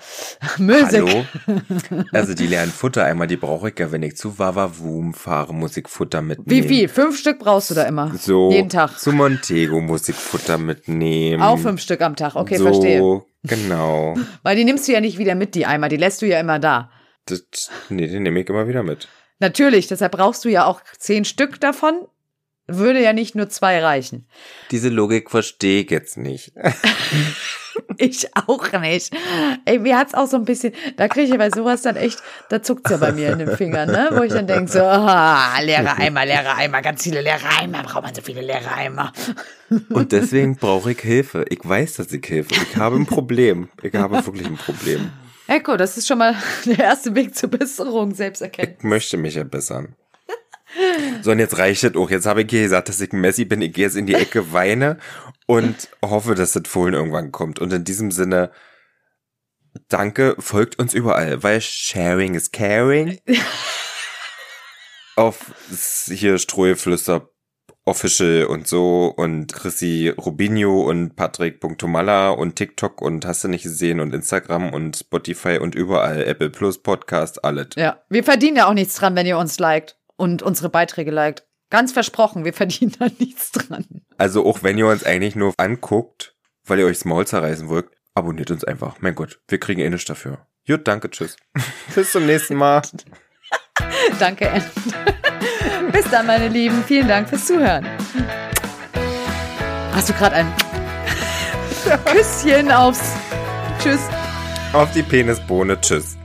Müllsäcke. 0.57 1.25
Hallo? 1.47 1.63
Also 2.13 2.33
die 2.33 2.47
leeren 2.47 2.69
Futtereimer, 2.69 3.25
die 3.25 3.37
brauche 3.37 3.69
ich 3.69 3.79
ja, 3.79 3.91
wenn 3.91 4.03
ich 4.03 4.15
zu 4.17 4.37
Wawawum 4.37 5.13
fahre, 5.13 5.53
muss 5.53 5.77
ich 5.77 5.87
Futter 5.87 6.21
mitnehmen. 6.21 6.63
Wie 6.63 6.67
viel? 6.67 6.87
Fünf 6.87 7.17
Stück 7.17 7.39
brauchst 7.39 7.71
du 7.71 7.75
da 7.75 7.83
immer? 7.83 8.13
So. 8.15 8.51
Jeden 8.51 8.69
Tag. 8.69 8.99
Zu 8.99 9.11
Montego 9.11 9.81
muss 9.81 10.07
ich 10.09 10.15
Futter 10.15 10.57
mitnehmen. 10.57 11.41
Auch 11.41 11.57
fünf 11.57 11.81
Stück 11.81 12.01
am 12.01 12.15
Tag. 12.15 12.35
Okay, 12.35 12.57
so, 12.57 12.65
verstehe. 12.65 13.21
genau. 13.43 14.15
Weil 14.43 14.55
die 14.55 14.63
nimmst 14.63 14.87
du 14.87 14.91
ja 14.91 15.01
nicht 15.01 15.17
wieder 15.17 15.35
mit, 15.35 15.55
die 15.55 15.65
Eimer. 15.65 15.89
Die 15.89 15.97
lässt 15.97 16.21
du 16.21 16.27
ja 16.27 16.39
immer 16.39 16.59
da. 16.59 16.91
Das, 17.25 17.69
nee, 17.89 18.07
den 18.07 18.23
nehme 18.23 18.41
ich 18.41 18.49
immer 18.49 18.67
wieder 18.67 18.83
mit. 18.83 19.07
Natürlich, 19.39 19.87
deshalb 19.87 20.11
brauchst 20.11 20.43
du 20.45 20.49
ja 20.49 20.65
auch 20.65 20.81
zehn 20.97 21.25
Stück 21.25 21.59
davon. 21.59 22.07
Würde 22.69 23.01
ja 23.01 23.13
nicht 23.13 23.35
nur 23.35 23.49
zwei 23.49 23.83
reichen. 23.83 24.27
Diese 24.71 24.89
Logik 24.89 25.29
verstehe 25.29 25.83
ich 25.83 25.91
jetzt 25.91 26.17
nicht. 26.17 26.53
Ich 27.97 28.27
auch 28.35 28.71
nicht. 28.73 29.13
Ey, 29.65 29.79
mir 29.79 29.97
hat's 29.97 30.13
auch 30.13 30.27
so 30.27 30.37
ein 30.37 30.45
bisschen, 30.45 30.73
da 30.97 31.07
kriege 31.07 31.31
ich 31.31 31.37
bei 31.37 31.49
sowas 31.49 31.81
dann 31.81 31.95
echt, 31.95 32.21
da 32.49 32.61
zuckt's 32.61 32.91
ja 32.91 32.97
bei 32.97 33.11
mir 33.11 33.31
in 33.33 33.39
den 33.39 33.55
Fingern, 33.55 33.89
ne? 33.89 34.09
Wo 34.13 34.21
ich 34.21 34.31
dann 34.31 34.47
denke, 34.47 34.71
so, 34.71 34.81
ah, 34.81 35.59
leere 35.61 35.97
Eimer, 35.97 36.25
leere 36.25 36.55
Eimer, 36.55 36.81
ganz 36.81 37.03
viele 37.03 37.21
leere 37.21 37.47
Eimer, 37.59 37.83
braucht 37.83 38.03
man 38.03 38.15
so 38.15 38.21
viele 38.21 38.41
leere 38.41 38.71
Eimer. 38.73 39.11
Und 39.89 40.11
deswegen 40.11 40.55
brauche 40.55 40.91
ich 40.91 40.99
Hilfe. 40.99 41.45
Ich 41.49 41.59
weiß, 41.63 41.95
dass 41.95 42.11
ich 42.11 42.25
Hilfe. 42.25 42.53
Ich 42.53 42.77
habe 42.77 42.95
ein 42.95 43.05
Problem. 43.05 43.69
Ich 43.81 43.93
habe 43.93 44.25
wirklich 44.25 44.47
ein 44.47 44.57
Problem. 44.57 45.11
Echo, 45.47 45.77
das 45.77 45.97
ist 45.97 46.07
schon 46.07 46.19
mal 46.19 46.35
der 46.65 46.79
erste 46.79 47.15
Weg 47.15 47.35
zur 47.35 47.49
Besserung, 47.49 48.13
Selbsterkenntnis. 48.13 48.77
Ich 48.79 48.83
möchte 48.83 49.17
mich 49.17 49.35
ja 49.35 49.43
bessern. 49.43 49.95
So, 51.21 51.31
und 51.31 51.39
jetzt 51.39 51.57
reicht 51.57 51.83
es 51.83 51.95
auch. 51.95 52.09
Jetzt 52.09 52.25
habe 52.25 52.43
ich 52.43 52.49
hier 52.49 52.63
gesagt, 52.63 52.89
dass 52.89 53.01
ich 53.01 53.11
ein 53.11 53.21
Messi 53.21 53.45
bin. 53.45 53.61
Ich 53.61 53.73
gehe 53.73 53.85
jetzt 53.85 53.95
in 53.95 54.05
die 54.05 54.13
Ecke, 54.13 54.53
weine 54.53 54.97
und 55.47 55.89
hoffe, 56.03 56.35
dass 56.35 56.53
das 56.53 56.63
Fohlen 56.67 56.93
irgendwann 56.93 57.31
kommt. 57.31 57.59
Und 57.59 57.73
in 57.73 57.83
diesem 57.83 58.11
Sinne, 58.11 58.51
danke, 59.87 60.35
folgt 60.39 60.79
uns 60.79 60.93
überall, 60.93 61.43
weil 61.43 61.61
Sharing 61.61 62.35
is 62.35 62.51
Caring. 62.51 63.19
Auf 65.15 65.51
hier 66.07 66.37
Stroheflüster 66.37 67.29
Official 67.85 68.45
und 68.45 68.67
so 68.67 69.13
und 69.17 69.51
Chrissy 69.51 70.13
Rubinho 70.15 70.83
und 70.83 71.15
Patrick.tomalla 71.15 72.29
und 72.29 72.55
TikTok 72.55 73.01
und 73.01 73.25
hast 73.25 73.43
du 73.43 73.47
nicht 73.47 73.63
gesehen 73.63 73.99
und 73.99 74.13
Instagram 74.13 74.71
und 74.71 74.95
Spotify 74.95 75.57
und 75.57 75.73
überall 75.75 76.23
Apple 76.23 76.51
Plus 76.51 76.81
Podcast, 76.81 77.43
alles. 77.43 77.69
Ja, 77.75 78.03
wir 78.09 78.23
verdienen 78.23 78.57
ja 78.57 78.67
auch 78.67 78.73
nichts 78.73 78.95
dran, 78.95 79.15
wenn 79.15 79.25
ihr 79.25 79.39
uns 79.39 79.57
liked 79.59 79.98
und 80.19 80.43
unsere 80.43 80.69
Beiträge 80.69 81.11
liked. 81.11 81.45
Ganz 81.69 81.91
versprochen, 81.91 82.45
wir 82.45 82.53
verdienen 82.61 82.95
da 82.99 83.07
nichts 83.17 83.51
dran. 83.51 83.85
Also 84.17 84.45
auch 84.45 84.63
wenn 84.63 84.77
ihr 84.77 84.87
uns 84.87 85.03
eigentlich 85.03 85.35
nur 85.35 85.53
anguckt, 85.57 86.35
weil 86.65 86.79
ihr 86.79 86.85
euch 86.85 86.97
das 86.97 87.05
Maul 87.05 87.25
zerreißen 87.25 87.69
wollt, 87.69 87.87
abonniert 88.13 88.51
uns 88.51 88.63
einfach. 88.63 88.97
Mein 88.99 89.15
Gott, 89.15 89.39
wir 89.47 89.59
kriegen 89.59 89.81
eh 89.81 89.89
nichts 89.89 90.05
dafür. 90.05 90.45
Gut, 90.67 90.87
danke, 90.87 91.09
tschüss. 91.09 91.37
Bis 91.95 92.11
zum 92.11 92.25
nächsten 92.25 92.55
Mal. 92.55 92.81
Danke, 94.19 94.51
Ann. 94.51 94.63
Bis 95.91 96.07
dann, 96.11 96.27
meine 96.27 96.49
Lieben. 96.49 96.83
Vielen 96.83 97.07
Dank 97.07 97.29
fürs 97.29 97.47
Zuhören. 97.47 97.87
Hast 99.93 100.09
du 100.09 100.13
gerade 100.13 100.35
ein 100.35 100.53
Küsschen 102.05 102.71
aufs 102.71 103.15
Tschüss. 103.81 104.01
Auf 104.73 104.91
die 104.91 105.03
Penisbohne, 105.03 105.79
tschüss. 105.79 106.17